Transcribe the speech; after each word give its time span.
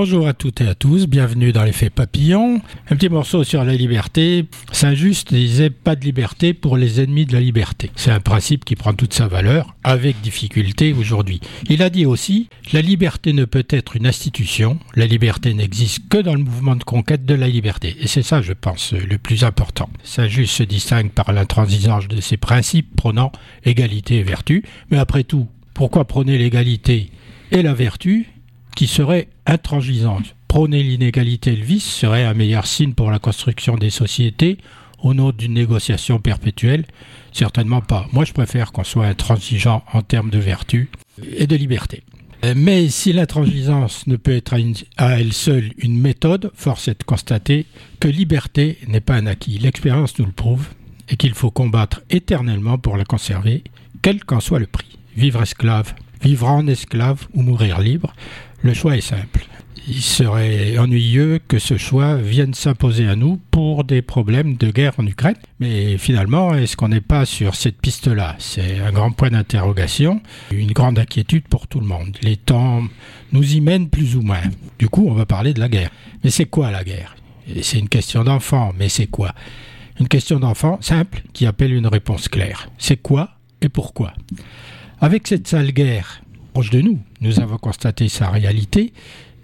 Bonjour 0.00 0.28
à 0.28 0.32
toutes 0.32 0.60
et 0.60 0.68
à 0.68 0.76
tous, 0.76 1.08
bienvenue 1.08 1.50
dans 1.50 1.64
l'effet 1.64 1.90
papillon. 1.90 2.60
Un 2.88 2.94
petit 2.94 3.08
morceau 3.08 3.42
sur 3.42 3.64
la 3.64 3.74
liberté. 3.74 4.44
Saint-Just 4.70 5.34
disait 5.34 5.70
pas 5.70 5.96
de 5.96 6.04
liberté 6.04 6.54
pour 6.54 6.76
les 6.76 7.00
ennemis 7.00 7.26
de 7.26 7.32
la 7.32 7.40
liberté. 7.40 7.90
C'est 7.96 8.12
un 8.12 8.20
principe 8.20 8.64
qui 8.64 8.76
prend 8.76 8.94
toute 8.94 9.12
sa 9.12 9.26
valeur, 9.26 9.74
avec 9.82 10.20
difficulté 10.20 10.92
aujourd'hui. 10.92 11.40
Il 11.68 11.82
a 11.82 11.90
dit 11.90 12.06
aussi, 12.06 12.48
la 12.72 12.80
liberté 12.80 13.32
ne 13.32 13.44
peut 13.44 13.66
être 13.70 13.96
une 13.96 14.06
institution, 14.06 14.78
la 14.94 15.06
liberté 15.06 15.52
n'existe 15.52 16.08
que 16.08 16.18
dans 16.18 16.34
le 16.34 16.44
mouvement 16.44 16.76
de 16.76 16.84
conquête 16.84 17.24
de 17.24 17.34
la 17.34 17.48
liberté. 17.48 17.96
Et 17.98 18.06
c'est 18.06 18.22
ça, 18.22 18.40
je 18.40 18.52
pense, 18.52 18.92
le 18.92 19.18
plus 19.18 19.42
important. 19.42 19.90
Saint-Just 20.04 20.52
se 20.52 20.62
distingue 20.62 21.10
par 21.10 21.32
l'intransigeance 21.32 22.06
de 22.06 22.20
ses 22.20 22.36
principes 22.36 22.94
prônant 22.94 23.32
égalité 23.64 24.18
et 24.18 24.22
vertu. 24.22 24.62
Mais 24.92 24.98
après 24.98 25.24
tout, 25.24 25.48
pourquoi 25.74 26.04
prôner 26.04 26.38
l'égalité 26.38 27.10
et 27.50 27.62
la 27.62 27.74
vertu? 27.74 28.28
Qui 28.78 28.86
serait 28.86 29.26
intransigeante. 29.44 30.36
Prôner 30.46 30.84
l'inégalité 30.84 31.54
et 31.54 31.56
le 31.56 31.64
vice 31.64 31.84
serait 31.84 32.22
un 32.22 32.32
meilleur 32.32 32.64
signe 32.64 32.92
pour 32.92 33.10
la 33.10 33.18
construction 33.18 33.74
des 33.74 33.90
sociétés 33.90 34.56
au 35.00 35.14
nom 35.14 35.32
d'une 35.32 35.54
négociation 35.54 36.20
perpétuelle 36.20 36.84
Certainement 37.32 37.80
pas. 37.80 38.06
Moi, 38.12 38.24
je 38.24 38.32
préfère 38.32 38.70
qu'on 38.70 38.84
soit 38.84 39.06
intransigeant 39.06 39.82
en 39.92 40.02
termes 40.02 40.30
de 40.30 40.38
vertu 40.38 40.90
et 41.36 41.48
de 41.48 41.56
liberté. 41.56 42.04
Mais 42.54 42.88
si 42.88 43.12
l'intransigeance 43.12 44.06
ne 44.06 44.14
peut 44.14 44.36
être 44.36 44.54
à 44.96 45.18
elle 45.18 45.32
seule 45.32 45.72
une 45.78 45.98
méthode, 45.98 46.52
force 46.54 46.86
est 46.86 47.00
de 47.00 47.04
constater 47.04 47.66
que 47.98 48.06
liberté 48.06 48.78
n'est 48.86 49.00
pas 49.00 49.16
un 49.16 49.26
acquis. 49.26 49.58
L'expérience 49.58 50.16
nous 50.20 50.26
le 50.26 50.30
prouve 50.30 50.68
et 51.08 51.16
qu'il 51.16 51.34
faut 51.34 51.50
combattre 51.50 52.02
éternellement 52.10 52.78
pour 52.78 52.96
la 52.96 53.04
conserver, 53.04 53.64
quel 54.02 54.24
qu'en 54.24 54.38
soit 54.38 54.60
le 54.60 54.68
prix. 54.68 54.98
Vivre 55.16 55.42
esclave, 55.42 55.94
vivre 56.22 56.48
en 56.48 56.68
esclave 56.68 57.26
ou 57.34 57.42
mourir 57.42 57.80
libre, 57.80 58.12
le 58.62 58.74
choix 58.74 58.96
est 58.96 59.00
simple. 59.00 59.46
Il 59.90 60.02
serait 60.02 60.76
ennuyeux 60.76 61.40
que 61.48 61.58
ce 61.58 61.78
choix 61.78 62.16
vienne 62.16 62.52
s'imposer 62.52 63.08
à 63.08 63.16
nous 63.16 63.40
pour 63.50 63.84
des 63.84 64.02
problèmes 64.02 64.56
de 64.56 64.70
guerre 64.70 64.92
en 64.98 65.06
Ukraine. 65.06 65.36
Mais 65.60 65.96
finalement, 65.96 66.54
est-ce 66.54 66.76
qu'on 66.76 66.88
n'est 66.88 67.00
pas 67.00 67.24
sur 67.24 67.54
cette 67.54 67.80
piste-là? 67.80 68.36
C'est 68.38 68.80
un 68.80 68.92
grand 68.92 69.12
point 69.12 69.30
d'interrogation, 69.30 70.20
une 70.50 70.72
grande 70.72 70.98
inquiétude 70.98 71.48
pour 71.48 71.68
tout 71.68 71.80
le 71.80 71.86
monde. 71.86 72.14
Les 72.20 72.36
temps 72.36 72.82
nous 73.32 73.54
y 73.54 73.62
mènent 73.62 73.88
plus 73.88 74.14
ou 74.14 74.20
moins. 74.20 74.42
Du 74.78 74.90
coup, 74.90 75.06
on 75.08 75.14
va 75.14 75.24
parler 75.24 75.54
de 75.54 75.60
la 75.60 75.70
guerre. 75.70 75.90
Mais 76.22 76.28
c'est 76.28 76.44
quoi 76.44 76.70
la 76.70 76.84
guerre? 76.84 77.16
C'est 77.62 77.78
une 77.78 77.88
question 77.88 78.24
d'enfant, 78.24 78.74
mais 78.78 78.90
c'est 78.90 79.06
quoi? 79.06 79.34
Une 80.00 80.08
question 80.08 80.38
d'enfant 80.38 80.76
simple 80.82 81.22
qui 81.32 81.46
appelle 81.46 81.72
une 81.72 81.86
réponse 81.86 82.28
claire. 82.28 82.68
C'est 82.76 83.00
quoi 83.00 83.30
et 83.62 83.70
pourquoi? 83.70 84.12
Avec 85.00 85.26
cette 85.26 85.48
sale 85.48 85.72
guerre, 85.72 86.20
de 86.66 86.80
nous. 86.80 86.98
Nous 87.20 87.40
avons 87.40 87.56
constaté 87.56 88.08
sa 88.08 88.30
réalité 88.30 88.92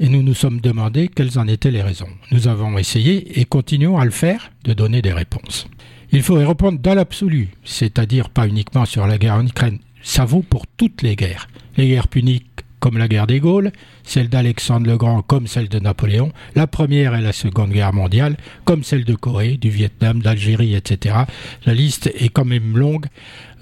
et 0.00 0.08
nous 0.08 0.22
nous 0.22 0.34
sommes 0.34 0.60
demandé 0.60 1.08
quelles 1.08 1.38
en 1.38 1.46
étaient 1.46 1.70
les 1.70 1.82
raisons. 1.82 2.08
Nous 2.32 2.48
avons 2.48 2.76
essayé 2.76 3.40
et 3.40 3.44
continuons 3.44 3.98
à 3.98 4.04
le 4.04 4.10
faire 4.10 4.50
de 4.64 4.74
donner 4.74 5.00
des 5.00 5.12
réponses. 5.12 5.68
Il 6.10 6.22
faut 6.22 6.40
y 6.40 6.44
répondre 6.44 6.78
dans 6.80 6.94
l'absolu, 6.94 7.50
c'est-à-dire 7.64 8.28
pas 8.30 8.48
uniquement 8.48 8.84
sur 8.84 9.06
la 9.06 9.18
guerre 9.18 9.36
en 9.36 9.46
Ukraine. 9.46 9.78
Ça 10.02 10.24
vaut 10.24 10.42
pour 10.42 10.66
toutes 10.66 11.02
les 11.02 11.16
guerres. 11.16 11.48
Les 11.76 11.88
guerres 11.88 12.08
puniques 12.08 12.64
comme 12.84 12.98
la 12.98 13.08
guerre 13.08 13.26
des 13.26 13.40
Gaules, 13.40 13.72
celle 14.02 14.28
d'Alexandre 14.28 14.86
le 14.86 14.98
Grand 14.98 15.22
comme 15.22 15.46
celle 15.46 15.70
de 15.70 15.78
Napoléon, 15.78 16.32
la 16.54 16.66
première 16.66 17.14
et 17.14 17.22
la 17.22 17.32
seconde 17.32 17.70
guerre 17.70 17.94
mondiale, 17.94 18.36
comme 18.66 18.84
celle 18.84 19.06
de 19.06 19.14
Corée, 19.14 19.56
du 19.56 19.70
Vietnam, 19.70 20.20
d'Algérie, 20.20 20.74
etc. 20.74 21.16
La 21.64 21.72
liste 21.72 22.08
est 22.14 22.28
quand 22.28 22.44
même 22.44 22.76
longue 22.76 23.06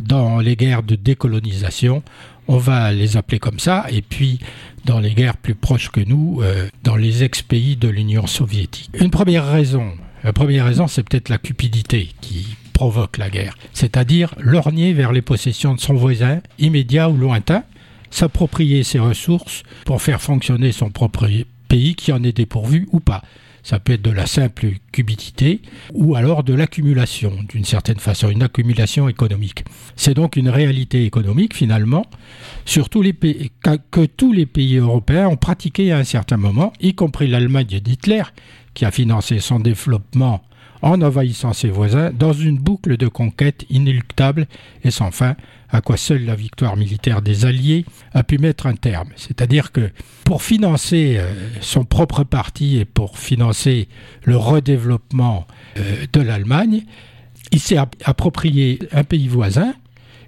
dans 0.00 0.40
les 0.40 0.56
guerres 0.56 0.82
de 0.82 0.96
décolonisation 0.96 2.02
on 2.52 2.58
va 2.58 2.92
les 2.92 3.16
appeler 3.16 3.38
comme 3.38 3.58
ça, 3.58 3.86
et 3.90 4.02
puis 4.02 4.38
dans 4.84 5.00
les 5.00 5.14
guerres 5.14 5.38
plus 5.38 5.54
proches 5.54 5.90
que 5.90 6.00
nous, 6.00 6.40
euh, 6.42 6.68
dans 6.84 6.96
les 6.96 7.24
ex-pays 7.24 7.76
de 7.76 7.88
l'Union 7.88 8.26
soviétique. 8.26 8.90
Une 8.92 9.10
première 9.10 9.50
raison, 9.50 9.92
première 10.34 10.66
raison, 10.66 10.86
c'est 10.86 11.02
peut-être 11.02 11.30
la 11.30 11.38
cupidité 11.38 12.10
qui 12.20 12.56
provoque 12.74 13.16
la 13.16 13.30
guerre, 13.30 13.54
c'est-à-dire 13.72 14.34
lorgner 14.38 14.92
vers 14.92 15.12
les 15.12 15.22
possessions 15.22 15.74
de 15.74 15.80
son 15.80 15.94
voisin, 15.94 16.40
immédiat 16.58 17.08
ou 17.08 17.16
lointain, 17.16 17.64
s'approprier 18.10 18.82
ses 18.82 18.98
ressources 18.98 19.62
pour 19.86 20.02
faire 20.02 20.20
fonctionner 20.20 20.72
son 20.72 20.90
propre 20.90 21.26
pays 21.68 21.94
qui 21.94 22.12
en 22.12 22.22
est 22.22 22.36
dépourvu 22.36 22.86
ou 22.92 23.00
pas. 23.00 23.22
Ça 23.62 23.78
peut 23.78 23.92
être 23.92 24.02
de 24.02 24.10
la 24.10 24.26
simple 24.26 24.66
cubitité 24.90 25.62
ou 25.92 26.16
alors 26.16 26.42
de 26.42 26.52
l'accumulation, 26.52 27.32
d'une 27.48 27.64
certaine 27.64 27.98
façon, 27.98 28.28
une 28.28 28.42
accumulation 28.42 29.08
économique. 29.08 29.64
C'est 29.94 30.14
donc 30.14 30.36
une 30.36 30.48
réalité 30.48 31.04
économique 31.04 31.54
finalement 31.54 32.06
que 32.64 34.06
tous 34.06 34.32
les 34.32 34.46
pays 34.46 34.76
européens 34.76 35.28
ont 35.28 35.36
pratiqué 35.36 35.92
à 35.92 35.98
un 35.98 36.04
certain 36.04 36.36
moment, 36.36 36.72
y 36.80 36.94
compris 36.94 37.28
l'Allemagne 37.28 37.80
d'Hitler, 37.80 38.22
qui 38.74 38.84
a 38.84 38.90
financé 38.90 39.38
son 39.38 39.60
développement 39.60 40.42
en 40.82 41.00
envahissant 41.00 41.52
ses 41.52 41.70
voisins 41.70 42.10
dans 42.12 42.32
une 42.32 42.58
boucle 42.58 42.96
de 42.96 43.06
conquête 43.06 43.64
inéluctable 43.70 44.48
et 44.82 44.90
sans 44.90 45.12
fin 45.12 45.36
à 45.72 45.80
quoi 45.80 45.96
seule 45.96 46.24
la 46.24 46.34
victoire 46.34 46.76
militaire 46.76 47.22
des 47.22 47.46
Alliés 47.46 47.84
a 48.12 48.22
pu 48.22 48.38
mettre 48.38 48.66
un 48.66 48.74
terme. 48.74 49.08
C'est-à-dire 49.16 49.72
que 49.72 49.90
pour 50.24 50.42
financer 50.42 51.16
euh, 51.16 51.32
son 51.60 51.84
propre 51.84 52.24
parti 52.24 52.76
et 52.76 52.84
pour 52.84 53.18
financer 53.18 53.88
le 54.24 54.36
redéveloppement 54.36 55.46
euh, 55.78 56.04
de 56.12 56.20
l'Allemagne, 56.20 56.82
il 57.50 57.60
s'est 57.60 57.78
approprié 58.04 58.78
un 58.92 59.04
pays 59.04 59.28
voisin 59.28 59.74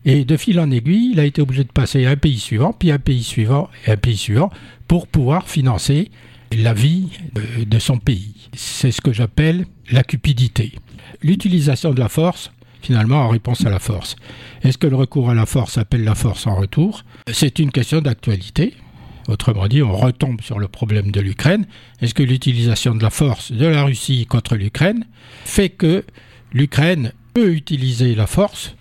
et 0.07 0.25
de 0.25 0.37
fil 0.37 0.61
en 0.61 0.71
aiguille, 0.71 1.13
il 1.13 1.21
a 1.21 1.25
été 1.25 1.41
obligé 1.41 1.65
de 1.65 1.73
passer 1.73 2.05
à 2.07 2.11
un 2.11 2.17
pays 2.17 2.39
suivant, 2.39 2.73
puis 2.73 2.91
un 2.91 2.99
pays 2.99 3.23
suivant 3.23 3.71
et 3.87 3.93
un 3.93 3.97
pays 3.97 4.17
suivant 4.17 4.51
pour 4.89 5.07
pouvoir 5.07 5.49
financer 5.49 6.11
la 6.57 6.73
vie 6.73 7.09
euh, 7.37 7.65
de 7.65 7.79
son 7.79 7.99
pays. 7.99 8.49
C'est 8.55 8.91
ce 8.91 9.01
que 9.01 9.13
j'appelle 9.13 9.67
la 9.91 10.05
cupidité. 10.05 10.73
L'utilisation 11.23 11.93
de 11.93 12.01
la 12.01 12.09
force 12.09 12.51
finalement 12.85 13.23
en 13.23 13.29
réponse 13.29 13.65
à 13.65 13.71
la 13.71 13.79
force. 13.79 14.17
Est-ce 14.63 14.79
que 14.79 14.87
le 14.87 14.97
recours 14.97 15.31
à 15.31 15.35
la 15.35 15.47
force 15.47 15.79
appelle 15.79 16.05
la 16.05 16.15
force 16.15 16.47
en 16.47 16.55
retour? 16.55 17.03
C'est 17.33 17.59
une 17.59 17.73
question 17.73 18.01
d'actualité. 18.01 18.75
Autrement 19.27 19.67
dit, 19.69 19.83
on 19.83 19.97
retombe 19.97 20.43
sur 20.43 20.59
le 20.59 20.69
problème 20.69 21.11
de 21.11 21.21
l'Ukraine. 21.21 21.67
Est-ce 22.03 22.13
que 22.13 22.23
l'utilisation 22.23 22.95
de 22.95 23.03
la 23.03 23.11
force 23.11 23.53
de 23.53 23.67
la 23.67 23.85
Russie 23.85 24.27
contre 24.27 24.55
l'Ukraine 24.55 25.07
fait 25.45 25.71
que 25.71 26.05
l'Ukraine 26.53 27.13
peut 27.33 27.53
utiliser 27.55 28.15
la 28.15 28.27
force 28.27 28.77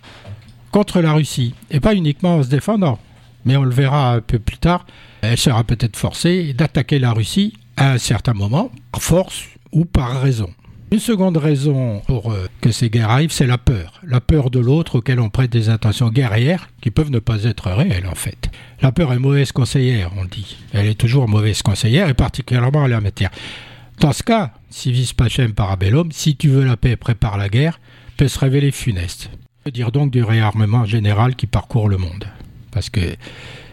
contre 0.70 1.00
la 1.00 1.14
Russie? 1.14 1.54
Et 1.70 1.80
pas 1.80 1.94
uniquement 1.94 2.36
en 2.36 2.42
se 2.42 2.50
défendant, 2.50 2.98
mais 3.46 3.56
on 3.56 3.64
le 3.64 3.74
verra 3.74 4.12
un 4.12 4.20
peu 4.20 4.38
plus 4.38 4.58
tard, 4.58 4.84
elle 5.22 5.38
sera 5.38 5.64
peut-être 5.64 5.96
forcée 5.96 6.52
d'attaquer 6.52 6.98
la 6.98 7.12
Russie 7.12 7.54
à 7.78 7.92
un 7.92 7.98
certain 7.98 8.34
moment, 8.34 8.70
par 8.92 9.02
force 9.02 9.44
ou 9.72 9.86
par 9.86 10.20
raison. 10.20 10.50
Une 10.94 11.00
seconde 11.00 11.38
raison 11.38 12.02
pour 12.06 12.30
euh, 12.30 12.46
que 12.60 12.70
ces 12.70 12.88
guerres 12.88 13.10
arrivent, 13.10 13.32
c'est 13.32 13.48
la 13.48 13.58
peur. 13.58 14.00
La 14.06 14.20
peur 14.20 14.48
de 14.48 14.60
l'autre 14.60 14.98
auquel 14.98 15.18
on 15.18 15.28
prête 15.28 15.50
des 15.50 15.68
intentions 15.68 16.08
guerrières 16.08 16.68
qui 16.80 16.92
peuvent 16.92 17.10
ne 17.10 17.18
pas 17.18 17.42
être 17.42 17.68
réelles 17.68 18.06
en 18.06 18.14
fait. 18.14 18.48
La 18.80 18.92
peur 18.92 19.12
est 19.12 19.18
mauvaise 19.18 19.50
conseillère, 19.50 20.12
on 20.16 20.24
dit. 20.24 20.56
Elle 20.72 20.86
est 20.86 20.94
toujours 20.94 21.26
mauvaise 21.26 21.62
conseillère 21.62 22.08
et 22.08 22.14
particulièrement 22.14 22.84
en 22.84 22.86
la 22.86 23.00
matière. 23.00 23.30
Dans 23.98 24.12
ce 24.12 24.22
cas, 24.22 24.52
si 24.70 24.92
vis 24.92 25.12
pacem 25.12 25.52
parabellum, 25.52 26.12
si 26.12 26.36
tu 26.36 26.48
veux 26.48 26.64
la 26.64 26.76
paix, 26.76 26.94
prépare 26.94 27.38
la 27.38 27.48
guerre, 27.48 27.80
peut 28.16 28.28
se 28.28 28.38
révéler 28.38 28.70
funeste. 28.70 29.30
veut 29.66 29.72
dire 29.72 29.90
donc 29.90 30.12
du 30.12 30.22
réarmement 30.22 30.84
général 30.84 31.34
qui 31.34 31.48
parcourt 31.48 31.88
le 31.88 31.96
monde. 31.96 32.28
Parce 32.70 32.88
que 32.88 33.16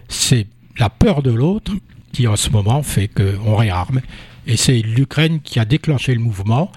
c'est 0.07 0.47
la 0.79 0.89
peur 0.89 1.21
de 1.21 1.29
l'autre 1.29 1.71
qui 2.13 2.25
en 2.25 2.35
ce 2.35 2.49
moment 2.49 2.81
fait 2.81 3.09
qu'on 3.09 3.55
réarme. 3.57 4.01
Et 4.47 4.57
c'est 4.57 4.81
l'Ukraine 4.81 5.39
qui 5.39 5.59
a 5.59 5.65
déclenché 5.65 6.15
le 6.15 6.19
mouvement. 6.19 6.71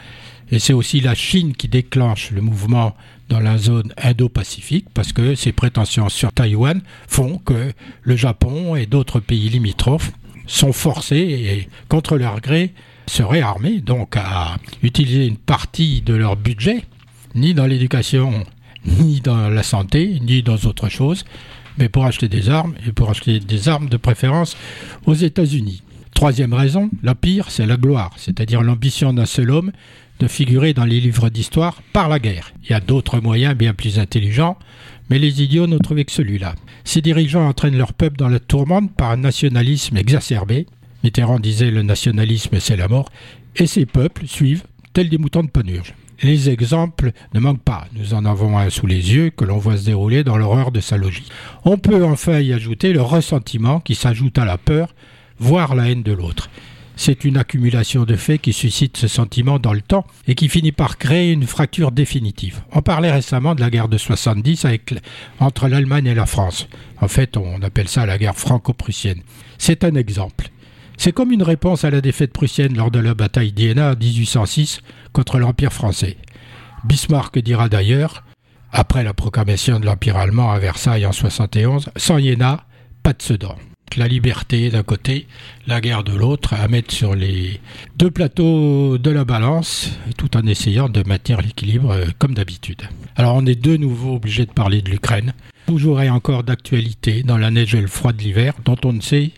Et 0.50 0.58
c'est 0.58 0.73
aussi 0.73 1.00
la 1.00 1.14
Chine 1.14 1.55
qui 1.55 1.69
déclenche 1.69 2.31
le 2.31 2.41
mouvement 2.41 2.94
dans 3.29 3.41
la 3.41 3.58
zone 3.58 3.93
Indo-Pacifique 3.96 4.87
parce 4.93 5.12
que 5.12 5.35
ses 5.35 5.52
prétentions 5.52 6.08
sur 6.08 6.32
Taïwan 6.32 6.82
font 7.08 7.38
que 7.38 7.73
le 8.02 8.17
Japon 8.17 8.76
et 8.76 8.87
d'autres 8.87 9.20
pays 9.20 9.49
limitrophes 9.49 10.12
sont 10.46 10.73
forcés 10.73 11.17
et 11.17 11.69
contre 11.88 12.19
leur 12.19 12.41
gré 12.41 12.75
se 13.06 13.23
réarmer 13.23 13.81
donc 13.81 14.17
à 14.17 14.56
utiliser 14.82 15.26
une 15.26 15.38
partie 15.38 16.02
de 16.02 16.14
leur 16.14 16.37
budget 16.37 16.85
ni 17.35 17.55
dans 17.55 17.67
l'éducation 17.67 18.44
ni 18.85 19.20
dans 19.20 19.49
la 19.49 19.62
santé 19.62 20.20
ni 20.20 20.43
dans 20.43 20.56
autre 20.56 20.90
chose 20.90 21.25
mais 21.79 21.88
pour 21.88 22.05
acheter 22.05 22.29
des 22.29 22.50
armes 22.50 22.75
et 22.87 22.93
pour 22.93 23.11
acheter 23.11 23.40
des 23.40 23.69
armes 23.69 23.88
de 23.88 23.97
préférence 23.97 24.56
aux 25.06 25.14
États-Unis. 25.14 25.82
Troisième 26.14 26.55
raison, 26.55 26.90
la 27.02 27.17
pire, 27.17 27.50
c'est 27.50 27.67
la 27.67 27.76
gloire, 27.76 28.12
c'est-à-dire 28.17 28.62
l'ambition 28.62 29.12
d'un 29.12 29.26
seul 29.26 29.50
homme 29.50 29.73
de 30.20 30.28
figurer 30.28 30.75
dans 30.75 30.84
les 30.84 31.00
livres 31.00 31.28
d'histoire 31.28 31.82
par 31.93 32.08
la 32.08 32.19
guerre. 32.19 32.52
Il 32.64 32.70
y 32.70 32.75
a 32.75 32.81
d'autres 32.81 33.20
moyens 33.20 33.55
bien 33.55 33.75
plus 33.75 33.99
intelligents, 33.99 34.58
mais 35.11 35.19
les 35.19 35.43
idiots 35.43 35.66
n'ont 35.66 35.78
trouvé 35.78 36.05
que 36.05 36.12
celui-là. 36.12 36.55
Ces 36.84 37.00
dirigeants 37.00 37.46
entraînent 37.46 37.76
leur 37.76 37.93
peuple 37.93 38.16
dans 38.16 38.28
la 38.28 38.38
tourmente 38.38 38.94
par 38.94 39.11
un 39.11 39.16
nationalisme 39.19 39.96
exacerbé. 39.96 40.66
Mitterrand 41.02 41.38
disait 41.38 41.70
le 41.70 41.82
nationalisme 41.82 42.58
c'est 42.61 42.76
la 42.76 42.88
mort, 42.88 43.11
et 43.56 43.66
ces 43.66 43.87
peuples 43.87 44.26
suivent 44.26 44.64
tels 44.93 45.08
des 45.08 45.19
moutons 45.19 45.43
de 45.43 45.50
panurge. 45.50 45.94
Les 46.22 46.49
exemples 46.49 47.12
ne 47.34 47.40
manquent 47.40 47.62
pas. 47.62 47.87
Nous 47.94 48.14
en 48.14 48.25
avons 48.25 48.56
un 48.56 48.70
sous 48.70 48.87
les 48.87 49.12
yeux 49.12 49.31
que 49.31 49.44
l'on 49.44 49.58
voit 49.58 49.76
se 49.76 49.87
dérouler 49.87 50.25
dans 50.25 50.37
l'horreur 50.37 50.70
de 50.70 50.81
sa 50.81 50.96
logique. 50.96 51.31
On 51.64 51.76
peut 51.76 52.05
enfin 52.05 52.38
y 52.40 52.52
ajouter 52.52 52.93
le 52.93 53.02
ressentiment 53.02 53.81
qui 53.81 53.94
s'ajoute 53.94 54.38
à 54.38 54.44
la 54.44 54.56
peur, 54.56 54.94
voire 55.38 55.75
la 55.75 55.90
haine 55.90 56.02
de 56.02 56.12
l'autre. 56.12 56.49
C'est 56.96 57.25
une 57.25 57.37
accumulation 57.37 58.05
de 58.05 58.17
faits 58.17 58.41
qui 58.41 58.52
suscite 58.52 58.96
ce 58.96 59.08
sentiment 59.08 59.58
dans 59.58 59.73
le 59.73 59.81
temps 59.81 60.06
et 60.26 60.35
qui 60.35 60.49
finit 60.49 60.73
par 60.73 60.99
créer 60.99 61.32
une 61.32 61.46
fracture 61.46 61.91
définitive. 61.91 62.62
On 62.73 62.82
parlait 62.82 63.11
récemment 63.11 63.55
de 63.55 63.61
la 63.61 63.70
guerre 63.70 63.88
de 63.88 63.99
70 63.99 64.64
avec, 64.64 64.94
entre 65.41 65.69
l'Allemagne 65.69 66.06
et 66.06 66.14
la 66.14 66.26
France. 66.26 66.69
En 67.00 67.08
fait, 67.08 67.37
on 67.37 67.62
appelle 67.62 67.88
ça 67.88 68.06
la 68.06 68.19
guerre 68.19 68.37
franco-prussienne. 68.37 69.23
C'est 69.58 69.85
un 69.85 69.94
exemple. 69.94 70.49
C'est 70.96 71.12
comme 71.12 71.32
une 71.32 71.43
réponse 71.43 71.85
à 71.85 71.91
la 71.91 72.00
défaite 72.00 72.32
prussienne 72.32 72.76
lors 72.76 72.91
de 72.91 73.00
la 73.00 73.14
bataille 73.14 73.52
d'Iéna 73.52 73.93
en 73.93 73.97
1806 73.97 74.81
contre 75.12 75.38
l'Empire 75.38 75.73
français. 75.73 76.17
Bismarck 76.85 77.38
dira 77.40 77.69
d'ailleurs, 77.69 78.25
après 78.70 79.02
la 79.02 79.14
proclamation 79.14 79.81
de 79.81 79.87
l'Empire 79.87 80.17
allemand 80.17 80.52
à 80.52 80.58
Versailles 80.58 81.06
en 81.06 81.12
71, 81.12 81.90
sans 81.97 82.19
Iéna, 82.19 82.64
pas 83.02 83.12
de 83.12 83.23
Sedan 83.23 83.56
la 83.96 84.08
liberté 84.08 84.70
d'un 84.70 84.82
côté, 84.82 85.26
la 85.67 85.81
guerre 85.81 86.05
de 86.05 86.14
l'autre, 86.14 86.55
à 86.55 86.69
mettre 86.69 86.93
sur 86.93 87.14
les 87.14 87.61
deux 87.96 88.11
plateaux 88.11 88.99
de 88.99 89.11
la 89.11 89.25
balance, 89.25 89.91
tout 90.17 90.37
en 90.37 90.46
essayant 90.46 90.88
de 90.88 91.02
maintenir 91.06 91.41
l'équilibre 91.41 91.93
euh, 91.93 92.06
comme 92.19 92.35
d'habitude. 92.35 92.82
Alors 93.17 93.35
on 93.35 93.46
est 93.46 93.61
de 93.61 93.76
nouveau 93.76 94.17
obligé 94.17 94.46
de 94.46 94.52
parler 94.52 94.82
de 94.82 94.91
l'Ukraine, 94.91 95.32
toujours 95.67 96.00
et 96.02 96.11
encore 96.11 96.44
d'actualité 96.44 97.23
dans 97.23 97.38
la 97.38 97.50
neige 97.50 97.75
et 97.75 97.81
le 97.81 97.87
froid 97.87 98.12
de 98.12 98.23
l'hiver, 98.23 98.55
dont 98.64 98.76
on 98.85 98.93
ne 98.93 99.00
sait 99.00 99.31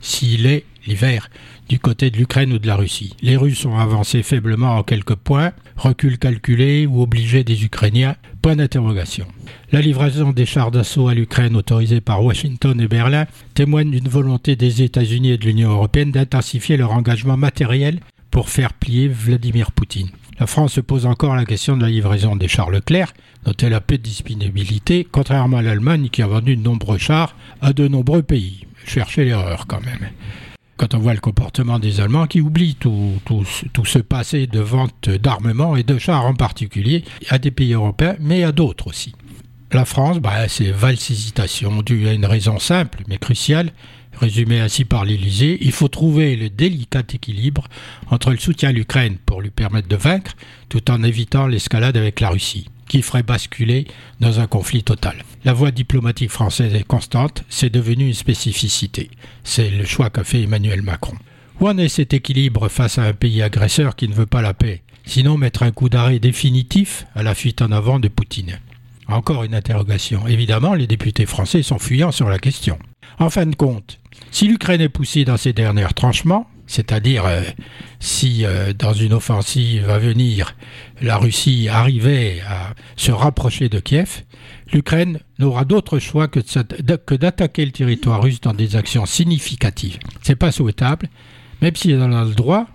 s'il 0.00 0.46
est 0.46 0.64
l'hiver 0.86 1.30
du 1.68 1.78
côté 1.78 2.10
de 2.10 2.16
l'Ukraine 2.16 2.52
ou 2.52 2.58
de 2.58 2.66
la 2.66 2.76
Russie. 2.76 3.14
Les 3.22 3.36
Russes 3.36 3.64
ont 3.64 3.78
avancé 3.78 4.22
faiblement 4.22 4.76
en 4.76 4.82
quelques 4.82 5.14
points, 5.14 5.52
recul 5.76 6.18
calculé 6.18 6.86
ou 6.86 7.02
obligé 7.02 7.44
des 7.44 7.64
Ukrainiens, 7.64 8.16
point 8.42 8.56
d'interrogation. 8.56 9.26
La 9.72 9.80
livraison 9.80 10.32
des 10.32 10.46
chars 10.46 10.70
d'assaut 10.70 11.08
à 11.08 11.14
l'Ukraine 11.14 11.56
autorisés 11.56 12.00
par 12.00 12.22
Washington 12.22 12.80
et 12.80 12.88
Berlin 12.88 13.26
témoigne 13.54 13.90
d'une 13.90 14.08
volonté 14.08 14.56
des 14.56 14.82
États-Unis 14.82 15.32
et 15.32 15.38
de 15.38 15.46
l'Union 15.46 15.70
européenne 15.70 16.12
d'intensifier 16.12 16.76
leur 16.76 16.92
engagement 16.92 17.36
matériel 17.36 18.00
pour 18.30 18.50
faire 18.50 18.72
plier 18.72 19.08
Vladimir 19.08 19.72
Poutine. 19.72 20.10
La 20.40 20.46
France 20.48 20.72
se 20.74 20.80
pose 20.80 21.06
encore 21.06 21.36
la 21.36 21.44
question 21.44 21.76
de 21.76 21.82
la 21.82 21.88
livraison 21.88 22.34
des 22.34 22.48
chars 22.48 22.70
Leclerc, 22.70 23.12
dont 23.44 23.54
elle 23.62 23.74
a 23.74 23.80
peu 23.80 23.96
de 23.96 24.02
disponibilité, 24.02 25.06
contrairement 25.10 25.58
à 25.58 25.62
l'Allemagne 25.62 26.08
qui 26.10 26.22
a 26.22 26.26
vendu 26.26 26.56
de 26.56 26.62
nombreux 26.62 26.98
chars 26.98 27.36
à 27.60 27.72
de 27.72 27.86
nombreux 27.86 28.22
pays. 28.22 28.66
Cherchez 28.84 29.24
l'erreur 29.24 29.66
quand 29.66 29.80
même 29.80 30.10
quand 30.76 30.94
on 30.94 30.98
voit 30.98 31.14
le 31.14 31.20
comportement 31.20 31.78
des 31.78 32.00
Allemands 32.00 32.26
qui 32.26 32.40
oublient 32.40 32.76
tout, 32.76 33.20
ce 33.84 33.98
passé 33.98 34.46
de 34.46 34.60
vente 34.60 35.08
d'armement 35.08 35.76
et 35.76 35.82
de 35.82 35.98
chars 35.98 36.24
en 36.24 36.34
particulier 36.34 37.04
à 37.28 37.38
des 37.38 37.50
pays 37.50 37.72
européens, 37.72 38.16
mais 38.20 38.42
à 38.44 38.52
d'autres 38.52 38.88
aussi. 38.88 39.14
La 39.72 39.84
France, 39.84 40.20
bah, 40.20 40.48
c'est 40.48 40.70
valse 40.70 41.10
hésitation 41.10 41.82
due 41.82 42.06
à 42.08 42.12
une 42.12 42.26
raison 42.26 42.58
simple 42.58 43.02
mais 43.08 43.18
cruciale, 43.18 43.72
résumée 44.20 44.60
ainsi 44.60 44.84
par 44.84 45.04
l'Élysée, 45.04 45.58
il 45.60 45.72
faut 45.72 45.88
trouver 45.88 46.36
le 46.36 46.48
délicat 46.48 47.02
équilibre 47.12 47.66
entre 48.10 48.30
le 48.30 48.38
soutien 48.38 48.68
à 48.68 48.72
l'Ukraine 48.72 49.16
pour 49.26 49.40
lui 49.40 49.50
permettre 49.50 49.88
de 49.88 49.96
vaincre, 49.96 50.36
tout 50.68 50.90
en 50.90 51.02
évitant 51.02 51.46
l'escalade 51.46 51.96
avec 51.96 52.20
la 52.20 52.30
Russie 52.30 52.68
qui 52.88 53.02
ferait 53.02 53.22
basculer 53.22 53.86
dans 54.20 54.40
un 54.40 54.46
conflit 54.46 54.82
total. 54.82 55.24
La 55.44 55.52
voie 55.52 55.70
diplomatique 55.70 56.30
française 56.30 56.74
est 56.74 56.86
constante, 56.86 57.44
c'est 57.48 57.70
devenu 57.70 58.06
une 58.06 58.14
spécificité. 58.14 59.10
C'est 59.42 59.70
le 59.70 59.84
choix 59.84 60.10
qu'a 60.10 60.24
fait 60.24 60.42
Emmanuel 60.42 60.82
Macron. 60.82 61.16
Où 61.60 61.68
en 61.68 61.78
est 61.78 61.88
cet 61.88 62.14
équilibre 62.14 62.68
face 62.68 62.98
à 62.98 63.04
un 63.04 63.12
pays 63.12 63.42
agresseur 63.42 63.96
qui 63.96 64.08
ne 64.08 64.14
veut 64.14 64.26
pas 64.26 64.42
la 64.42 64.54
paix 64.54 64.82
Sinon 65.06 65.36
mettre 65.36 65.62
un 65.62 65.70
coup 65.70 65.88
d'arrêt 65.88 66.18
définitif 66.18 67.06
à 67.14 67.22
la 67.22 67.34
fuite 67.34 67.60
en 67.62 67.72
avant 67.72 68.00
de 68.00 68.08
Poutine? 68.08 68.58
Encore 69.06 69.44
une 69.44 69.54
interrogation. 69.54 70.26
Évidemment, 70.26 70.74
les 70.74 70.86
députés 70.86 71.26
français 71.26 71.62
sont 71.62 71.78
fuyants 71.78 72.10
sur 72.10 72.28
la 72.28 72.38
question. 72.38 72.78
En 73.18 73.28
fin 73.28 73.44
de 73.44 73.54
compte, 73.54 74.00
si 74.30 74.48
l'Ukraine 74.48 74.80
est 74.80 74.88
poussée 74.88 75.24
dans 75.24 75.36
ses 75.36 75.52
derniers 75.52 75.92
tranchements, 75.94 76.48
c'est-à-dire 76.66 77.24
euh, 77.26 77.42
si 78.00 78.44
euh, 78.44 78.72
dans 78.72 78.92
une 78.92 79.12
offensive 79.12 79.88
à 79.90 79.98
venir, 79.98 80.56
la 81.00 81.16
Russie 81.16 81.68
arrivait 81.68 82.40
à 82.48 82.74
se 82.96 83.12
rapprocher 83.12 83.68
de 83.68 83.80
Kiev, 83.80 84.22
l'Ukraine 84.72 85.20
n'aura 85.38 85.64
d'autre 85.64 85.98
choix 85.98 86.28
que, 86.28 86.40
d'attaquer 87.14 87.64
le 87.64 87.72
territoire 87.72 88.22
russe 88.22 88.40
dans 88.40 88.54
des 88.54 88.76
actions 88.76 89.06
significatives. 89.06 89.98
C'est 90.22 90.36
pas 90.36 90.52
souhaitable, 90.52 91.08
même 91.60 91.76
si 91.76 91.90
elle 91.90 92.02
a 92.02 92.24
le 92.24 92.34
droit, 92.34 92.66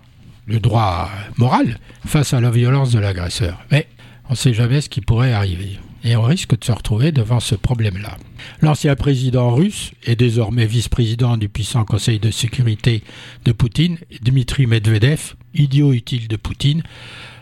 le 0.46 0.60
droit 0.60 1.10
moral, 1.36 1.78
face 2.06 2.32
à 2.32 2.40
la 2.40 2.50
violence 2.50 2.92
de 2.92 2.98
l'agresseur. 2.98 3.58
Mais 3.70 3.86
on 4.28 4.32
ne 4.32 4.36
sait 4.36 4.54
jamais 4.54 4.80
ce 4.80 4.88
qui 4.88 5.00
pourrait 5.00 5.32
arriver 5.32 5.78
et 6.04 6.16
on 6.16 6.22
risque 6.22 6.58
de 6.58 6.64
se 6.64 6.72
retrouver 6.72 7.12
devant 7.12 7.40
ce 7.40 7.54
problème-là. 7.54 8.16
L'ancien 8.62 8.96
président 8.96 9.54
russe 9.54 9.92
et 10.04 10.16
désormais 10.16 10.66
vice-président 10.66 11.36
du 11.36 11.48
puissant 11.48 11.84
Conseil 11.84 12.18
de 12.18 12.30
sécurité 12.30 13.02
de 13.44 13.52
Poutine, 13.52 13.98
Dmitri 14.22 14.66
Medvedev, 14.66 15.34
idiot 15.54 15.92
utile 15.92 16.28
de 16.28 16.36
Poutine, 16.36 16.82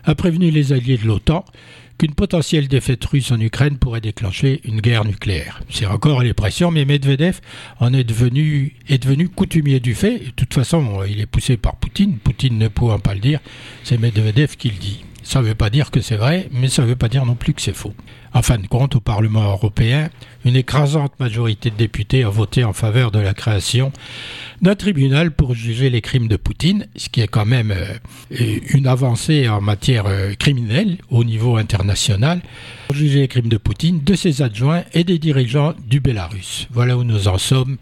a 0.04 0.14
prévenu 0.14 0.50
les 0.50 0.72
alliés 0.72 0.98
de 0.98 1.06
l'OTAN 1.06 1.44
qu'une 1.98 2.14
potentielle 2.14 2.68
défaite 2.68 3.04
russe 3.04 3.32
en 3.32 3.40
Ukraine 3.40 3.76
pourrait 3.76 4.00
déclencher 4.00 4.60
une 4.64 4.80
guerre 4.80 5.04
nucléaire. 5.04 5.60
C'est 5.68 5.86
encore 5.86 6.22
les 6.22 6.32
pressions, 6.32 6.70
mais 6.70 6.84
Medvedev 6.84 7.40
en 7.80 7.92
est 7.92 8.04
devenu, 8.04 8.76
est 8.88 9.02
devenu 9.02 9.28
coutumier 9.28 9.80
du 9.80 9.94
fait. 9.94 10.18
de 10.18 10.30
toute 10.30 10.54
façon, 10.54 11.02
il 11.08 11.20
est 11.20 11.26
poussé 11.26 11.56
par 11.56 11.76
Poutine. 11.76 12.18
Poutine 12.18 12.56
ne 12.56 12.68
pouvant 12.68 13.00
pas 13.00 13.14
le 13.14 13.20
dire, 13.20 13.40
c'est 13.82 13.98
Medvedev 13.98 14.56
qui 14.56 14.70
le 14.70 14.76
dit. 14.76 15.04
Ça 15.28 15.42
ne 15.42 15.44
veut 15.44 15.54
pas 15.54 15.68
dire 15.68 15.90
que 15.90 16.00
c'est 16.00 16.16
vrai, 16.16 16.48
mais 16.52 16.68
ça 16.68 16.80
ne 16.80 16.86
veut 16.86 16.96
pas 16.96 17.10
dire 17.10 17.26
non 17.26 17.34
plus 17.34 17.52
que 17.52 17.60
c'est 17.60 17.76
faux. 17.76 17.92
En 18.32 18.40
fin 18.40 18.56
de 18.56 18.66
compte, 18.66 18.96
au 18.96 19.00
Parlement 19.00 19.42
européen, 19.42 20.08
une 20.46 20.56
écrasante 20.56 21.12
majorité 21.20 21.68
de 21.68 21.76
députés 21.76 22.24
a 22.24 22.30
voté 22.30 22.64
en 22.64 22.72
faveur 22.72 23.10
de 23.10 23.18
la 23.18 23.34
création 23.34 23.92
d'un 24.62 24.74
tribunal 24.74 25.30
pour 25.30 25.52
juger 25.52 25.90
les 25.90 26.00
crimes 26.00 26.28
de 26.28 26.36
Poutine, 26.36 26.86
ce 26.96 27.10
qui 27.10 27.20
est 27.20 27.28
quand 27.28 27.44
même 27.44 27.72
euh, 27.72 28.58
une 28.70 28.86
avancée 28.86 29.50
en 29.50 29.60
matière 29.60 30.06
euh, 30.06 30.32
criminelle 30.32 30.96
au 31.10 31.24
niveau 31.24 31.58
international, 31.58 32.40
pour 32.88 32.96
juger 32.96 33.20
les 33.20 33.28
crimes 33.28 33.50
de 33.50 33.58
Poutine, 33.58 34.02
de 34.02 34.14
ses 34.14 34.40
adjoints 34.40 34.84
et 34.94 35.04
des 35.04 35.18
dirigeants 35.18 35.74
du 35.86 36.00
Bélarus. 36.00 36.68
Voilà 36.70 36.96
où 36.96 37.04
nous 37.04 37.28
en 37.28 37.36
sommes 37.36 37.76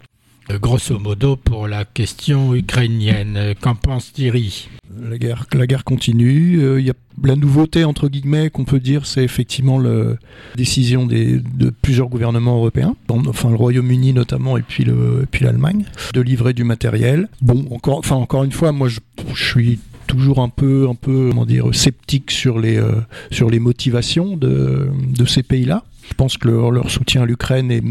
grosso 0.61 0.99
modo 0.99 1.37
pour 1.37 1.69
la 1.69 1.85
question 1.85 2.55
ukrainienne. 2.55 3.55
Qu'en 3.61 3.75
pense 3.75 4.13
Thierry? 4.13 4.69
La 4.99 5.19
guerre, 5.19 5.47
la 5.53 5.67
guerre 5.67 5.85
continue. 5.85 6.61
Euh, 6.61 6.81
y 6.81 6.91
a 6.91 6.95
la 7.23 7.37
nouveauté 7.37 7.85
entre 7.85 8.09
guillemets 8.09 8.51
qu'on 8.51 8.65
peut 8.65 8.81
dire, 8.81 9.07
c'est 9.07 9.25
effectivement 9.25 9.79
la 9.79 10.15
décision 10.55 11.07
de 11.07 11.71
plusieurs 11.83 12.09
gouvernements 12.09 12.57
européens, 12.57 12.95
enfin 13.09 13.51
le 13.51 13.57
Royaume-Uni 13.57 14.13
notamment 14.13 14.57
et 14.57 14.63
puis 14.63 14.85
le, 14.85 15.27
puis 15.31 15.45
l'Allemagne, 15.45 15.85
de 16.13 16.21
livrer 16.21 16.53
du 16.53 16.65
matériel. 16.65 17.29
Bon, 17.41 17.67
encore, 17.71 17.99
enfin 17.99 18.17
encore 18.17 18.45
une 18.45 18.53
fois, 18.53 18.73
moi 18.73 18.89
je, 18.89 19.01
suis 19.35 19.81
toujours 20.07 20.41
un 20.41 20.49
peu, 20.49 20.89
un 20.89 20.95
peu, 20.95 21.29
comment 21.31 21.47
dire, 21.47 21.75
sceptique 21.75 22.31
sur 22.31 22.59
les, 22.59 22.77
euh, 22.77 23.01
sur 23.31 23.51
les 23.51 23.59
motivations 23.59 24.37
de, 24.37 24.91
ces 25.27 25.43
pays-là. 25.43 25.85
Je 26.09 26.15
pense 26.15 26.37
que 26.37 26.49
leur 26.49 26.91
soutien 26.91 27.23
à 27.23 27.27
l'Ukraine 27.27 27.71
est 27.71 27.83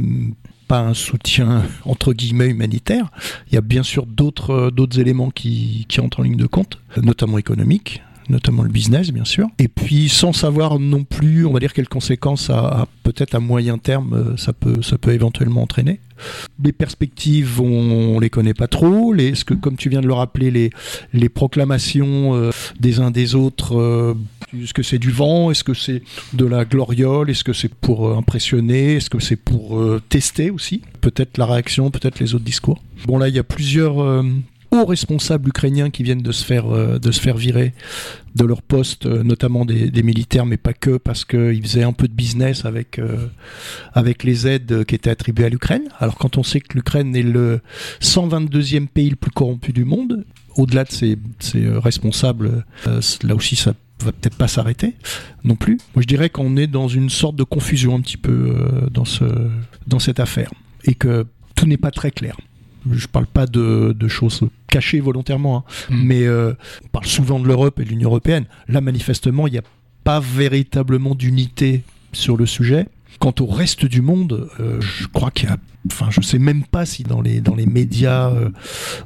pas 0.67 0.79
un 0.79 0.93
soutien 0.93 1.63
entre 1.85 2.13
guillemets 2.13 2.47
humanitaire. 2.47 3.11
Il 3.47 3.55
y 3.55 3.57
a 3.57 3.61
bien 3.61 3.83
sûr 3.83 4.05
d'autres 4.05 4.51
euh, 4.51 4.99
éléments 4.99 5.31
qui, 5.31 5.85
qui 5.87 5.99
entrent 5.99 6.19
en 6.19 6.23
ligne 6.23 6.37
de 6.37 6.47
compte, 6.47 6.79
notamment 7.01 7.37
économiques 7.37 8.01
notamment 8.29 8.63
le 8.63 8.69
business 8.69 9.11
bien 9.11 9.25
sûr, 9.25 9.47
et 9.59 9.67
puis 9.67 10.09
sans 10.09 10.33
savoir 10.33 10.79
non 10.79 11.03
plus, 11.03 11.45
on 11.45 11.53
va 11.53 11.59
dire 11.59 11.73
quelles 11.73 11.89
conséquences 11.89 12.51
peut-être 13.03 13.35
à 13.35 13.39
moyen 13.39 13.77
terme 13.77 14.13
euh, 14.13 14.37
ça 14.37 14.53
peut 14.53 14.81
ça 14.81 14.97
peut 14.97 15.13
éventuellement 15.13 15.61
entraîner. 15.61 15.99
Les 16.63 16.71
perspectives, 16.71 17.61
on, 17.61 18.15
on 18.15 18.19
les 18.19 18.29
connaît 18.29 18.53
pas 18.53 18.67
trop. 18.67 19.13
Les, 19.13 19.35
ce 19.35 19.43
que, 19.43 19.53
comme 19.53 19.75
tu 19.75 19.89
viens 19.89 20.01
de 20.01 20.07
le 20.07 20.13
rappeler, 20.13 20.49
les, 20.49 20.69
les 21.13 21.29
proclamations 21.29 22.35
euh, 22.35 22.51
des 22.79 22.99
uns 22.99 23.11
des 23.11 23.35
autres, 23.35 23.77
euh, 23.77 24.13
est-ce 24.57 24.73
que 24.73 24.81
c'est 24.81 24.97
du 24.97 25.11
vent? 25.11 25.51
Est-ce 25.51 25.63
que 25.63 25.73
c'est 25.73 26.03
de 26.33 26.45
la 26.45 26.63
gloriole? 26.63 27.29
Est-ce 27.29 27.43
que 27.43 27.53
c'est 27.53 27.73
pour 27.73 28.17
impressionner? 28.17 28.95
Est-ce 28.95 29.09
que 29.09 29.19
c'est 29.19 29.35
pour 29.35 29.81
tester 30.07 30.49
aussi? 30.49 30.81
Peut-être 31.01 31.37
la 31.37 31.45
réaction, 31.45 31.91
peut-être 31.91 32.19
les 32.19 32.33
autres 32.33 32.45
discours. 32.45 32.81
Bon 33.05 33.17
là, 33.17 33.27
il 33.27 33.35
y 33.35 33.39
a 33.39 33.43
plusieurs 33.43 34.23
responsables 34.83 35.49
ukrainiens 35.49 35.89
qui 35.89 36.03
viennent 36.03 36.21
de 36.21 36.31
se 36.31 36.43
faire, 36.43 36.73
euh, 36.73 36.99
de 36.99 37.11
se 37.11 37.21
faire 37.21 37.37
virer 37.37 37.73
de 38.35 38.43
leur 38.43 38.61
poste, 38.61 39.05
euh, 39.05 39.23
notamment 39.23 39.65
des, 39.65 40.03
militaires, 40.03 40.45
mais 40.45 40.57
pas 40.57 40.73
que, 40.73 40.97
parce 40.97 41.23
qu'ils 41.23 41.61
faisaient 41.61 41.83
un 41.83 41.93
peu 41.93 42.07
de 42.07 42.13
business 42.13 42.65
avec, 42.65 42.99
euh, 42.99 43.27
avec 43.93 44.23
les 44.23 44.47
aides 44.47 44.83
qui 44.85 44.95
étaient 44.95 45.09
attribuées 45.09 45.45
à 45.45 45.49
l'Ukraine. 45.49 45.83
Alors 45.99 46.15
quand 46.15 46.37
on 46.37 46.43
sait 46.43 46.59
que 46.59 46.73
l'Ukraine 46.75 47.15
est 47.15 47.23
le 47.23 47.61
122e 48.01 48.87
pays 48.87 49.09
le 49.09 49.15
plus 49.15 49.31
corrompu 49.31 49.71
du 49.71 49.85
monde, 49.85 50.25
au-delà 50.57 50.83
de 50.83 50.91
ses, 50.91 51.17
responsables, 51.55 52.65
là 53.23 53.35
aussi 53.35 53.55
ça 53.55 53.73
va 54.03 54.11
peut-être 54.11 54.37
pas 54.37 54.47
s'arrêter 54.47 54.95
non 55.43 55.55
plus. 55.55 55.77
Moi 55.95 56.01
je 56.01 56.07
dirais 56.07 56.29
qu'on 56.29 56.57
est 56.57 56.67
dans 56.67 56.87
une 56.87 57.09
sorte 57.09 57.35
de 57.35 57.43
confusion 57.43 57.95
un 57.95 58.01
petit 58.01 58.17
peu 58.17 58.55
dans, 58.91 59.05
ce, 59.05 59.25
dans 59.87 59.99
cette 59.99 60.19
affaire 60.19 60.51
et 60.85 60.95
que 60.95 61.25
tout 61.55 61.65
n'est 61.65 61.77
pas 61.77 61.91
très 61.91 62.11
clair 62.11 62.37
je 62.91 63.07
parle 63.07 63.27
pas 63.27 63.45
de, 63.47 63.95
choses 64.07 64.41
cachées 64.67 64.99
volontairement, 64.99 65.57
hein. 65.57 65.63
mm. 65.89 66.03
mais 66.03 66.23
euh, 66.23 66.53
on 66.83 66.87
parle 66.89 67.05
souvent 67.05 67.39
de 67.39 67.47
l'Europe 67.47 67.79
et 67.79 67.83
de 67.83 67.89
l'Union 67.89 68.09
européenne. 68.09 68.45
Là, 68.67 68.81
manifestement, 68.81 69.47
il 69.47 69.51
n'y 69.53 69.57
a 69.59 69.63
pas 70.03 70.19
véritablement 70.19 71.15
d'unité 71.15 71.83
sur 72.13 72.37
le 72.37 72.45
sujet. 72.45 72.87
Quant 73.19 73.33
au 73.39 73.45
reste 73.45 73.85
du 73.85 74.01
monde, 74.01 74.49
euh, 74.59 74.79
je 74.81 75.07
crois 75.07 75.31
qu'il 75.31 75.47
y 75.47 75.51
a 75.51 75.57
enfin 75.87 76.07
je 76.09 76.19
sais 76.19 76.39
même 76.39 76.63
pas 76.63 76.83
si 76.85 77.03
dans 77.03 77.21
les 77.21 77.39
dans 77.41 77.55
les 77.55 77.65
médias 77.67 78.29
euh, 78.31 78.49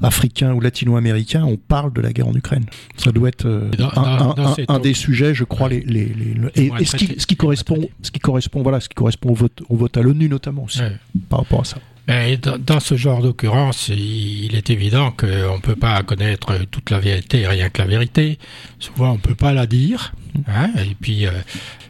africains 0.02 0.54
ou 0.54 0.62
latino-américains 0.62 1.44
on 1.44 1.58
parle 1.58 1.92
de 1.94 2.02
la 2.02 2.12
guerre 2.14 2.28
en 2.28 2.34
Ukraine. 2.34 2.66
Ça 2.98 3.12
doit 3.12 3.30
être 3.30 3.46
euh, 3.46 3.70
Dans- 3.78 3.90
un, 3.90 3.92
dans- 4.18 4.32
un- 4.32 4.34
dans 4.34 4.48
un- 4.48 4.56
ces 4.56 4.64
un 4.68 4.76
taux. 4.78 4.80
des 4.80 4.94
sujets, 4.94 5.34
je 5.36 5.44
crois, 5.44 5.70
les, 5.70 5.82
les, 5.82 6.06
les- 6.06 6.34
le- 6.34 6.50
Qui 6.50 6.72
et, 6.80 6.86
ce 6.86 6.96
qui, 6.96 7.16
ce 7.20 7.36
correspond 7.36 7.88
ce 8.02 8.12
qui 8.12 8.20
correspond 8.20 8.64
voilà 8.64 8.80
ce 8.80 8.90
qui 8.90 8.96
correspond 8.96 9.30
au 9.30 9.36
vote 9.36 9.62
au 9.70 9.76
vote 9.76 9.96
à 9.98 10.02
l'ONU 10.02 10.28
notamment 10.30 10.64
aussi 10.64 10.80
Ouais. 10.80 10.94
par 11.30 11.40
rapport 11.40 11.62
à 11.62 11.66
ça. 11.66 11.78
Dans, 12.66 12.80
ce 12.80 12.96
genre 12.96 13.22
d'occurrence, 13.22 13.90
il 13.90 14.56
est 14.56 14.72
évident 14.72 15.12
qu'on 15.12 15.28
ne 15.28 15.62
peut 15.62 15.76
pas 15.76 16.02
connaître 16.02 16.58
toute 16.72 16.90
la 16.90 17.00
vérité, 17.00 17.46
rien 17.46 17.70
que 17.70 17.80
la 17.84 17.88
vérité. 17.88 18.40
Souvent, 18.80 19.12
on 19.12 19.16
ne 19.16 19.20
peut 19.20 19.36
pas 19.36 19.54
la 19.54 19.68
dire. 19.68 20.14
hein. 20.48 20.72
Et 20.78 20.96
puis, 21.00 21.28
euh, 21.28 21.32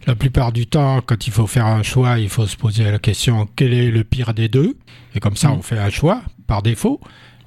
la 0.08 0.16
plupart 0.16 0.52
du 0.52 0.68
temps, 0.68 1.00
quand 1.06 1.26
il 1.26 1.32
faut 1.32 1.48
faire 1.48 1.68
un 1.68 1.84
choix, 1.84 2.20
il 2.20 2.28
faut 2.28 2.48
se 2.48 2.58
poser 2.58 2.84
la 2.92 3.00
question 3.00 3.48
quel 3.56 3.74
est 3.74 3.92
le 3.92 4.04
pire 4.04 4.34
des 4.34 4.50
deux? 4.50 4.76
Et 5.16 5.22
comme 5.22 5.38
ça, 5.38 5.54
on 5.54 5.62
fait 5.62 5.80
un 5.80 5.90
choix 5.90 6.22
par 6.48 6.64
défaut, 6.64 7.00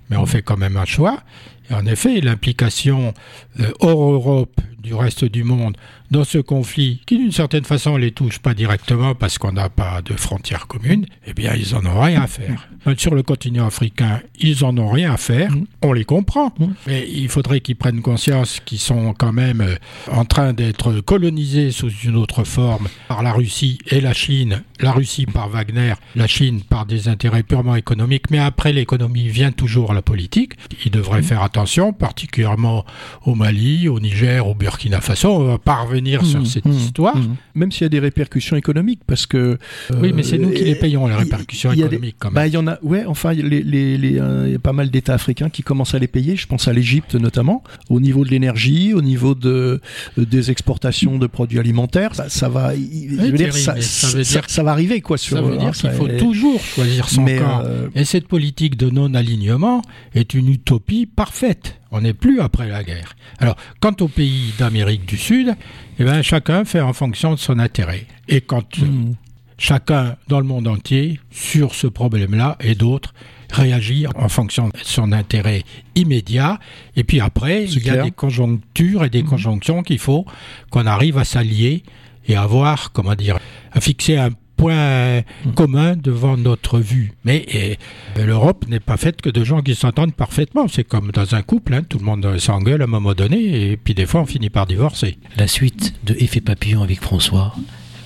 mais 0.09 0.17
on 0.17 0.25
fait 0.25 0.41
quand 0.41 0.57
même 0.57 0.79
un 0.79 0.87
choix. 0.87 1.23
Et 1.69 1.75
en 1.75 1.85
effet, 1.85 2.23
l'implication 2.23 3.13
euh, 3.61 3.71
hors 3.81 4.13
Europe 4.13 4.63
du 4.83 4.95
reste 4.95 5.25
du 5.25 5.45
monde 5.45 5.77
dans 6.11 6.25
ce 6.25 6.39
conflit, 6.39 7.01
qui 7.07 7.17
d'une 7.17 7.33
certaine 7.33 7.65
façon 7.65 7.97
les 7.97 8.11
touche 8.11 8.39
pas 8.39 8.53
directement 8.53 9.15
parce 9.15 9.39
qu'on 9.39 9.53
n'a 9.53 9.71
pas 9.71 10.03
de 10.03 10.13
frontières 10.13 10.67
communes, 10.67 11.07
eh 11.27 11.33
bien, 11.33 11.55
ils 11.55 11.75
en 11.75 11.87
ont 11.87 12.01
rien 12.01 12.23
à 12.23 12.27
faire. 12.27 12.69
Euh, 12.87 12.95
Sur 12.99 13.15
le 13.15 13.23
continent 13.23 13.67
africain, 13.67 14.21
ils 14.39 14.63
en 14.63 14.77
ont 14.77 14.91
rien 14.91 15.15
à 15.15 15.17
faire. 15.17 15.51
Mm. 15.53 15.65
On 15.81 15.93
les 15.95 16.05
comprend. 16.05 16.53
Mm. 16.59 16.67
Mais 16.87 17.09
il 17.09 17.31
faudrait 17.31 17.61
qu'ils 17.61 17.77
prennent 17.77 18.03
conscience 18.03 18.61
qu'ils 18.63 18.79
sont 18.79 19.15
quand 19.15 19.33
même 19.33 19.63
euh, 19.63 19.77
en 20.11 20.27
train 20.27 20.53
d'être 20.53 21.01
colonisés 21.01 21.71
sous 21.71 21.91
une 22.05 22.17
autre 22.17 22.45
forme 22.45 22.89
par 23.09 23.23
la 23.23 23.33
Russie 23.33 23.79
et 23.89 24.03
la 24.03 24.13
Chine. 24.13 24.63
La 24.81 24.93
Russie 24.93 25.27
par 25.27 25.49
Wagner, 25.49 25.95
la 26.17 26.27
Chine 26.27 26.61
par 26.69 26.85
des 26.85 27.09
intérêts 27.09 27.45
purement 27.45 27.77
économiques. 27.77 28.31
Mais 28.31 28.41
après 28.41 28.73
l'économie 28.73 29.29
vient 29.29 29.53
toujours 29.53 29.95
la 29.95 30.03
politique. 30.03 30.55
Ils 30.85 30.91
devraient 30.91 31.23
faire 31.23 31.43
attention, 31.43 31.93
particulièrement 31.93 32.85
au 33.25 33.35
Mali, 33.35 33.89
au 33.89 34.01
Niger, 34.01 34.47
au 34.47 34.55
Burkina 34.55 34.72
Faso. 35.01 35.29
On 35.31 35.45
va 35.45 35.59
pas 35.59 35.83
revenir 35.83 36.25
sur 36.25 36.41
Mmh, 36.41 36.47
cette 36.47 36.65
mmh, 36.65 36.73
histoire. 36.73 37.17
mmh. 37.17 37.37
Même 37.55 37.73
s'il 37.73 37.83
y 37.83 37.87
a 37.87 37.89
des 37.89 37.99
répercussions 37.99 38.57
économiques, 38.57 39.01
parce 39.07 39.27
que. 39.27 39.59
Oui, 40.01 40.13
mais 40.15 40.23
c'est 40.23 40.39
nous 40.39 40.51
qui 40.51 40.63
euh, 40.63 40.67
les 40.67 40.75
payons, 40.75 41.07
les 41.07 41.15
répercussions 41.15 41.71
il 41.73 41.79
y 41.79 41.81
des- 41.83 41.87
économiques, 41.87 42.17
quand 42.19 42.29
même. 42.29 42.35
Bah, 42.35 42.47
il 42.47 42.53
y 42.55 42.57
en 42.57 42.67
a, 42.67 42.79
ouais, 42.83 43.05
enfin, 43.07 43.33
les, 43.33 43.63
les, 43.63 43.99
les, 43.99 44.19
euh, 44.19 44.45
il 44.47 44.53
y 44.53 44.57
a 44.57 44.59
pas 44.59 44.73
mal 44.73 44.91
d'États 44.91 45.15
africains 45.15 45.51
qui 45.51 45.63
commencent 45.63 45.95
à 45.95 45.99
les 45.99 46.07
payer. 46.09 46.37
Je 46.37 46.47
pense 46.47 46.69
à 46.69 46.73
l'Égypte 46.73 47.15
notamment, 47.15 47.63
au 47.91 48.01
niveau 48.01 48.25
de 48.25 48.31
l'énergie, 48.31 48.95
au 48.95 49.03
niveau 49.03 49.35
de, 49.35 49.81
euh, 50.19 50.25
des 50.25 50.51
exportations 50.51 51.19
de 51.19 51.27
produits 51.27 51.59
alimentaires. 51.59 52.15
Ça, 52.15 52.29
ça 52.29 52.49
va, 52.49 52.75
il- 52.75 53.11
je 53.19 53.27
veux 53.27 53.33
dire, 53.33 53.53
ça, 53.55 53.75
ça 53.81 54.09
ça, 54.09 54.17
veut 54.17 54.23
dire- 54.25 54.43
ça 54.49 54.63
va 54.63 54.71
arriver, 54.73 55.01
quoi, 55.01 55.19
sur 55.19 55.37
Ça 55.37 55.43
veut 55.43 55.55
hein, 55.55 55.59
dire 55.59 55.73
qu'il 55.73 55.91
ça 55.91 55.93
faut 55.93 56.07
est- 56.09 56.17
toujours 56.17 56.61
choisir 56.61 57.09
son 57.09 57.23
mais, 57.23 57.37
camp. 57.39 57.63
euh, 57.65 57.89
Et 57.95 58.05
cette 58.05 58.27
politique 58.29 58.77
de 58.77 58.91
non-alignement 58.91 59.83
est 60.15 60.35
une 60.35 60.49
utopie 60.49 61.07
parfaite. 61.07 61.79
On 61.93 62.01
n'est 62.01 62.15
plus 62.15 62.41
après 62.41 62.69
la 62.69 62.83
guerre. 62.83 63.15
Alors, 63.39 63.57
quant 63.81 63.95
aux 64.01 64.09
pays 64.09 64.53
d'Amérique 64.59 65.05
du 65.07 65.19
Sud, 65.19 65.55
eh 65.99 66.05
ben, 66.05 66.23
chacun 66.23 66.65
fait 66.65 66.81
en 66.81 66.93
fonction 66.95 67.35
de 67.35 67.39
son 67.39 67.59
intérêt. 67.59 68.07
Et 68.29 68.41
quand 68.41 68.79
mmh. 68.79 69.13
chacun 69.59 70.17
dans 70.27 70.41
le 70.41 70.47
monde 70.47 70.67
entier, 70.67 71.21
sur 71.31 71.75
ce 71.75 71.87
problème-là 71.87 72.57
et 72.61 72.75
d'autres, 72.75 73.13
réagit 73.53 74.07
en 74.17 74.29
fonction 74.31 74.69
de 74.69 74.73
son 74.83 75.13
intérêt 75.13 75.65
immédiat. 75.95 76.59
Et 76.97 77.05
puis 77.05 77.21
après, 77.21 77.65
il 77.65 77.85
y 77.85 77.91
a 77.91 77.93
clair. 77.93 78.05
des 78.05 78.11
conjonctures 78.11 79.05
et 79.05 79.11
des 79.11 79.23
Mhm. 79.23 79.29
conjonctions 79.29 79.83
qu'il 79.83 79.99
faut 79.99 80.25
qu'on 80.71 80.87
arrive 80.87 81.19
à 81.19 81.25
s'allier 81.25 81.83
et 82.27 82.35
à 82.35 82.43
avoir, 82.43 82.93
comment 82.93 83.15
dire, 83.15 83.39
à 83.73 83.81
fixer 83.81 84.17
un 84.17 84.31
point 84.63 85.23
commun 85.57 85.97
devant 85.97 86.37
notre 86.37 86.79
vue. 86.79 87.13
Mais 87.25 87.45
eh, 87.49 87.79
l'Europe 88.17 88.67
n'est 88.69 88.81
pas 88.81 88.97
faite 88.97 89.21
que 89.21 89.31
de 89.31 89.43
gens 89.43 89.61
qui 89.61 89.75
s'entendent 89.75 90.15
parfaitement. 90.15 90.69
C'est 90.69 90.85
comme 90.85 91.11
dans 91.11 91.35
un 91.35 91.43
couple, 91.43 91.75
hein, 91.75 91.83
tout 91.89 91.99
le 91.99 92.05
monde 92.05 92.39
s'engueule 92.39 92.81
à 92.83 92.85
un 92.85 92.89
moment 92.89 93.15
donné 93.15 93.73
et 93.73 93.77
puis 93.77 93.95
des 93.95 94.07
fois 94.07 94.21
on 94.21 94.27
finit 94.27 94.51
par 94.51 94.67
divorcer. 94.67 95.19
La 95.37 95.49
suite 95.49 95.95
de 96.05 96.15
Effet 96.15 96.41
Papillon 96.41 96.83
avec 96.83 97.01
François, 97.01 97.55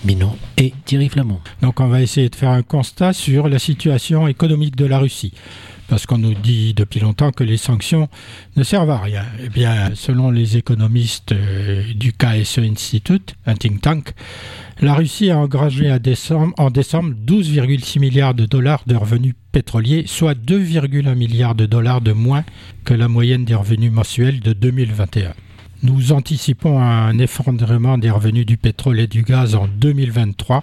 Minon 0.04 0.36
et 0.56 0.72
Thierry 0.86 1.10
Flamand. 1.10 1.40
Donc 1.60 1.80
on 1.80 1.88
va 1.88 2.00
essayer 2.00 2.30
de 2.30 2.36
faire 2.36 2.50
un 2.50 2.62
constat 2.62 3.12
sur 3.12 3.48
la 3.48 3.58
situation 3.58 4.26
économique 4.26 4.76
de 4.76 4.86
la 4.86 4.98
Russie. 4.98 5.32
Parce 5.88 6.04
qu'on 6.04 6.18
nous 6.18 6.34
dit 6.34 6.74
depuis 6.74 6.98
longtemps 6.98 7.30
que 7.30 7.44
les 7.44 7.56
sanctions 7.56 8.08
ne 8.56 8.64
servent 8.64 8.90
à 8.90 8.98
rien. 8.98 9.24
Eh 9.44 9.48
bien, 9.48 9.90
selon 9.94 10.32
les 10.32 10.56
économistes 10.56 11.30
euh, 11.30 11.84
du 11.94 12.12
KSE 12.12 12.58
Institute, 12.58 13.36
un 13.46 13.54
think 13.54 13.82
tank, 13.82 14.12
la 14.80 14.94
Russie 14.94 15.30
a 15.30 15.38
engagé 15.38 15.90
en 15.90 15.98
décembre 16.70 17.14
12,6 17.26 17.98
milliards 17.98 18.34
de 18.34 18.44
dollars 18.44 18.82
de 18.86 18.94
revenus 18.94 19.34
pétroliers, 19.50 20.04
soit 20.06 20.34
2,1 20.34 21.14
milliards 21.14 21.54
de 21.54 21.64
dollars 21.64 22.02
de 22.02 22.12
moins 22.12 22.44
que 22.84 22.92
la 22.92 23.08
moyenne 23.08 23.46
des 23.46 23.54
revenus 23.54 23.90
mensuels 23.90 24.40
de 24.40 24.52
2021. 24.52 25.32
Nous 25.82 26.12
anticipons 26.12 26.78
un 26.80 27.18
effondrement 27.18 27.96
des 27.96 28.10
revenus 28.10 28.44
du 28.44 28.58
pétrole 28.58 29.00
et 29.00 29.06
du 29.06 29.22
gaz 29.22 29.54
en 29.54 29.66
2023, 29.66 30.62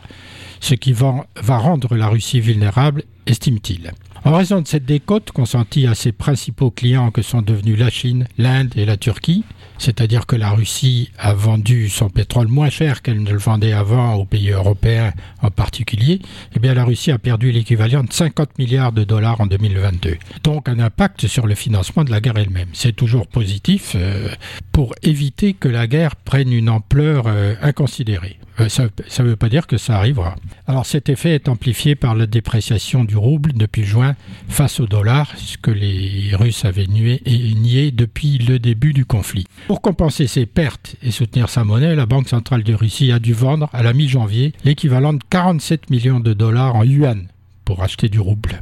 ce 0.60 0.76
qui 0.76 0.94
va, 0.94 1.26
va 1.42 1.58
rendre 1.58 1.96
la 1.96 2.08
Russie 2.08 2.40
vulnérable, 2.40 3.04
estime-t-il. 3.26 3.94
En 4.26 4.38
raison 4.38 4.62
de 4.62 4.68
cette 4.68 4.86
décote 4.86 5.32
consentie 5.32 5.86
à 5.86 5.96
ses 5.96 6.14
principaux 6.14 6.72
clients 6.72 7.12
que 7.12 7.22
sont 7.22 7.42
devenus 7.42 7.78
la 7.78 7.90
Chine, 7.90 8.26
l'Inde 8.38 8.72
et 8.78 8.86
la 8.86 8.96
Turquie, 8.96 9.44
c'est-à-dire 9.78 10.26
que 10.26 10.38
la 10.38 10.52
Russie 10.52 11.12
a 11.20 11.34
vendu 11.34 11.90
son 11.90 12.10
pétrole 12.10 12.48
moins 12.48 12.70
cher 12.70 13.02
qu'elle 13.02 13.22
ne 13.22 13.32
le 13.32 13.38
vendait 13.38 13.74
avant 13.74 14.14
aux 14.14 14.24
pays 14.24 14.52
européens 14.52 15.12
en 15.42 15.52
particulier, 15.52 16.22
eh 16.56 16.60
bien 16.60 16.74
la 16.74 16.86
Russie 16.86 17.12
a 17.12 17.18
perdu 17.18 17.52
l'équivalent 17.52 18.06
de 18.06 18.14
50 18.14 18.58
milliards 18.60 18.94
de 18.94 19.04
dollars 19.04 19.42
en 19.42 19.46
2022. 19.46 20.16
Donc 20.46 20.70
un 20.70 20.80
impact 20.80 21.28
sur 21.28 21.46
le 21.46 21.56
financement 21.56 22.06
de 22.06 22.12
la 22.12 22.22
guerre 22.22 22.38
elle-même. 22.38 22.70
C'est 22.72 22.96
toujours 22.96 23.28
positif 23.28 23.92
euh, 23.96 24.30
pour 24.72 24.96
éviter 25.04 25.54
que 25.54 25.68
la 25.68 25.86
guerre 25.86 26.16
prenne 26.16 26.54
une 26.54 26.70
ampleur 26.70 27.26
euh, 27.28 27.56
inconsidérée. 27.62 28.40
Euh, 28.60 28.70
ça 28.70 28.84
ne 28.84 29.30
veut 29.30 29.36
pas 29.36 29.50
dire 29.50 29.68
que 29.68 29.78
ça 29.78 29.98
arrivera. 29.98 30.36
Alors 30.68 30.86
cet 30.86 31.10
effet 31.10 31.32
est 31.36 31.50
amplifié 31.50 31.96
par 31.96 32.16
la 32.16 32.28
dépréciation 32.28 33.04
du 33.04 33.18
rouble 33.18 33.54
depuis 33.54 33.84
juin 33.84 34.16
face 34.48 34.80
au 34.80 34.86
dollar, 34.86 35.34
ce 35.38 35.58
que 35.58 35.72
les 35.72 36.32
Russes 36.36 36.66
avaient 36.66 36.88
nié, 36.88 37.22
et 37.26 37.54
nié 37.56 37.92
depuis 37.92 38.38
le 38.38 38.60
début 38.60 38.94
du 38.94 39.06
conflit. 39.06 39.46
Pour 39.68 39.82
compenser 39.82 40.28
ces 40.28 40.46
pertes 40.46 40.96
et 41.02 41.12
soutenir 41.12 41.50
sa 41.50 41.64
monnaie, 41.64 41.96
la 41.96 42.06
Banque 42.06 42.30
centrale 42.30 42.64
de 42.64 42.74
Russie 42.74 43.12
a 43.12 43.20
dû 43.20 43.34
vendre 43.34 43.70
à 43.74 43.82
la 43.82 43.94
mi-janvier 43.94 44.54
l'équivalent 44.64 45.14
de 45.14 45.24
47 45.30 45.90
millions 45.90 46.20
de 46.20 46.34
dollars 46.34 46.76
en 46.76 46.84
yuan 46.84 47.28
pour 47.66 47.82
acheter 47.82 48.10
du 48.10 48.20
rouble 48.20 48.60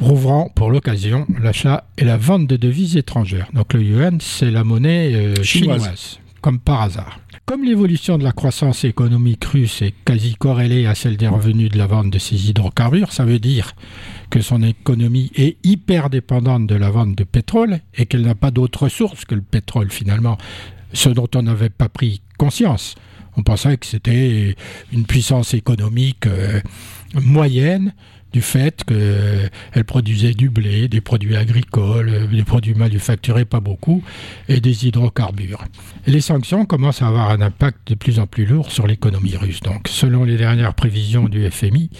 rouvrant 0.00 0.50
pour 0.54 0.70
l'occasion 0.70 1.26
l'achat 1.40 1.84
et 1.98 2.04
la 2.04 2.16
vente 2.16 2.46
de 2.46 2.56
devises 2.56 2.96
étrangères. 2.96 3.48
Donc 3.52 3.74
le 3.74 3.82
yuan, 3.82 4.18
c'est 4.20 4.50
la 4.50 4.64
monnaie 4.64 5.12
euh, 5.14 5.42
Chinoise. 5.42 5.82
chinoise, 5.82 6.20
comme 6.40 6.58
par 6.58 6.82
hasard. 6.82 7.20
Comme 7.50 7.64
l'évolution 7.64 8.16
de 8.16 8.22
la 8.22 8.30
croissance 8.30 8.84
économique 8.84 9.44
russe 9.44 9.82
est 9.82 9.92
quasi 10.04 10.36
corrélée 10.36 10.86
à 10.86 10.94
celle 10.94 11.16
des 11.16 11.26
revenus 11.26 11.68
de 11.68 11.78
la 11.78 11.88
vente 11.88 12.08
de 12.08 12.20
ses 12.20 12.48
hydrocarbures, 12.48 13.10
ça 13.10 13.24
veut 13.24 13.40
dire 13.40 13.74
que 14.30 14.40
son 14.40 14.62
économie 14.62 15.32
est 15.34 15.56
hyper 15.64 16.10
dépendante 16.10 16.68
de 16.68 16.76
la 16.76 16.90
vente 16.90 17.16
de 17.16 17.24
pétrole 17.24 17.80
et 17.96 18.06
qu'elle 18.06 18.22
n'a 18.22 18.36
pas 18.36 18.52
d'autre 18.52 18.88
source 18.88 19.24
que 19.24 19.34
le 19.34 19.40
pétrole 19.40 19.90
finalement, 19.90 20.38
ce 20.92 21.08
dont 21.08 21.26
on 21.34 21.42
n'avait 21.42 21.70
pas 21.70 21.88
pris 21.88 22.22
conscience. 22.38 22.94
On 23.36 23.42
pensait 23.42 23.78
que 23.78 23.86
c'était 23.86 24.54
une 24.92 25.04
puissance 25.04 25.52
économique 25.52 26.28
euh, 26.28 26.60
moyenne 27.20 27.94
du 28.32 28.42
fait 28.42 28.84
qu'elle 28.84 29.84
produisait 29.84 30.34
du 30.34 30.50
blé, 30.50 30.88
des 30.88 31.00
produits 31.00 31.36
agricoles, 31.36 32.08
euh, 32.08 32.26
des 32.26 32.44
produits 32.44 32.74
manufacturés, 32.74 33.44
pas 33.44 33.60
beaucoup, 33.60 34.02
et 34.48 34.60
des 34.60 34.86
hydrocarbures. 34.86 35.64
Les 36.06 36.20
sanctions 36.20 36.64
commencent 36.64 37.02
à 37.02 37.08
avoir 37.08 37.30
un 37.30 37.40
impact 37.40 37.88
de 37.88 37.94
plus 37.94 38.18
en 38.18 38.26
plus 38.26 38.46
lourd 38.46 38.70
sur 38.70 38.86
l'économie 38.86 39.36
russe. 39.36 39.60
Donc, 39.60 39.88
selon 39.88 40.24
les 40.24 40.36
dernières 40.36 40.74
prévisions 40.74 41.28
du 41.28 41.50
FMI, 41.50 41.90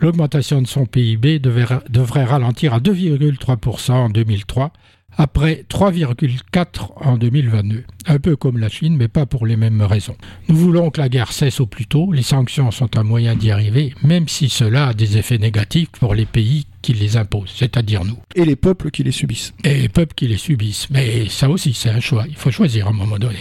l'augmentation 0.00 0.62
de 0.62 0.66
son 0.66 0.86
PIB 0.86 1.38
devrait 1.38 2.24
ralentir 2.24 2.74
à 2.74 2.80
2,3% 2.80 3.92
en 3.92 4.08
2003 4.08 4.72
après 5.16 5.64
3,4 5.68 6.92
en 6.96 7.16
2022. 7.16 7.84
Un 8.06 8.18
peu 8.18 8.36
comme 8.36 8.58
la 8.58 8.68
Chine, 8.68 8.96
mais 8.96 9.08
pas 9.08 9.26
pour 9.26 9.46
les 9.46 9.56
mêmes 9.56 9.82
raisons. 9.82 10.16
Nous 10.48 10.56
voulons 10.56 10.90
que 10.90 11.00
la 11.00 11.08
guerre 11.08 11.32
cesse 11.32 11.60
au 11.60 11.66
plus 11.66 11.86
tôt. 11.86 12.12
Les 12.12 12.22
sanctions 12.22 12.70
sont 12.70 12.96
un 12.96 13.02
moyen 13.02 13.36
d'y 13.36 13.50
arriver, 13.50 13.94
même 14.02 14.28
si 14.28 14.48
cela 14.48 14.88
a 14.88 14.94
des 14.94 15.18
effets 15.18 15.38
négatifs 15.38 15.90
pour 16.00 16.14
les 16.14 16.26
pays 16.26 16.66
qui 16.82 16.94
les 16.94 17.16
imposent, 17.16 17.52
c'est-à-dire 17.54 18.04
nous, 18.04 18.18
Et 18.34 18.44
les 18.44 18.56
peuples 18.56 18.90
qui 18.90 19.04
les 19.04 19.12
subissent. 19.12 19.54
et 19.62 19.82
les 19.82 19.88
peuples 19.88 20.14
qui 20.16 20.26
les 20.26 20.36
subissent. 20.36 20.88
Mais 20.90 21.28
ça 21.28 21.48
aussi, 21.48 21.74
c'est 21.74 21.90
un 21.90 22.00
choix. 22.00 22.24
Il 22.28 22.34
faut 22.34 22.50
choisir 22.50 22.88
à 22.88 22.90
un 22.90 22.92
moment 22.92 23.18
donné. 23.20 23.38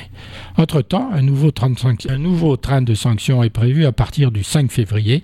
Entre-temps, 0.57 1.09
un 1.11 1.23
nouveau 1.23 1.49
train 1.49 1.71
de 1.71 1.79
sanctions, 1.79 2.11
un 2.11 2.19
nouveau 2.19 2.55
train 2.55 2.83
de 2.83 2.93
sanctions 2.93 3.41
est 3.41 3.49
prévu 3.49 3.85
à 3.87 3.91
partir 3.91 4.29
du 4.31 4.43
5 4.43 4.71
février, 4.71 5.23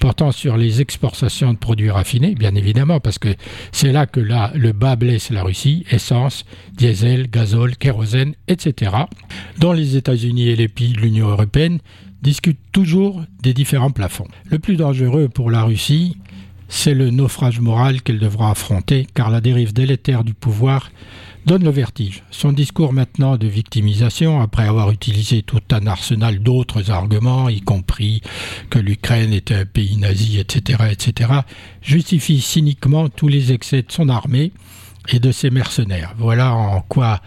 portant 0.00 0.32
sur 0.32 0.56
les 0.56 0.80
exportations 0.80 1.52
de 1.52 1.58
produits 1.58 1.90
raffinés, 1.90 2.34
bien 2.34 2.54
évidemment, 2.54 3.00
parce 3.00 3.18
que 3.18 3.34
c'est 3.72 3.92
là 3.92 4.06
que 4.06 4.20
là, 4.20 4.50
le 4.54 4.72
bas 4.72 4.96
blesse 4.96 5.28
la 5.28 5.42
Russie, 5.42 5.84
essence, 5.90 6.46
diesel, 6.72 7.28
gazole, 7.28 7.76
kérosène, 7.76 8.34
etc., 8.46 8.72
dont 9.58 9.72
les 9.72 9.96
États-Unis 9.96 10.48
et 10.48 10.56
les 10.56 10.68
pays 10.68 10.92
de 10.92 11.00
l'Union 11.00 11.28
européenne 11.28 11.78
discute 12.22 12.58
toujours 12.72 13.22
des 13.42 13.54
différents 13.54 13.90
plafonds. 13.90 14.28
Le 14.46 14.58
plus 14.58 14.76
dangereux 14.76 15.28
pour 15.28 15.50
la 15.50 15.62
Russie, 15.62 16.16
c'est 16.68 16.94
le 16.94 17.10
naufrage 17.10 17.60
moral 17.60 18.02
qu'elle 18.02 18.18
devra 18.18 18.50
affronter, 18.50 19.06
car 19.14 19.30
la 19.30 19.40
dérive 19.40 19.72
délétère 19.72 20.24
du 20.24 20.34
pouvoir 20.34 20.90
donne 21.46 21.64
le 21.64 21.70
vertige. 21.70 22.22
Son 22.30 22.52
discours 22.52 22.92
maintenant 22.92 23.38
de 23.38 23.46
victimisation, 23.46 24.40
après 24.40 24.68
avoir 24.68 24.90
utilisé 24.90 25.42
tout 25.42 25.62
un 25.70 25.86
arsenal 25.86 26.40
d'autres 26.40 26.90
arguments, 26.90 27.48
y 27.48 27.62
compris 27.62 28.20
que 28.68 28.78
l'Ukraine 28.78 29.32
était 29.32 29.54
un 29.54 29.64
pays 29.64 29.96
nazi, 29.96 30.38
etc., 30.38 30.84
etc., 30.90 31.30
justifie 31.80 32.42
cyniquement 32.42 33.08
tous 33.08 33.28
les 33.28 33.52
excès 33.52 33.82
de 33.82 33.90
son 33.90 34.10
armée 34.10 34.52
et 35.10 35.20
de 35.20 35.32
ses 35.32 35.48
mercenaires. 35.48 36.14
Voilà 36.18 36.54
en 36.54 36.82
quoi 36.82 37.20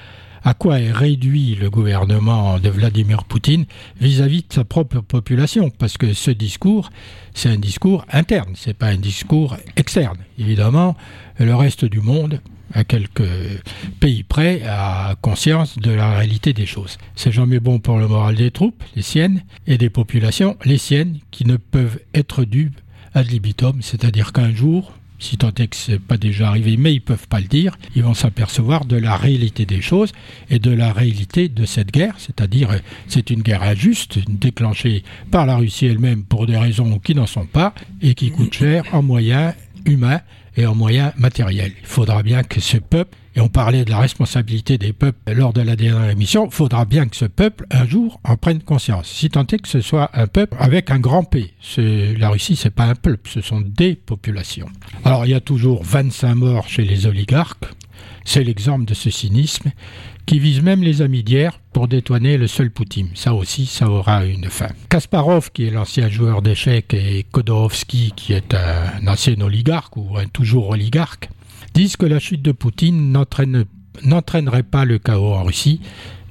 à 0.43 0.53
quoi 0.53 0.79
est 0.79 0.91
réduit 0.91 1.55
le 1.55 1.69
gouvernement 1.69 2.59
de 2.59 2.69
Vladimir 2.69 3.23
Poutine 3.25 3.65
vis-à-vis 3.99 4.41
de 4.41 4.53
sa 4.53 4.63
propre 4.63 4.99
population, 5.01 5.69
parce 5.69 5.97
que 5.97 6.13
ce 6.13 6.31
discours, 6.31 6.89
c'est 7.33 7.49
un 7.49 7.57
discours 7.57 8.05
interne, 8.11 8.53
c'est 8.55 8.73
pas 8.73 8.87
un 8.87 8.97
discours 8.97 9.57
externe. 9.75 10.17
Évidemment, 10.39 10.95
le 11.39 11.55
reste 11.55 11.85
du 11.85 12.01
monde, 12.01 12.41
à 12.73 12.83
quelques 12.83 13.27
pays 13.99 14.23
près, 14.23 14.61
a 14.63 15.15
conscience 15.21 15.77
de 15.77 15.91
la 15.91 16.17
réalité 16.17 16.53
des 16.53 16.65
choses. 16.65 16.97
C'est 17.15 17.31
jamais 17.31 17.59
bon 17.59 17.79
pour 17.79 17.97
le 17.97 18.07
moral 18.07 18.35
des 18.35 18.51
troupes, 18.51 18.83
les 18.95 19.01
siennes, 19.01 19.43
et 19.67 19.77
des 19.77 19.89
populations, 19.89 20.57
les 20.65 20.77
siennes, 20.77 21.19
qui 21.31 21.45
ne 21.45 21.57
peuvent 21.57 21.99
être 22.13 22.45
dues 22.45 22.71
ad 23.13 23.29
libitum, 23.29 23.81
c'est-à-dire 23.81 24.31
qu'un 24.31 24.53
jour, 24.53 24.93
si 25.21 25.37
tant 25.37 25.51
est 25.57 25.67
que 25.67 25.75
ce 25.75 25.91
n'est 25.91 25.99
pas 25.99 26.17
déjà 26.17 26.49
arrivé, 26.49 26.75
mais 26.77 26.93
ils 26.93 26.97
ne 26.97 27.01
peuvent 27.05 27.27
pas 27.27 27.39
le 27.39 27.47
dire, 27.47 27.77
ils 27.95 28.03
vont 28.03 28.15
s'apercevoir 28.15 28.85
de 28.85 28.97
la 28.97 29.15
réalité 29.15 29.65
des 29.65 29.81
choses 29.81 30.11
et 30.49 30.59
de 30.59 30.71
la 30.71 30.91
réalité 30.91 31.47
de 31.47 31.65
cette 31.65 31.91
guerre, 31.91 32.15
c'est-à-dire 32.17 32.69
c'est 33.07 33.29
une 33.29 33.43
guerre 33.43 33.63
injuste, 33.63 34.19
déclenchée 34.27 35.03
par 35.29 35.45
la 35.45 35.57
Russie 35.57 35.85
elle-même 35.85 36.23
pour 36.23 36.47
des 36.47 36.57
raisons 36.57 36.99
qui 36.99 37.15
n'en 37.15 37.27
sont 37.27 37.45
pas 37.45 37.73
et 38.01 38.15
qui 38.15 38.31
coûte 38.31 38.53
cher 38.53 38.83
en 38.91 39.03
moyens 39.03 39.53
humains 39.85 40.21
et 40.57 40.65
en 40.65 40.75
moyens 40.75 41.13
matériels. 41.17 41.73
Il 41.81 41.87
faudra 41.87 42.23
bien 42.23 42.43
que 42.43 42.59
ce 42.59 42.77
peuple 42.77 43.15
et 43.35 43.41
on 43.41 43.47
parlait 43.47 43.85
de 43.85 43.89
la 43.89 43.99
responsabilité 43.99 44.77
des 44.77 44.93
peuples 44.93 45.19
lors 45.33 45.53
de 45.53 45.61
la 45.61 45.75
dernière 45.75 46.09
émission, 46.09 46.47
il 46.47 46.51
faudra 46.51 46.85
bien 46.85 47.07
que 47.07 47.15
ce 47.15 47.25
peuple, 47.25 47.65
un 47.71 47.85
jour, 47.85 48.19
en 48.23 48.35
prenne 48.35 48.61
conscience. 48.61 49.07
Si 49.07 49.29
tant 49.29 49.45
est 49.47 49.59
que 49.59 49.67
ce 49.67 49.81
soit 49.81 50.09
un 50.13 50.27
peuple 50.27 50.57
avec 50.59 50.91
un 50.91 50.99
grand 50.99 51.23
P. 51.23 51.53
La 51.77 52.29
Russie, 52.29 52.55
c'est 52.55 52.75
pas 52.75 52.85
un 52.85 52.95
peuple, 52.95 53.29
ce 53.29 53.41
sont 53.41 53.61
des 53.61 53.95
populations. 53.95 54.67
Alors, 55.05 55.25
il 55.25 55.29
y 55.29 55.33
a 55.33 55.39
toujours 55.39 55.83
25 55.83 56.35
morts 56.35 56.67
chez 56.67 56.83
les 56.83 57.05
oligarques. 57.05 57.65
C'est 58.23 58.43
l'exemple 58.43 58.85
de 58.85 58.93
ce 58.93 59.09
cynisme 59.09 59.71
qui 60.25 60.37
vise 60.39 60.61
même 60.61 60.83
les 60.83 61.01
amis 61.01 61.23
d'hier 61.23 61.59
pour 61.73 61.87
détourner 61.87 62.37
le 62.37 62.47
seul 62.47 62.69
Poutine. 62.69 63.09
Ça 63.15 63.33
aussi, 63.33 63.65
ça 63.65 63.89
aura 63.89 64.25
une 64.25 64.45
fin. 64.45 64.69
Kasparov, 64.89 65.51
qui 65.51 65.65
est 65.65 65.71
l'ancien 65.71 66.09
joueur 66.09 66.41
d'échecs, 66.41 66.93
et 66.93 67.25
Kodorovsky, 67.31 68.13
qui 68.15 68.33
est 68.33 68.53
un 68.53 69.07
ancien 69.07 69.39
oligarque 69.41 69.97
ou 69.97 70.17
un 70.17 70.27
toujours 70.27 70.69
oligarque, 70.69 71.29
disent 71.73 71.97
que 71.97 72.05
la 72.05 72.19
chute 72.19 72.41
de 72.41 72.51
Poutine 72.51 73.11
n'entraînerait 73.11 74.63
pas 74.63 74.85
le 74.85 74.99
chaos 74.99 75.33
en 75.33 75.43
Russie, 75.43 75.81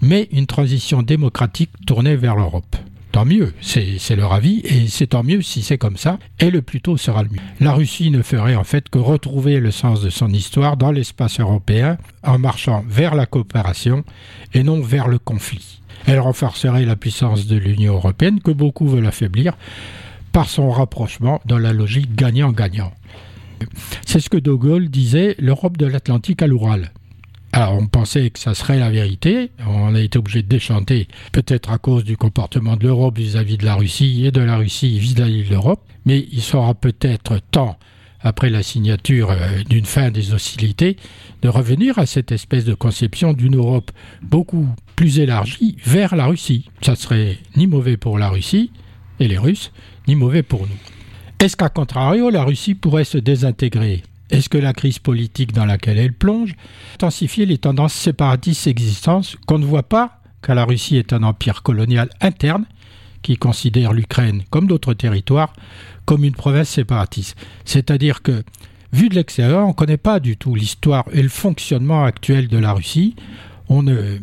mais 0.00 0.28
une 0.32 0.46
transition 0.46 1.02
démocratique 1.02 1.70
tournée 1.86 2.16
vers 2.16 2.36
l'Europe. 2.36 2.76
Tant 3.12 3.24
mieux, 3.24 3.52
c'est 3.60 4.14
leur 4.14 4.32
avis, 4.32 4.60
et 4.64 4.86
c'est 4.86 5.08
tant 5.08 5.24
mieux 5.24 5.42
si 5.42 5.62
c'est 5.62 5.78
comme 5.78 5.96
ça, 5.96 6.20
et 6.38 6.48
le 6.48 6.62
plus 6.62 6.80
tôt 6.80 6.96
sera 6.96 7.24
le 7.24 7.28
mieux. 7.30 7.40
La 7.58 7.72
Russie 7.72 8.10
ne 8.12 8.22
ferait 8.22 8.54
en 8.54 8.62
fait 8.62 8.88
que 8.88 9.00
retrouver 9.00 9.58
le 9.58 9.72
sens 9.72 10.00
de 10.00 10.10
son 10.10 10.30
histoire 10.30 10.76
dans 10.76 10.92
l'espace 10.92 11.40
européen 11.40 11.98
en 12.22 12.38
marchant 12.38 12.84
vers 12.88 13.16
la 13.16 13.26
coopération 13.26 14.04
et 14.54 14.62
non 14.62 14.80
vers 14.80 15.08
le 15.08 15.18
conflit. 15.18 15.80
Elle 16.06 16.20
renforcerait 16.20 16.86
la 16.86 16.94
puissance 16.94 17.46
de 17.46 17.56
l'Union 17.56 17.94
européenne 17.94 18.40
que 18.40 18.52
beaucoup 18.52 18.86
veulent 18.86 19.06
affaiblir 19.06 19.54
par 20.30 20.48
son 20.48 20.70
rapprochement 20.70 21.40
dans 21.46 21.58
la 21.58 21.72
logique 21.72 22.14
gagnant-gagnant. 22.14 22.92
C'est 24.06 24.20
ce 24.20 24.30
que 24.30 24.38
De 24.38 24.52
Gaulle 24.52 24.88
disait, 24.88 25.36
l'Europe 25.38 25.76
de 25.76 25.86
l'Atlantique 25.86 26.42
à 26.42 26.46
l'Oural. 26.46 26.92
Alors 27.52 27.74
on 27.74 27.86
pensait 27.86 28.30
que 28.30 28.38
ça 28.38 28.54
serait 28.54 28.78
la 28.78 28.90
vérité, 28.90 29.50
on 29.66 29.94
a 29.94 30.00
été 30.00 30.18
obligé 30.18 30.42
de 30.42 30.48
déchanter, 30.48 31.08
peut-être 31.32 31.70
à 31.70 31.78
cause 31.78 32.04
du 32.04 32.16
comportement 32.16 32.76
de 32.76 32.84
l'Europe 32.84 33.18
vis-à-vis 33.18 33.58
de 33.58 33.64
la 33.64 33.74
Russie 33.74 34.24
et 34.24 34.30
de 34.30 34.40
la 34.40 34.56
Russie 34.56 34.98
vis-à-vis 35.00 35.44
de 35.44 35.50
l'Europe, 35.50 35.82
mais 36.06 36.28
il 36.30 36.42
sera 36.42 36.74
peut-être 36.74 37.40
temps, 37.50 37.76
après 38.20 38.50
la 38.50 38.62
signature 38.62 39.30
euh, 39.30 39.62
d'une 39.68 39.84
fin 39.84 40.10
des 40.10 40.32
hostilités, 40.32 40.96
de 41.42 41.48
revenir 41.48 41.98
à 41.98 42.06
cette 42.06 42.32
espèce 42.32 42.64
de 42.64 42.74
conception 42.74 43.32
d'une 43.32 43.56
Europe 43.56 43.90
beaucoup 44.22 44.68
plus 44.94 45.18
élargie 45.18 45.76
vers 45.84 46.14
la 46.14 46.26
Russie. 46.26 46.68
Ça 46.82 46.94
serait 46.94 47.38
ni 47.56 47.66
mauvais 47.66 47.96
pour 47.96 48.18
la 48.18 48.28
Russie 48.28 48.70
et 49.18 49.26
les 49.26 49.38
Russes, 49.38 49.72
ni 50.06 50.14
mauvais 50.14 50.42
pour 50.42 50.60
nous. 50.62 50.99
Est-ce 51.40 51.56
qu'à 51.56 51.70
contrario, 51.70 52.28
la 52.28 52.44
Russie 52.44 52.74
pourrait 52.74 53.04
se 53.04 53.16
désintégrer? 53.16 54.02
Est-ce 54.28 54.50
que 54.50 54.58
la 54.58 54.74
crise 54.74 54.98
politique 54.98 55.54
dans 55.54 55.64
laquelle 55.64 55.96
elle 55.96 56.12
plonge 56.12 56.54
intensifie 56.96 57.46
les 57.46 57.56
tendances 57.56 57.94
séparatistes 57.94 58.66
existantes 58.66 59.36
qu'on 59.46 59.58
ne 59.58 59.64
voit 59.64 59.88
pas 59.88 60.20
car 60.42 60.54
la 60.54 60.66
Russie 60.66 60.98
est 60.98 61.14
un 61.14 61.22
empire 61.22 61.62
colonial 61.62 62.10
interne 62.20 62.66
qui 63.22 63.38
considère 63.38 63.94
l'Ukraine 63.94 64.42
comme 64.50 64.66
d'autres 64.66 64.92
territoires 64.92 65.54
comme 66.04 66.24
une 66.24 66.34
province 66.34 66.68
séparatiste? 66.68 67.38
C'est-à-dire 67.64 68.20
que, 68.20 68.42
vu 68.92 69.08
de 69.08 69.14
l'extérieur, 69.14 69.64
on 69.64 69.68
ne 69.68 69.72
connaît 69.72 69.96
pas 69.96 70.20
du 70.20 70.36
tout 70.36 70.54
l'histoire 70.54 71.06
et 71.10 71.22
le 71.22 71.30
fonctionnement 71.30 72.04
actuel 72.04 72.48
de 72.48 72.58
la 72.58 72.74
Russie. 72.74 73.16
On 73.70 73.82
ne 73.82 74.18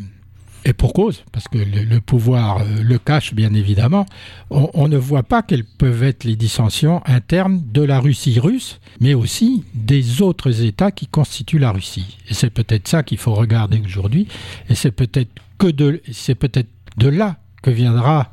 et 0.64 0.72
pour 0.72 0.92
cause, 0.92 1.24
parce 1.32 1.46
que 1.48 1.58
le, 1.58 2.00
pouvoir 2.00 2.58
euh, 2.58 2.82
le 2.82 2.98
cache 2.98 3.34
bien 3.34 3.54
évidemment, 3.54 4.06
on, 4.50 4.88
ne 4.88 4.96
voit 4.96 5.22
pas 5.22 5.42
quelles 5.42 5.64
peuvent 5.64 6.02
être 6.02 6.24
les 6.24 6.36
dissensions 6.36 7.00
internes 7.06 7.62
de 7.72 7.82
la 7.82 8.00
Russie 8.00 8.38
russe, 8.40 8.80
mais 9.00 9.14
aussi 9.14 9.64
des 9.74 10.20
autres 10.22 10.62
États 10.64 10.90
qui 10.90 11.06
constituent 11.06 11.58
la 11.58 11.72
Russie. 11.72 12.18
Et 12.28 12.34
c'est 12.34 12.50
peut-être 12.50 12.88
ça 12.88 13.02
qu'il 13.02 13.18
faut 13.18 13.34
regarder 13.34 13.80
aujourd'hui, 13.84 14.28
et 14.68 14.74
c'est 14.74 14.90
peut-être 14.90 15.30
que 15.58 15.68
de, 15.68 16.02
c'est 16.12 16.34
peut-être 16.34 16.70
de 16.96 17.08
là 17.08 17.36
que 17.62 17.70
viendra 17.70 18.32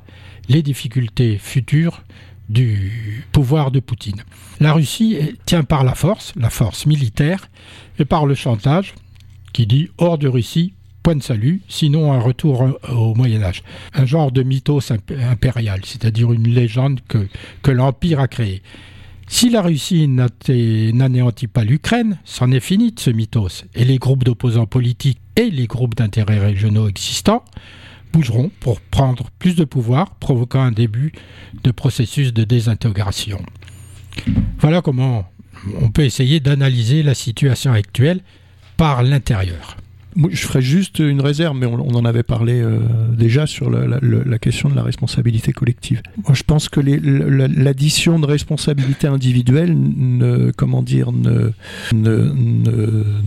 les 0.50 0.62
difficultés 0.62 1.38
futures 1.38 2.04
du 2.50 3.26
pouvoir 3.32 3.72
de 3.72 3.80
Poutine. 3.80 4.24
La 4.60 4.74
Russie 4.74 5.18
tient 5.46 5.64
par 5.64 5.84
la 5.84 5.96
force, 5.96 6.34
la 6.36 6.50
force 6.50 6.86
militaire, 6.86 7.50
et 7.98 8.06
par 8.06 8.26
le 8.26 8.36
chantage, 8.36 8.94
qui 9.54 9.66
dit 9.66 9.90
hors 9.98 10.18
de 10.18 10.28
Russie, 10.28 10.74
point 11.06 11.16
de 11.16 11.22
salut, 11.22 11.62
sinon 11.68 12.14
un 12.14 12.20
retour 12.20 12.68
au 12.90 13.14
Moyen 13.14 13.44
Âge. 13.44 13.62
Un 13.94 14.08
genre 14.08 14.32
de 14.32 14.42
mythos 14.42 14.92
impérial, 15.30 15.82
c'est-à-dire 15.86 16.34
une 16.34 16.48
légende 16.48 17.00
que, 17.08 17.72
l'Empire 17.72 18.20
a 18.20 18.28
créée. 18.28 18.64
Si 19.28 19.52
la 19.52 19.62
Russie 19.62 20.08
n'anéantit 20.08 21.46
pas 21.46 21.64
l'Ukraine, 21.64 22.18
c'en 22.26 22.52
est 22.52 22.60
fini 22.60 22.92
de 22.92 23.00
ce 23.00 23.12
mythos, 23.12 23.66
et 23.76 23.86
les 23.86 24.00
groupes 24.00 24.24
d'opposants 24.24 24.66
politiques 24.66 25.20
et 25.36 25.52
les 25.52 25.68
groupes 25.68 25.94
d'intérêts 25.94 26.40
régionaux 26.40 26.88
existants 26.88 27.46
bougeront 28.12 28.50
pour 28.60 28.82
prendre 28.82 29.30
plus 29.38 29.56
de 29.56 29.64
pouvoir, 29.64 30.16
provoquant 30.16 30.64
un 30.64 30.72
début 30.72 31.12
de 31.64 31.70
processus 31.70 32.34
de 32.34 32.46
désintégration. 32.46 33.44
Voilà 34.58 34.82
comment 34.82 35.30
on 35.80 35.92
peut 35.92 36.04
essayer 36.04 36.40
d'analyser 36.40 37.04
la 37.04 37.14
situation 37.14 37.74
actuelle 37.74 38.22
par 38.76 39.04
l'intérieur 39.04 39.78
je 40.30 40.46
ferais 40.46 40.62
juste 40.62 41.00
une 41.00 41.22
réserve, 41.22 41.58
mais 41.58 41.66
on, 41.66 41.96
en 41.96 42.06
avait 42.06 42.24
parlé 42.24 42.62
euh, 42.62 42.80
déjà 43.12 43.48
sur 43.48 43.70
la, 43.70 44.40
question 44.40 44.70
de 44.70 44.76
la 44.76 44.84
responsabilité 44.84 45.52
collective. 45.52 46.02
Moi, 46.24 46.34
je 46.34 46.44
pense 46.44 46.70
que 46.70 46.80
l'addition 46.80 48.20
de 48.20 48.26
responsabilité 48.26 49.08
individuelle, 49.08 49.76
ne, 49.76 50.52
comment 50.56 50.82
dire, 50.82 51.12
ne, 51.12 51.52
ne, 51.94 52.34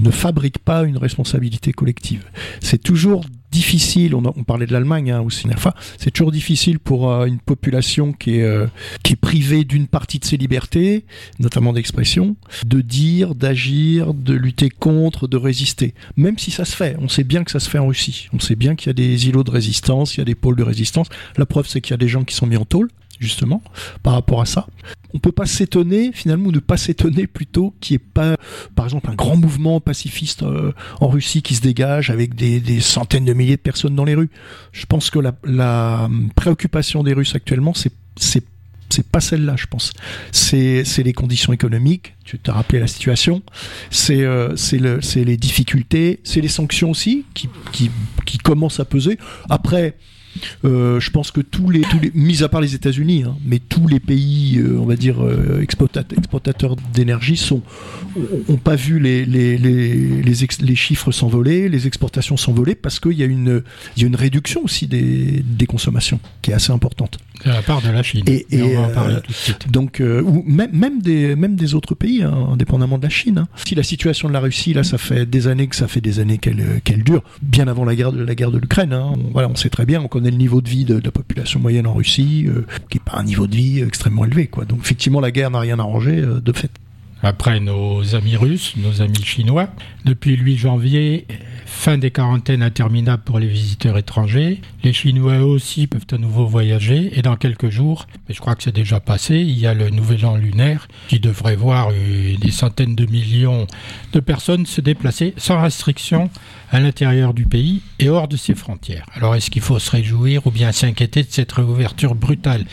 ne, 0.00 0.10
fabrique 0.10 0.58
pas 0.58 0.84
une 0.84 0.96
responsabilité 0.96 1.72
collective. 1.72 2.24
C'est 2.60 2.82
toujours 2.82 3.24
difficile, 3.50 4.14
on, 4.14 4.22
parlait 4.44 4.66
de 4.66 4.72
l'Allemagne 4.72 5.10
hein, 5.10 5.20
aussi, 5.20 5.46
c'est 5.96 6.10
toujours 6.10 6.32
difficile 6.32 6.78
pour 6.78 7.10
euh, 7.10 7.26
une 7.26 7.38
population 7.38 8.12
qui 8.12 8.36
est, 8.36 8.42
euh, 8.42 8.66
qui 9.02 9.14
est 9.14 9.16
privée 9.16 9.64
d'une 9.64 9.86
partie 9.86 10.18
de 10.18 10.24
ses 10.24 10.36
libertés, 10.36 11.04
notamment 11.38 11.72
d'expression, 11.72 12.36
de 12.66 12.80
dire, 12.80 13.34
d'agir, 13.34 14.14
de 14.14 14.34
lutter 14.34 14.68
contre, 14.68 15.28
de 15.28 15.36
résister. 15.36 15.94
Même 16.16 16.38
si 16.38 16.50
ça 16.50 16.64
se 16.64 16.76
fait, 16.76 16.96
on 17.00 17.08
sait 17.08 17.24
bien 17.24 17.44
que 17.44 17.50
ça 17.50 17.60
se 17.60 17.70
fait 17.70 17.78
en 17.78 17.88
Russie, 17.88 18.28
on 18.32 18.40
sait 18.40 18.56
bien 18.56 18.74
qu'il 18.74 18.88
y 18.88 18.90
a 18.90 18.94
des 18.94 19.28
îlots 19.28 19.44
de 19.44 19.50
résistance, 19.50 20.16
il 20.16 20.18
y 20.18 20.22
a 20.22 20.26
des 20.26 20.34
pôles 20.34 20.56
de 20.56 20.62
résistance. 20.62 21.08
La 21.36 21.46
preuve, 21.46 21.66
c'est 21.66 21.80
qu'il 21.80 21.92
y 21.92 21.94
a 21.94 21.98
des 21.98 22.08
gens 22.08 22.24
qui 22.24 22.34
sont 22.34 22.46
mis 22.46 22.56
en 22.56 22.64
tôle, 22.64 22.88
justement, 23.18 23.62
par 24.02 24.12
rapport 24.12 24.40
à 24.40 24.46
ça. 24.46 24.66
On 25.14 25.18
peut 25.18 25.32
pas 25.32 25.46
s'étonner, 25.46 26.10
finalement, 26.12 26.48
ou 26.48 26.52
ne 26.52 26.58
pas 26.58 26.76
s'étonner 26.76 27.26
plutôt 27.26 27.74
qu'il 27.80 27.96
n'y 27.96 28.02
ait 28.02 28.06
pas, 28.12 28.36
par 28.74 28.84
exemple, 28.84 29.10
un 29.10 29.14
grand 29.14 29.36
mouvement 29.36 29.80
pacifiste 29.80 30.42
euh, 30.42 30.72
en 31.00 31.08
Russie 31.08 31.42
qui 31.42 31.54
se 31.54 31.62
dégage 31.62 32.10
avec 32.10 32.34
des, 32.34 32.80
centaines 32.80 33.24
de 33.24 33.32
milliers 33.32 33.56
de 33.56 33.62
personnes 33.62 33.94
dans 33.94 34.04
les 34.04 34.14
rues. 34.14 34.30
Je 34.72 34.86
pense 34.86 35.10
que 35.10 35.18
la, 35.18 36.08
préoccupation 36.36 37.02
des 37.02 37.14
Russes 37.14 37.34
actuellement, 37.34 37.72
c'est 37.74 37.92
pas 39.10 39.20
celle-là, 39.20 39.54
je 39.56 39.66
pense. 39.66 39.92
C'est 40.32 40.84
les 40.98 41.12
conditions 41.12 41.52
économiques. 41.52 42.14
Tu 42.24 42.38
t'as 42.38 42.52
rappelé 42.52 42.78
la 42.78 42.86
situation. 42.86 43.42
C'est 43.90 44.22
euh, 44.22 44.54
les 45.16 45.36
difficultés. 45.36 46.20
C'est 46.24 46.40
les 46.42 46.48
sanctions 46.48 46.90
aussi 46.90 47.24
qui, 47.32 47.48
qui 47.72 48.38
commencent 48.38 48.80
à 48.80 48.84
peser. 48.84 49.18
Après, 49.48 49.96
Euh, 50.64 51.00
je 51.00 51.10
pense 51.10 51.30
que 51.30 51.40
tous 51.40 51.70
les, 51.70 51.80
tous 51.82 51.98
les, 52.00 52.10
mis 52.14 52.42
à 52.42 52.48
part 52.48 52.60
les 52.60 52.74
États-Unis, 52.74 53.24
hein, 53.24 53.36
mais 53.44 53.58
tous 53.58 53.86
les 53.86 54.00
pays, 54.00 54.58
euh, 54.58 54.78
on 54.78 54.86
va 54.86 54.96
dire, 54.96 55.22
euh, 55.22 55.60
exportateurs 55.60 56.76
d'énergie 56.92 57.36
sont 57.36 57.62
ont 58.48 58.56
pas 58.56 58.74
vu 58.74 58.98
les, 58.98 59.24
les, 59.24 59.56
les, 59.56 60.22
les, 60.22 60.74
chiffres 60.74 61.12
s'envoler, 61.12 61.68
les 61.68 61.86
exportations 61.86 62.36
s'envoler, 62.36 62.74
parce 62.74 62.98
qu'il 62.98 63.12
y, 63.12 63.22
a 63.22 63.26
une, 63.26 63.62
y 63.96 64.04
a 64.04 64.06
une 64.06 64.16
réduction 64.16 64.64
aussi 64.64 64.86
des, 64.86 65.42
des 65.44 65.66
consommations 65.66 66.18
qui 66.42 66.50
est 66.50 66.54
assez 66.54 66.72
importante. 66.72 67.18
À 67.44 67.50
la 67.50 67.62
part 67.62 67.80
de 67.80 67.88
la 67.88 68.02
Chine. 68.02 68.24
Et, 68.26 68.46
on 68.62 68.74
va 68.74 68.80
en 68.80 68.90
parler 68.90 69.16
tout 69.22 69.30
de 69.30 69.36
suite. 69.36 69.70
Donc, 69.70 70.02
ou 70.02 70.42
même, 70.46 70.70
même, 70.72 71.00
des, 71.00 71.36
même 71.36 71.54
des 71.54 71.74
autres 71.74 71.94
pays, 71.94 72.22
hein, 72.22 72.48
indépendamment 72.52 72.98
de 72.98 73.04
la 73.04 73.08
Chine. 73.08 73.38
Hein. 73.38 73.48
Si 73.64 73.74
la 73.74 73.84
situation 73.84 74.28
de 74.28 74.32
la 74.32 74.40
Russie, 74.40 74.74
là, 74.74 74.82
ça 74.82 74.98
fait 74.98 75.26
des 75.26 75.46
années 75.46 75.68
que 75.68 75.76
ça 75.76 75.86
fait 75.86 76.00
des 76.00 76.18
années 76.18 76.38
qu'elle 76.38 76.80
qu'elle 76.82 77.04
dure, 77.04 77.22
bien 77.42 77.68
avant 77.68 77.84
la 77.84 77.94
guerre 77.94 78.12
de, 78.12 78.22
la 78.22 78.34
guerre 78.34 78.50
de 78.50 78.58
l'Ukraine. 78.58 78.96
Voilà, 79.32 79.48
on 79.48 79.56
sait 79.56 79.70
très 79.70 79.86
bien, 79.86 80.00
on 80.00 80.08
connaît 80.08 80.27
le 80.30 80.36
niveau 80.36 80.60
de 80.60 80.68
vie 80.68 80.84
de, 80.84 81.00
la 81.02 81.10
population 81.10 81.60
moyenne 81.60 81.86
en 81.86 81.94
Russie, 81.94 82.46
euh, 82.48 82.66
qui 82.90 82.98
n'est 82.98 83.04
pas 83.04 83.18
un 83.18 83.24
niveau 83.24 83.46
de 83.46 83.54
vie 83.54 83.80
extrêmement 83.80 84.24
élevé. 84.24 84.50
Donc 84.68 84.80
effectivement, 84.80 85.20
la 85.20 85.30
guerre 85.30 85.50
n'a 85.50 85.60
rien 85.60 85.78
arrangé 85.78 86.18
euh, 86.18 86.40
de 86.40 86.52
fait. 86.52 86.70
Après 87.22 87.58
nos 87.58 88.14
amis 88.14 88.36
russes, 88.36 88.74
nos 88.76 89.02
amis 89.02 89.24
chinois, 89.24 89.68
depuis 90.04 90.36
le 90.36 90.44
8 90.44 90.56
janvier, 90.56 91.26
fin 91.66 91.98
des 91.98 92.10
quarantaines 92.10 92.62
interminables 92.62 93.22
pour 93.22 93.38
les 93.38 93.46
visiteurs 93.46 93.98
étrangers. 93.98 94.60
Les 94.84 94.92
Chinois 94.92 95.38
aussi 95.38 95.86
peuvent 95.86 96.06
à 96.12 96.18
nouveau 96.18 96.46
voyager 96.46 97.10
et 97.18 97.22
dans 97.22 97.36
quelques 97.36 97.70
jours, 97.70 98.06
mais 98.28 98.34
je 98.34 98.40
crois 98.40 98.54
que 98.54 98.62
c'est 98.62 98.74
déjà 98.74 99.00
passé, 99.00 99.36
il 99.36 99.58
y 99.58 99.66
a 99.66 99.74
le 99.74 99.90
nouvel 99.90 100.24
an 100.26 100.36
lunaire 100.36 100.88
qui 101.08 101.20
devrait 101.20 101.56
voir 101.56 101.90
des 101.92 102.50
centaines 102.50 102.94
de 102.94 103.06
millions 103.06 103.66
de 104.12 104.20
personnes 104.20 104.66
se 104.66 104.80
déplacer 104.80 105.34
sans 105.36 105.60
restriction 105.60 106.30
à 106.70 106.80
l'intérieur 106.80 107.34
du 107.34 107.44
pays 107.44 107.82
et 107.98 108.08
hors 108.08 108.28
de 108.28 108.36
ses 108.36 108.54
frontières. 108.54 109.06
Alors 109.14 109.34
est-ce 109.34 109.50
qu'il 109.50 109.62
faut 109.62 109.78
se 109.78 109.90
réjouir 109.90 110.46
ou 110.46 110.50
bien 110.50 110.72
s'inquiéter 110.72 111.22
de 111.22 111.30
cette 111.30 111.52
réouverture 111.52 112.14
brutale? 112.14 112.64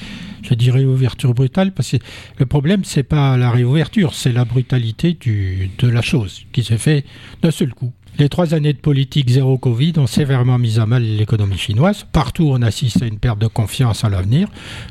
Je 0.47 0.53
dis 0.53 0.71
réouverture 0.71 1.33
brutale 1.33 1.73
parce 1.73 1.91
que 1.91 1.97
le 2.37 2.45
problème 2.45 2.83
c'est 2.83 3.03
pas 3.03 3.37
la 3.37 3.51
réouverture, 3.51 4.13
c'est 4.13 4.31
la 4.31 4.45
brutalité 4.45 5.17
de 5.79 5.87
la 5.87 6.01
chose 6.01 6.45
qui 6.51 6.63
s'est 6.63 6.77
fait 6.77 7.05
d'un 7.41 7.51
seul 7.51 7.73
coup. 7.73 7.91
Les 8.17 8.29
trois 8.29 8.53
années 8.53 8.71
de 8.71 8.77
politique 8.77 9.29
zéro 9.29 9.57
Covid 9.57 9.93
ont 9.97 10.07
sévèrement 10.07 10.57
mis 10.57 10.79
à 10.79 10.85
mal 10.85 11.03
l'économie 11.03 11.57
chinoise. 11.57 12.05
Partout, 12.13 12.47
on 12.49 12.61
assiste 12.61 13.01
à 13.01 13.07
une 13.07 13.19
perte 13.19 13.39
de 13.39 13.47
confiance 13.47 14.05
en 14.05 14.09
l'avenir. 14.09 14.47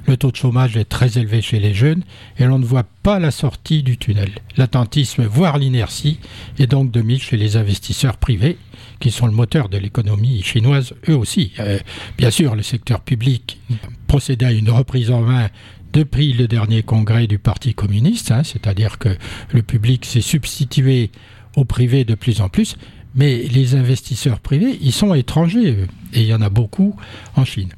Le 0.06 0.18
taux 0.18 0.30
de 0.30 0.36
chômage 0.36 0.76
est 0.76 0.84
très 0.84 1.16
élevé 1.16 1.40
chez 1.40 1.58
les 1.58 1.72
jeunes 1.72 2.02
et 2.36 2.44
l'on 2.44 2.58
ne 2.58 2.66
voit 2.66 2.84
pas 3.02 3.18
la 3.18 3.30
sortie 3.30 3.82
du 3.82 3.96
tunnel. 3.96 4.30
L'attentisme, 4.58 5.24
voire 5.24 5.56
l'inertie, 5.56 6.18
est 6.58 6.66
donc 6.66 6.90
de 6.90 7.00
mise 7.00 7.22
chez 7.22 7.38
les 7.38 7.56
investisseurs 7.56 8.18
privés 8.18 8.58
qui 9.00 9.10
sont 9.10 9.26
le 9.26 9.32
moteur 9.32 9.70
de 9.70 9.78
l'économie 9.78 10.42
chinoise, 10.42 10.92
eux 11.08 11.16
aussi. 11.16 11.52
Euh, 11.60 11.78
bien 12.18 12.30
sûr, 12.30 12.54
le 12.54 12.62
secteur 12.62 13.00
public 13.00 13.58
procédait 14.06 14.46
à 14.46 14.52
une 14.52 14.68
reprise 14.68 15.10
en 15.10 15.22
main 15.22 15.48
depuis 15.94 16.34
le 16.34 16.46
dernier 16.46 16.82
congrès 16.82 17.26
du 17.26 17.38
Parti 17.38 17.72
communiste, 17.72 18.32
hein, 18.32 18.42
c'est-à-dire 18.44 18.98
que 18.98 19.16
le 19.52 19.62
public 19.62 20.04
s'est 20.04 20.20
substitué 20.20 21.10
au 21.56 21.64
privé 21.64 22.04
de 22.04 22.14
plus 22.14 22.42
en 22.42 22.48
plus, 22.48 22.76
mais 23.14 23.44
les 23.44 23.74
investisseurs 23.74 24.40
privés, 24.40 24.78
ils 24.80 24.92
sont 24.92 25.14
étrangers, 25.14 25.86
et 26.12 26.20
il 26.20 26.26
y 26.26 26.34
en 26.34 26.42
a 26.42 26.48
beaucoup 26.50 26.96
en 27.36 27.44
Chine. 27.44 27.70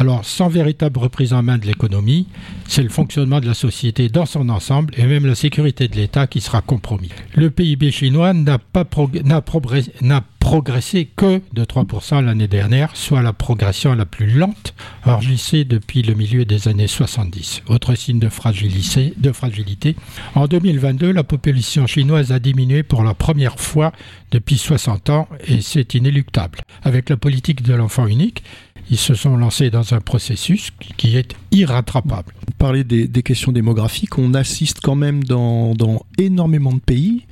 Alors, 0.00 0.24
sans 0.24 0.48
véritable 0.48 0.98
reprise 0.98 1.34
en 1.34 1.42
main 1.42 1.58
de 1.58 1.66
l'économie, 1.66 2.26
c'est 2.66 2.82
le 2.82 2.88
fonctionnement 2.88 3.38
de 3.38 3.46
la 3.46 3.52
société 3.52 4.08
dans 4.08 4.24
son 4.24 4.48
ensemble 4.48 4.94
et 4.96 5.04
même 5.04 5.26
la 5.26 5.34
sécurité 5.34 5.88
de 5.88 5.96
l'État 5.96 6.26
qui 6.26 6.40
sera 6.40 6.62
compromis. 6.62 7.10
Le 7.34 7.50
PIB 7.50 7.90
chinois 7.90 8.32
n'a 8.32 8.58
progressé 10.40 11.08
que 11.14 11.42
de 11.52 11.64
3% 11.64 12.24
l'année 12.24 12.48
dernière, 12.48 12.96
soit 12.96 13.20
la 13.20 13.34
progression 13.34 13.94
la 13.94 14.06
plus 14.06 14.30
lente 14.30 14.72
enregistrée 15.04 15.64
depuis 15.64 16.00
le 16.00 16.14
milieu 16.14 16.46
des 16.46 16.66
années 16.66 16.86
70. 16.86 17.64
Autre 17.68 17.94
signe 17.94 18.18
de 18.18 18.30
fragilité, 18.30 19.12
de 19.18 19.32
fragilité, 19.32 19.96
en 20.34 20.46
2022, 20.46 21.12
la 21.12 21.24
population 21.24 21.86
chinoise 21.86 22.32
a 22.32 22.38
diminué 22.38 22.82
pour 22.82 23.04
la 23.04 23.12
première 23.12 23.60
fois 23.60 23.92
depuis 24.30 24.56
60 24.56 25.10
ans 25.10 25.28
et 25.46 25.60
c'est 25.60 25.92
inéluctable. 25.92 26.60
Avec 26.84 27.10
la 27.10 27.18
politique 27.18 27.62
de 27.62 27.74
l'enfant 27.74 28.06
unique, 28.06 28.42
ils 28.90 28.98
se 28.98 29.14
sont 29.14 29.36
lancés 29.36 29.70
dans 29.70 29.94
un 29.94 30.00
processus 30.00 30.72
qui 30.96 31.16
est 31.16 31.34
irrattrapable. 31.52 32.32
Parler 32.58 32.84
des, 32.84 33.06
des 33.06 33.22
questions 33.22 33.52
démographiques, 33.52 34.18
on 34.18 34.34
assiste 34.34 34.80
quand 34.82 34.96
même 34.96 35.24
dans, 35.24 35.74
dans 35.74 36.04
énormément 36.18 36.72
de 36.72 36.80
pays, 36.80 37.26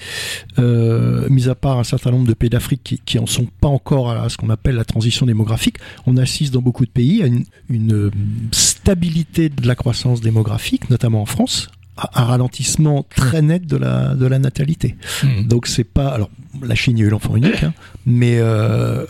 euh, 0.59 1.29
mis 1.29 1.49
à 1.49 1.55
part 1.55 1.79
un 1.79 1.85
certain 1.85 2.13
nombre 2.13 2.27
de 2.27 2.35
pays 2.35 2.49
d'Afrique 2.49 2.83
qui, 2.85 3.01
qui 3.05 3.19
en 3.19 3.27
sont 3.27 3.47
pas 3.61 3.69
encore 3.69 4.11
à 4.11 4.29
ce 4.29 4.37
qu'on 4.37 4.51
appelle 4.51 4.77
la 4.77 4.85
transition 4.85 5.27
démographique, 5.27 5.77
on 6.07 6.17
assiste 6.17 6.55
dans 6.55 6.63
beaucoup 6.63 6.87
de 6.87 6.91
pays 6.91 7.23
à 7.23 7.27
une, 7.27 7.45
une 7.69 8.11
stabilité 8.53 9.49
de 9.49 9.67
la 9.67 9.75
croissance 9.75 10.21
démographique, 10.21 10.89
notamment 10.91 11.23
en 11.23 11.27
France, 11.27 11.69
un 12.15 12.25
ralentissement 12.25 13.05
très 13.15 13.43
net 13.43 13.67
de 13.67 13.77
la 13.77 14.15
de 14.15 14.27
la 14.27 14.39
natalité. 14.39 14.97
Mmh. 15.23 15.43
Donc 15.49 15.67
c'est 15.67 15.85
pas 15.85 16.09
alors 16.09 16.31
la 16.63 16.75
Chine 16.75 16.97
y 16.97 17.03
a 17.03 17.07
eu 17.07 17.09
l'enfant 17.11 17.37
unique, 17.37 17.63
hein, 17.63 17.75
mais 18.07 18.39
euh, 18.39 19.05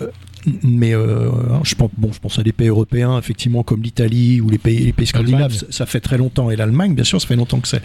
mais 0.63 0.95
euh, 0.95 1.31
je 1.65 1.75
pense 1.75 1.91
bon 1.97 2.13
je 2.13 2.19
pense 2.19 2.39
à 2.39 2.43
des 2.43 2.53
pays 2.53 2.69
européens 2.69 3.19
effectivement 3.19 3.63
comme 3.63 3.83
l'Italie 3.83 4.41
ou 4.41 4.49
les 4.51 4.59
pays 4.59 4.79
les 4.79 4.93
pays 4.93 5.07
scandinaves. 5.07 5.65
Ça, 5.71 5.87
fait 5.87 6.01
très 6.01 6.19
longtemps. 6.19 6.51
Et 6.51 6.57
l'Allemagne 6.57 6.95
bien 6.95 7.05
sûr 7.05 7.21
ça 7.21 7.27
fait 7.27 7.37
longtemps 7.37 7.61
que 7.61 7.69
c'est. 7.69 7.83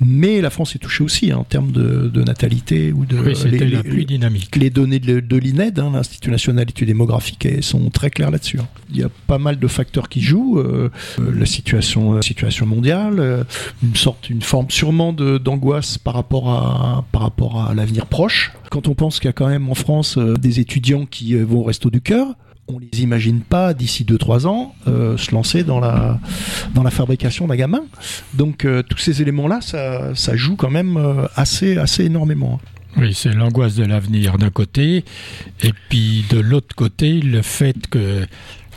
Mais 0.00 0.40
la 0.40 0.50
France 0.50 0.74
est 0.74 0.78
touchée 0.78 1.04
aussi 1.04 1.32
hein, 1.32 1.38
en 1.38 1.44
termes 1.44 1.72
de, 1.72 2.22
natalité 2.22 2.92
ou 2.92 3.06
de 3.06 3.18
oui, 3.18 3.34
les, 3.50 3.58
la 3.70 3.82
plus 3.82 4.04
dynamique. 4.04 4.54
les 4.56 4.70
données 4.70 4.98
de, 4.98 5.36
l'INED 5.36 5.78
hein, 5.78 5.90
l'Institut 5.94 6.30
national 6.30 6.66
d'études 6.66 6.88
démographiques 6.88 7.48
sont 7.62 7.88
très 7.88 8.10
claires 8.10 8.30
là-dessus 8.30 8.58
hein. 8.60 8.68
il 8.90 8.98
y 8.98 9.02
a 9.02 9.08
pas 9.26 9.38
mal 9.38 9.58
de 9.58 9.66
facteurs 9.66 10.08
qui 10.10 10.20
jouent 10.20 10.58
euh, 10.58 10.90
euh, 11.18 11.34
la 11.34 11.46
situation 11.46 12.20
situation 12.20 12.66
mondiale 12.66 13.46
une 13.82 13.96
sorte 13.96 14.28
une 14.28 14.42
forme 14.42 14.70
sûrement 14.70 15.12
d'angoisse 15.12 15.96
par 15.96 16.14
rapport 16.14 16.50
à 16.50 17.04
par 17.12 17.22
rapport 17.22 17.62
à 17.62 17.74
l'avenir 17.74 18.06
proche. 18.06 18.52
Quand 18.70 18.86
on 18.88 18.94
pense 18.94 19.18
qu'il 19.18 19.26
y 19.26 19.30
a 19.30 19.32
quand 19.32 19.48
même 19.48 19.68
en 19.68 19.74
France 19.74 20.16
des 20.18 20.60
étudiants 20.60 21.06
qui 21.06 21.34
vont 21.34 21.64
rester 21.64 21.90
du 21.90 21.99
cœur, 22.00 22.34
on 22.68 22.78
les 22.78 23.02
imagine 23.02 23.40
pas 23.40 23.74
d'ici 23.74 24.04
2-3 24.04 24.46
ans 24.46 24.74
euh, 24.86 25.16
se 25.16 25.32
lancer 25.32 25.64
dans 25.64 25.80
la, 25.80 26.18
dans 26.74 26.82
la 26.82 26.90
fabrication 26.90 27.46
d'un 27.46 27.56
gamin. 27.56 27.82
Donc 28.34 28.64
euh, 28.64 28.82
tous 28.82 28.98
ces 28.98 29.22
éléments-là, 29.22 29.60
ça, 29.60 30.14
ça, 30.14 30.36
joue 30.36 30.56
quand 30.56 30.70
même 30.70 30.96
euh, 30.96 31.26
assez, 31.34 31.78
assez 31.78 32.04
énormément. 32.04 32.60
Oui, 32.96 33.14
c'est 33.14 33.32
l'angoisse 33.32 33.76
de 33.76 33.84
l'avenir 33.84 34.36
d'un 34.36 34.50
côté, 34.50 35.04
et 35.62 35.72
puis 35.88 36.24
de 36.28 36.40
l'autre 36.40 36.74
côté, 36.74 37.20
le 37.20 37.40
fait 37.40 37.86
que 37.88 38.26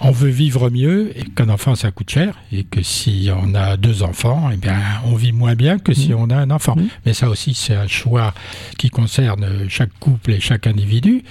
on 0.03 0.11
veut 0.11 0.29
vivre 0.29 0.69
mieux 0.69 1.17
et 1.17 1.23
qu'un 1.23 1.49
enfant 1.49 1.75
ça 1.75 1.91
coûte 1.91 2.09
cher 2.09 2.35
et 2.51 2.63
que 2.63 2.83
si 2.83 3.29
on 3.35 3.55
a 3.55 3.77
deux 3.77 4.03
enfants, 4.03 4.49
eh 4.51 4.57
bien 4.57 4.77
on 5.05 5.15
vit 5.15 5.31
moins 5.31 5.55
bien 5.55 5.79
que 5.79 5.93
si 5.93 6.09
mmh. 6.09 6.17
on 6.17 6.29
a 6.29 6.35
un 6.35 6.51
enfant. 6.51 6.75
Mmh. 6.75 6.87
Mais 7.05 7.13
ça 7.13 7.29
aussi 7.29 7.53
c'est 7.53 7.75
un 7.75 7.87
choix 7.87 8.33
qui 8.77 8.89
concerne 8.89 9.67
chaque 9.69 9.97
couple 9.99 10.31
et 10.31 10.39
chaque 10.39 10.67
individu. 10.67 11.23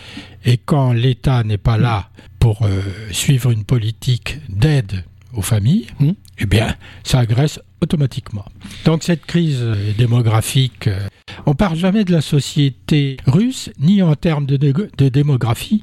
Et 0.45 0.57
quand 0.57 0.93
l'État 0.93 1.45
n'est 1.45 1.59
pas 1.59 1.77
là 1.77 2.09
pour 2.39 2.63
euh, 2.63 2.81
suivre 3.13 3.51
une 3.51 3.65
politique 3.65 4.39
d'aide 4.49 5.05
aux 5.35 5.43
familles, 5.43 5.87
mmh. 6.01 6.11
eh 6.39 6.47
bien 6.47 6.75
ça 7.05 7.21
agresse 7.21 7.61
automatiquement. 7.83 8.45
Donc 8.85 9.03
cette 9.03 9.27
crise 9.27 9.63
démographique, 9.99 10.87
euh, 10.87 11.09
on 11.47 11.55
parle 11.55 11.77
jamais 11.77 12.05
de 12.05 12.13
la 12.13 12.21
société 12.21 13.17
russe, 13.27 13.71
ni 13.81 14.03
en 14.03 14.15
termes 14.15 14.47
de, 14.47 14.57
de 14.57 15.09
démographie, 15.09 15.83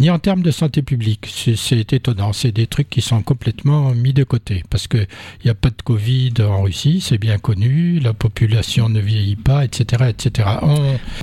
ni 0.00 0.10
en 0.10 0.18
termes 0.18 0.42
de 0.42 0.50
santé 0.50 0.82
publique. 0.82 1.28
C'est 1.56 1.92
étonnant, 1.92 2.32
c'est 2.32 2.52
des 2.52 2.66
trucs 2.66 2.90
qui 2.90 3.00
sont 3.00 3.22
complètement 3.22 3.92
mis 3.94 4.12
de 4.12 4.24
côté, 4.24 4.62
parce 4.70 4.88
qu'il 4.88 5.06
n'y 5.44 5.50
a 5.50 5.54
pas 5.54 5.70
de 5.70 5.82
Covid 5.82 6.34
en 6.40 6.62
Russie, 6.62 7.00
c'est 7.00 7.18
bien 7.18 7.38
connu, 7.38 8.00
la 8.00 8.12
population 8.12 8.88
ne 8.88 9.00
vieillit 9.00 9.36
pas, 9.36 9.64
etc. 9.64 10.04
etc. 10.08 10.48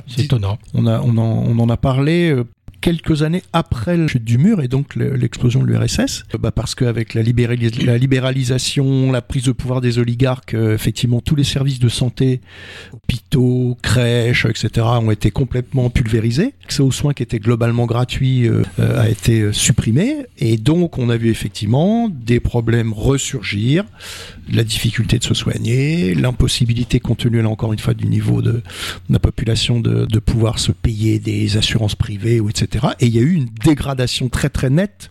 C'est 0.06 0.24
étonnant. 0.24 0.58
On, 0.72 0.86
a, 0.86 1.00
on, 1.00 1.16
en, 1.18 1.44
on 1.46 1.58
en 1.58 1.68
a 1.68 1.76
parlé 1.76 2.30
euh, 2.30 2.44
quelques 2.84 3.22
années 3.22 3.42
après 3.54 3.96
la 3.96 4.06
chute 4.08 4.24
du 4.24 4.36
mur 4.36 4.60
et 4.60 4.68
donc 4.68 4.94
l'explosion 4.94 5.62
de 5.62 5.68
l'URSS, 5.68 6.24
bah 6.38 6.50
parce 6.50 6.74
qu'avec 6.74 7.14
la, 7.14 7.22
la, 7.22 7.96
libéralisation, 7.96 9.10
la 9.10 9.22
prise 9.22 9.44
de 9.44 9.52
pouvoir 9.52 9.80
des 9.80 9.98
oligarques, 9.98 10.52
euh, 10.52 10.74
effectivement 10.74 11.22
tous 11.22 11.34
les 11.34 11.44
services 11.44 11.78
de 11.78 11.88
santé, 11.88 12.42
hôpitaux, 12.92 13.78
crèches, 13.80 14.44
etc. 14.44 14.86
ont 15.00 15.10
été 15.10 15.30
complètement 15.30 15.88
pulvérisés. 15.88 16.52
L'accès 16.60 16.82
aux 16.82 16.92
soins 16.92 17.14
qui 17.14 17.22
était 17.22 17.38
globalement 17.38 17.86
gratuit 17.86 18.46
euh, 18.46 18.62
euh, 18.78 19.00
a 19.00 19.08
été 19.08 19.50
supprimé 19.54 20.26
et 20.36 20.58
donc 20.58 20.98
on 20.98 21.08
a 21.08 21.16
vu 21.16 21.30
effectivement 21.30 22.10
des 22.10 22.38
problèmes 22.38 22.92
ressurgir, 22.92 23.84
la 24.52 24.62
difficulté 24.62 25.18
de 25.18 25.24
se 25.24 25.32
soigner, 25.32 26.14
l'impossibilité 26.14 27.00
compte 27.00 27.20
tenu 27.20 27.40
là 27.40 27.48
encore 27.48 27.72
une 27.72 27.78
fois 27.78 27.94
du 27.94 28.08
niveau 28.08 28.42
de, 28.42 28.62
la 29.08 29.18
population 29.18 29.80
de, 29.80 30.18
pouvoir 30.18 30.58
se 30.58 30.70
payer 30.70 31.18
des 31.18 31.56
assurances 31.56 31.94
privées 31.94 32.42
etc. 32.50 32.73
Et 33.00 33.06
il 33.06 33.14
y 33.14 33.18
a 33.18 33.22
eu 33.22 33.32
une 33.34 33.48
dégradation 33.64 34.28
très 34.28 34.48
très 34.48 34.70
nette 34.70 35.10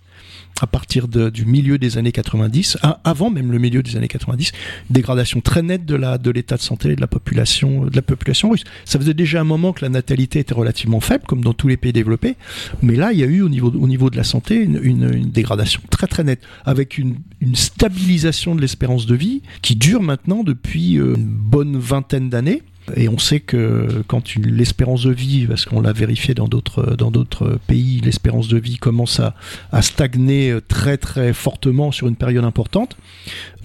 à 0.62 0.68
partir 0.68 1.08
du 1.08 1.46
milieu 1.46 1.80
des 1.80 1.98
années 1.98 2.12
90, 2.12 2.78
à- 2.84 3.02
avant 3.04 3.32
même 3.32 3.52
le 3.52 3.58
milieu 3.58 3.82
des 3.82 3.98
années 3.98 4.08
90, 4.08 4.52
dégradation 4.92 5.42
très 5.42 5.64
nette 5.64 5.84
de 5.86 6.30
l'état 6.32 6.58
de 6.58 6.62
santé 6.62 6.96
de 6.96 7.02
la 7.02 7.08
population 7.08 8.50
russe. 8.52 8.64
Ça 8.86 9.00
faisait 9.00 9.16
déjà 9.16 9.42
un 9.42 9.46
moment 9.46 9.74
que 9.74 9.84
la 9.84 9.90
natalité 9.90 10.40
était 10.40 10.54
relativement 10.54 11.00
faible, 11.00 11.24
comme 11.26 11.44
dans 11.44 11.54
tous 11.54 11.68
les 11.68 11.76
pays 11.76 11.92
développés, 11.92 12.36
mais 12.84 12.96
là 12.96 13.12
il 13.14 13.20
y 13.20 13.24
a 13.24 13.26
eu 13.26 13.42
au 13.42 13.50
niveau 13.50 13.72
au 13.72 13.88
niveau 13.88 14.12
de 14.12 14.16
la 14.16 14.24
santé 14.24 14.56
une, 14.56 15.30
dégradation 15.32 15.82
très 15.90 16.06
très 16.08 16.24
nette, 16.24 16.42
avec 16.66 17.00
une, 17.00 17.16
une 17.42 17.56
stabilisation 17.56 18.54
de 18.56 18.62
l'espérance 18.62 19.08
de 19.08 19.16
vie 19.16 19.42
qui 19.64 19.76
dure 19.76 20.04
maintenant 20.04 20.44
depuis 20.44 20.98
euh, 21.00 21.16
une 21.16 21.26
bonne 21.26 21.78
vingtaine 21.78 22.30
d'années. 22.30 22.62
Et 22.96 23.08
on 23.10 23.18
sait 23.18 23.40
que 23.40 24.04
quand 24.08 24.36
l'espérance 24.36 25.04
de 25.04 25.12
vie, 25.12 25.48
parce 25.48 25.66
qu'on 25.66 25.82
l'a 25.82 25.94
vérifié 25.94 26.34
dans 26.34 26.48
d'autres 26.48 26.96
dans 26.96 27.12
d'autres 27.12 27.60
pays, 27.68 28.02
l'espérance 28.02 28.48
de 28.48 28.58
vie 28.58 28.78
commence 28.78 29.20
à, 29.20 29.36
à 29.72 29.82
stagner 29.82 30.52
euh, 30.52 30.62
très 30.62 30.98
très 30.98 31.34
fortement 31.34 31.92
sur 31.92 32.08
une 32.08 32.16
période 32.16 32.44
importante, 32.44 32.98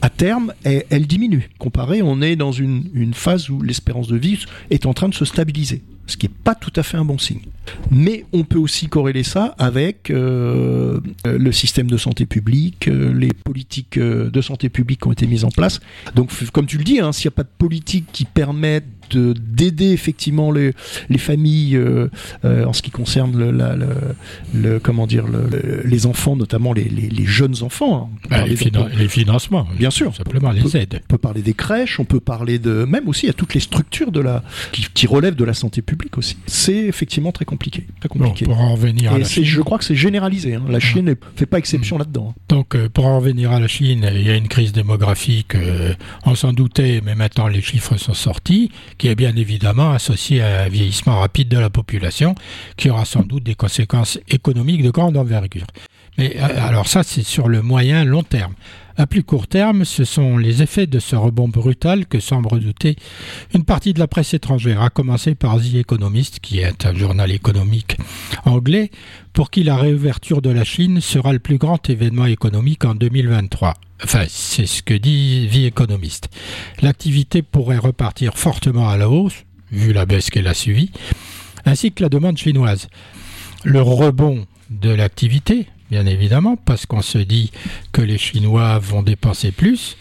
à 0.02 0.10
terme, 0.10 0.52
elle, 0.64 0.84
elle 0.90 1.06
diminue. 1.06 1.50
Comparé, 1.58 2.02
on 2.02 2.20
est 2.22 2.36
dans 2.36 2.52
une, 2.52 2.84
une 2.94 3.14
phase 3.14 3.50
où 3.50 3.60
l'espérance 3.62 4.08
de 4.08 4.16
vie 4.16 4.44
est 4.70 4.86
en 4.86 4.94
train 4.94 5.08
de 5.08 5.14
se 5.14 5.24
stabiliser, 5.24 5.82
ce 6.06 6.16
qui 6.16 6.26
n'est 6.26 6.34
pas 6.44 6.54
tout 6.54 6.72
à 6.76 6.82
fait 6.82 6.96
un 6.96 7.04
bon 7.04 7.18
signe. 7.18 7.40
Mais 7.90 8.24
on 8.32 8.44
peut 8.44 8.58
aussi 8.58 8.86
corréler 8.88 9.22
ça 9.24 9.54
avec 9.58 10.10
euh, 10.10 11.00
euh, 11.26 11.38
le 11.38 11.52
système 11.52 11.86
de 11.88 11.96
santé 11.96 12.24
publique, 12.26 12.88
euh, 12.88 13.12
les 13.12 13.28
politiques 13.32 13.98
de 13.98 14.40
santé 14.40 14.68
publique 14.68 15.00
qui 15.02 15.08
ont 15.08 15.12
été 15.12 15.26
mises 15.26 15.44
en 15.44 15.50
place. 15.50 15.80
Donc, 16.14 16.30
comme 16.52 16.66
tu 16.66 16.78
le 16.78 16.84
dis, 16.84 17.00
hein, 17.00 17.12
s'il 17.12 17.28
n'y 17.28 17.34
a 17.34 17.36
pas 17.36 17.42
de 17.42 17.48
politique 17.58 18.06
qui 18.12 18.24
permette 18.24 18.84
de- 19.10 19.32
d'aider 19.38 19.90
effectivement 19.90 20.50
les, 20.52 20.72
les 21.08 21.18
familles 21.18 21.76
euh, 21.76 22.08
euh, 22.44 22.64
en 22.66 22.72
ce 22.74 22.82
qui 22.82 22.90
concerne 22.90 23.36
le, 23.38 23.50
la- 23.50 23.74
le- 23.76 23.86
le- 24.54 24.78
comment 24.80 25.06
dire 25.06 25.26
le- 25.26 25.48
le- 25.50 25.82
les 25.84 26.06
enfants, 26.06 26.36
notamment 26.36 26.72
les, 26.74 26.84
les- 26.84 27.08
les 27.08 27.24
jeunes 27.26 27.62
enfants. 27.62 28.10
hein. 28.12 28.18
Bah, 28.30 28.46
les 28.46 29.08
financements. 29.08 29.66
Bien 29.78 29.87
sûr. 29.90 30.10
Tout 30.10 30.16
Simplement 30.18 30.50
les 30.50 30.76
aides. 30.76 31.00
on 31.04 31.06
peut 31.08 31.18
parler 31.18 31.42
des 31.42 31.54
crèches, 31.54 31.98
on 32.00 32.04
peut 32.04 32.20
parler 32.20 32.58
de 32.58 32.84
même 32.84 33.08
aussi 33.08 33.28
à 33.28 33.32
toutes 33.32 33.54
les 33.54 33.60
structures 33.60 34.12
de 34.12 34.20
la 34.20 34.42
qui, 34.72 34.86
qui 34.94 35.06
relèvent 35.06 35.34
de 35.36 35.44
la 35.44 35.54
santé 35.54 35.82
publique 35.82 36.18
aussi. 36.18 36.36
C'est 36.46 36.74
effectivement 36.86 37.32
très 37.32 37.44
compliqué, 37.44 37.86
très 38.00 38.08
Bon, 38.08 38.24
compliqué. 38.26 38.44
pour 38.44 38.60
en 38.60 38.72
revenir 38.72 39.12
à 39.12 39.18
la 39.18 39.24
Chine, 39.24 39.44
je 39.44 39.60
crois 39.60 39.78
que 39.78 39.84
c'est 39.84 39.94
généralisé. 39.96 40.54
hein. 40.54 40.62
La 40.68 40.80
Chine 40.80 41.04
ne 41.06 41.14
fait 41.36 41.46
pas 41.46 41.58
exception 41.58 41.98
là-dedans. 41.98 42.34
hein. 42.36 42.40
donc 42.48 42.74
euh, 42.74 42.88
pour 42.88 43.06
en 43.06 43.18
revenir 43.18 43.52
à 43.52 43.60
la 43.60 43.68
Chine, 43.68 44.08
il 44.14 44.26
y 44.26 44.30
a 44.30 44.36
une 44.36 44.48
crise 44.48 44.72
démographique, 44.72 45.54
euh, 45.54 45.94
on 46.24 46.34
s'en 46.34 46.52
doutait, 46.52 47.00
mais 47.04 47.14
maintenant 47.14 47.46
les 47.48 47.60
chiffres 47.62 47.96
sont 47.96 48.14
sortis, 48.14 48.70
qui 48.98 49.08
est 49.08 49.14
bien 49.14 49.34
évidemment 49.36 49.92
associée 49.92 50.42
à 50.42 50.64
un 50.64 50.68
vieillissement 50.68 51.18
rapide 51.20 51.48
de 51.48 51.58
la 51.58 51.70
population, 51.70 52.34
qui 52.76 52.90
aura 52.90 53.04
sans 53.04 53.22
doute 53.22 53.44
des 53.44 53.54
conséquences 53.54 54.18
économiques 54.28 54.82
de 54.82 54.90
grande 54.90 55.16
envergure. 55.16 55.66
Euh, 56.18 56.28
alors 56.40 56.88
ça, 56.88 57.02
c'est 57.02 57.22
sur 57.22 57.48
le 57.48 57.62
moyen 57.62 58.04
long 58.04 58.22
terme. 58.22 58.54
À 58.96 59.06
plus 59.06 59.22
court 59.22 59.46
terme, 59.46 59.84
ce 59.84 60.02
sont 60.02 60.38
les 60.38 60.60
effets 60.60 60.88
de 60.88 60.98
ce 60.98 61.14
rebond 61.14 61.46
brutal 61.46 62.06
que 62.06 62.18
semble 62.18 62.48
redouter 62.48 62.96
une 63.54 63.62
partie 63.62 63.92
de 63.92 64.00
la 64.00 64.08
presse 64.08 64.34
étrangère, 64.34 64.82
à 64.82 64.90
commencer 64.90 65.36
par 65.36 65.58
The 65.58 65.74
Economist, 65.76 66.40
qui 66.40 66.58
est 66.58 66.84
un 66.84 66.94
journal 66.94 67.30
économique 67.30 67.96
anglais, 68.44 68.90
pour 69.32 69.50
qui 69.50 69.62
la 69.62 69.76
réouverture 69.76 70.42
de 70.42 70.50
la 70.50 70.64
Chine 70.64 71.00
sera 71.00 71.32
le 71.32 71.38
plus 71.38 71.58
grand 71.58 71.88
événement 71.88 72.26
économique 72.26 72.84
en 72.84 72.96
2023. 72.96 73.74
Enfin, 74.02 74.24
c'est 74.28 74.66
ce 74.66 74.82
que 74.82 74.94
dit 74.94 75.48
The 75.52 75.66
Economist. 75.68 76.28
L'activité 76.82 77.42
pourrait 77.42 77.78
repartir 77.78 78.36
fortement 78.36 78.88
à 78.88 78.96
la 78.96 79.08
hausse, 79.08 79.44
vu 79.70 79.92
la 79.92 80.06
baisse 80.06 80.28
qu'elle 80.28 80.48
a 80.48 80.54
suivie, 80.54 80.90
ainsi 81.64 81.92
que 81.92 82.02
la 82.02 82.08
demande 82.08 82.36
chinoise. 82.36 82.88
Le 83.62 83.80
rebond 83.80 84.44
de 84.70 84.90
l'activité, 84.90 85.66
bien 85.90 86.06
évidemment, 86.06 86.56
parce 86.56 86.86
qu'on 86.86 87.02
se 87.02 87.18
dit 87.18 87.50
que 87.92 88.02
les 88.02 88.18
Chinois 88.18 88.78
vont 88.78 89.02
dépenser 89.02 89.52
plus, 89.52 89.96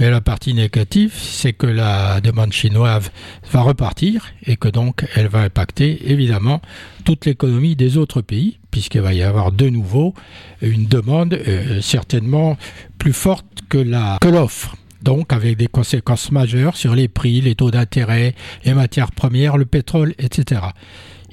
mais 0.00 0.10
la 0.10 0.20
partie 0.20 0.54
négative, 0.54 1.14
c'est 1.16 1.52
que 1.52 1.68
la 1.68 2.20
demande 2.20 2.52
chinoise 2.52 3.12
va 3.52 3.60
repartir 3.60 4.32
et 4.44 4.56
que 4.56 4.68
donc 4.68 5.06
elle 5.14 5.28
va 5.28 5.40
impacter 5.40 6.10
évidemment 6.10 6.60
toute 7.04 7.26
l'économie 7.26 7.76
des 7.76 7.96
autres 7.96 8.20
pays, 8.20 8.58
puisqu'il 8.72 9.02
va 9.02 9.14
y 9.14 9.22
avoir 9.22 9.52
de 9.52 9.68
nouveau 9.68 10.14
une 10.62 10.86
demande 10.86 11.34
euh, 11.34 11.80
certainement 11.80 12.56
plus 12.98 13.12
forte 13.12 13.46
que 13.68 13.78
l'offre. 13.78 14.76
Donc 15.02 15.32
avec 15.32 15.58
des 15.58 15.68
conséquences 15.68 16.32
majeures 16.32 16.76
sur 16.76 16.94
les 16.94 17.08
prix, 17.08 17.40
les 17.40 17.54
taux 17.54 17.70
d'intérêt, 17.70 18.34
les 18.64 18.74
matières 18.74 19.12
premières, 19.12 19.58
le 19.58 19.66
pétrole, 19.66 20.14
etc. 20.18 20.62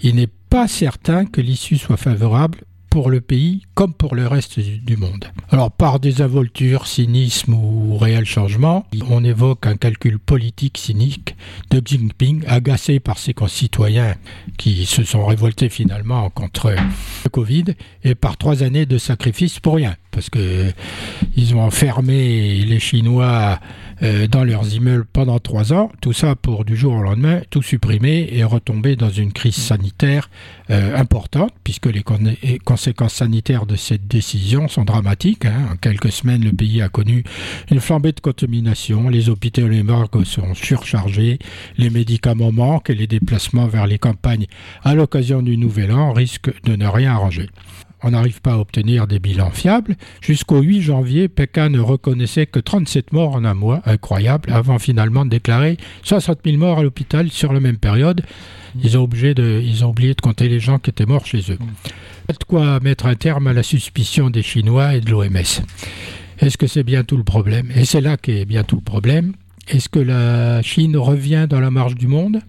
Il 0.04 0.16
n'est 0.16 0.30
pas 0.50 0.68
certain 0.68 1.26
que 1.26 1.42
l'issue 1.42 1.78
soit 1.78 1.98
favorable 1.98 2.60
pour 2.92 3.10
le 3.10 3.22
pays 3.22 3.64
comme 3.74 3.94
pour 3.94 4.16
le 4.16 4.28
reste 4.28 4.60
du 4.60 4.98
monde. 4.98 5.26
Alors 5.50 5.72
par 5.72 6.00
désinvolture, 6.00 6.88
cynisme 6.88 7.54
ou 7.54 7.98
réel 7.98 8.26
changement, 8.26 8.86
on 9.10 9.24
évoque 9.24 9.66
un 9.66 9.78
calcul 9.78 10.20
politique 10.20 10.78
cynique 10.78 11.36
de 11.72 11.80
Xi 11.80 11.98
Jinping, 11.98 12.44
agacé 12.48 13.00
par 13.00 13.18
ses 13.18 13.34
concitoyens 13.34 14.16
qui 14.58 14.86
se 14.86 15.04
sont 15.04 15.26
révoltés 15.26 15.70
finalement 15.70 16.30
contre 16.30 16.72
le 17.24 17.30
Covid 17.30 17.66
et 18.04 18.14
par 18.14 18.36
trois 18.36 18.62
années 18.62 18.86
de 18.86 18.98
sacrifices 18.98 19.62
pour 19.62 19.76
rien, 19.76 19.96
parce 20.12 20.30
que 20.30 20.72
ils 21.38 21.56
ont 21.56 21.64
enfermé 21.64 22.58
les 22.66 22.80
Chinois 22.80 23.60
euh, 24.04 24.28
dans 24.28 24.44
leurs 24.44 24.74
immeubles 24.74 25.06
pendant 25.12 25.40
trois 25.40 25.74
ans, 25.74 25.92
tout 26.02 26.14
ça 26.14 26.36
pour 26.36 26.66
du 26.66 26.76
jour 26.76 26.94
au 26.94 27.02
lendemain 27.02 27.42
tout 27.50 27.62
supprimer 27.62 28.30
et 28.32 28.44
retomber 28.44 28.96
dans 28.96 29.10
une 29.10 29.32
crise 29.32 29.56
sanitaire 29.56 30.30
euh, 30.70 30.98
importante, 30.98 31.54
puisque 31.64 31.88
les 31.88 32.04
conséquences 32.64 33.14
sanitaires 33.14 33.66
de 33.66 33.76
cette 33.76 34.08
décision 34.08 34.68
sont 34.68 34.86
dramatiques. 34.86 35.46
hein. 35.46 35.70
En 35.74 35.76
quelques 35.76 36.12
semaines, 36.12 36.44
le 36.44 36.54
pays 36.54 36.82
a 36.82 36.90
connu 36.90 37.24
une 37.70 37.80
flambée 37.80 38.12
de 38.12 38.20
contamination, 38.20 39.10
les 39.10 39.30
hôpitaux 39.30 39.68
et 39.68 39.70
les 39.70 39.84
morgues 39.84 40.24
sont 40.24 40.54
surchargés, 40.54 41.40
les 41.78 41.90
médicaments 41.90 42.52
manquent 42.52 42.90
et 42.90 42.96
les 42.96 43.08
déplacements 43.08 43.68
vers 43.68 43.88
les 43.88 44.00
campagnes 44.00 44.48
à 44.84 44.96
l'occasion 44.96 45.42
du 45.42 45.58
Nouvel 45.58 45.92
An 45.92 46.14
risquent 46.14 46.54
de 46.64 46.76
ne 46.76 46.88
rien 46.88 47.14
arranger. 47.14 47.50
On 48.04 48.12
n'arrive 48.12 48.42
pas 48.42 48.54
à 48.54 48.58
obtenir 48.58 49.08
des 49.08 49.20
bilans 49.20 49.52
fiables. 49.52 49.96
Jusqu'au 50.22 50.62
8 50.62 50.82
janvier, 50.82 51.28
Pékin 51.28 51.70
ne 51.70 51.80
reconnaissait 51.80 52.48
que 52.48 52.60
37 52.60 53.14
morts 53.14 53.36
en 53.36 53.46
un 53.46 53.54
mois, 53.54 53.82
incroyable, 53.86 54.52
avant 54.52 54.80
finalement 54.80 55.24
de 55.26 55.30
déclarer 55.30 55.78
60 56.04 56.40
000 56.44 56.58
morts 56.58 56.80
à 56.80 56.84
l'hôpital 56.84 57.30
sur 57.30 57.54
la 57.54 57.60
même 57.60 57.78
période. 57.78 58.22
Ils 58.84 58.98
ont, 58.98 59.04
oublié 59.04 59.34
de 59.34 60.22
compter 60.22 60.48
les 60.48 60.60
gens 60.60 60.80
qui 60.80 60.90
étaient 60.90 61.06
morts 61.06 61.26
chez 61.26 61.52
eux. 61.52 61.58
De 62.30 62.44
quoi 62.48 62.80
mettre 62.80 63.06
un 63.06 63.16
terme 63.16 63.48
à 63.48 63.54
la 63.54 63.64
suspicion 63.64 64.30
des 64.30 64.42
Chinois 64.42 64.96
et 64.96 65.02
de 65.02 65.12
l'OMS. 65.12 65.64
Est-ce 66.40 66.58
que 66.58 66.68
c'est 66.68 66.84
bien 66.84 67.04
tout 67.04 67.18
le 67.18 67.24
problème? 67.24 67.70
Et 67.76 67.86
c'est 67.86 68.02
là 68.02 68.18
qu'est 68.18 68.46
bien 68.46 68.64
tout 68.64 68.78
le 68.78 68.82
problème. 68.82 69.34
Est-ce 69.68 69.90
que 69.90 70.00
la 70.00 70.62
Chine 70.64 70.98
revient 70.98 71.46
dans 71.50 71.60
la 71.60 71.70
marge 71.70 71.96
du 71.96 72.08
monde? 72.08 72.40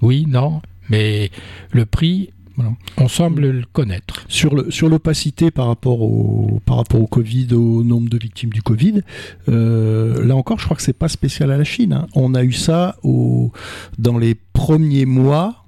Oui, 0.00 0.26
non. 0.28 0.60
Mais 0.90 1.30
le 1.72 1.86
prix, 1.86 2.30
Voilà. 2.56 2.72
on 2.98 3.08
semble 3.08 3.48
le 3.48 3.64
connaître. 3.72 4.24
Sur 4.28 4.54
le 4.54 4.70
sur 4.70 4.88
l'opacité 4.88 5.50
par 5.50 5.66
rapport 5.66 6.02
au 6.02 6.60
par 6.66 6.76
rapport 6.76 7.00
au 7.00 7.06
Covid, 7.06 7.48
au 7.54 7.82
nombre 7.82 8.08
de 8.08 8.18
victimes 8.18 8.50
du 8.50 8.62
Covid, 8.62 9.02
euh, 9.48 10.24
là 10.24 10.36
encore, 10.36 10.58
je 10.58 10.64
crois 10.64 10.76
que 10.76 10.82
c'est 10.82 10.92
pas 10.92 11.08
spécial 11.08 11.50
à 11.50 11.56
la 11.56 11.64
Chine. 11.64 11.92
hein. 11.92 12.06
On 12.14 12.34
a 12.34 12.42
eu 12.44 12.52
ça 12.52 12.96
au 13.02 13.52
dans 13.98 14.18
les 14.18 14.34
premiers 14.34 15.06
mois 15.06 15.61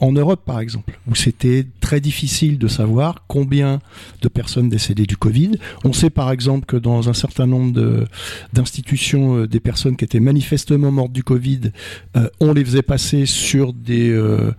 en 0.00 0.12
Europe, 0.12 0.42
par 0.44 0.60
exemple, 0.60 0.98
où 1.08 1.14
c'était 1.14 1.66
très 1.80 2.00
difficile 2.00 2.58
de 2.58 2.68
savoir 2.68 3.24
combien 3.28 3.80
de 4.22 4.28
personnes 4.28 4.68
décédaient 4.68 5.06
du 5.06 5.16
Covid. 5.16 5.52
On 5.84 5.92
sait 5.92 6.10
par 6.10 6.30
exemple 6.32 6.64
que 6.66 6.76
dans 6.76 7.08
un 7.08 7.12
certain 7.12 7.46
nombre 7.46 8.06
d'institutions, 8.52 9.36
euh, 9.36 9.46
des 9.46 9.60
personnes 9.60 9.96
qui 9.96 10.04
étaient 10.04 10.20
manifestement 10.20 10.90
mortes 10.90 11.12
du 11.12 11.22
Covid, 11.22 11.72
euh, 12.16 12.28
on 12.40 12.52
les 12.52 12.64
faisait 12.64 12.82
passer 12.82 13.26
sur 13.26 13.72
des, 13.72 14.10
euh, 14.10 14.52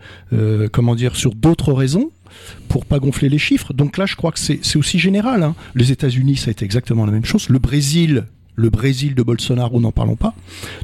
comment 0.72 0.96
dire, 0.96 1.16
sur 1.16 1.34
d'autres 1.34 1.74
raisons 1.74 2.12
pour 2.70 2.86
pas 2.86 3.00
gonfler 3.00 3.28
les 3.30 3.38
chiffres. 3.40 3.74
Donc 3.74 3.98
là, 3.98 4.06
je 4.06 4.16
crois 4.16 4.32
que 4.32 4.40
c'est 4.40 4.60
c'est 4.62 4.78
aussi 4.78 5.00
général. 5.00 5.44
hein. 5.44 5.56
Les 5.76 5.92
États-Unis, 5.92 6.38
ça 6.38 6.50
a 6.50 6.52
été 6.52 6.64
exactement 6.66 7.06
la 7.06 7.12
même 7.12 7.26
chose. 7.26 7.50
Le 7.50 7.60
Brésil. 7.60 8.26
Le 8.56 8.70
Brésil 8.70 9.16
de 9.16 9.24
Bolsonaro, 9.24 9.80
n'en 9.80 9.94
parlons 9.94 10.18
pas. 10.18 10.36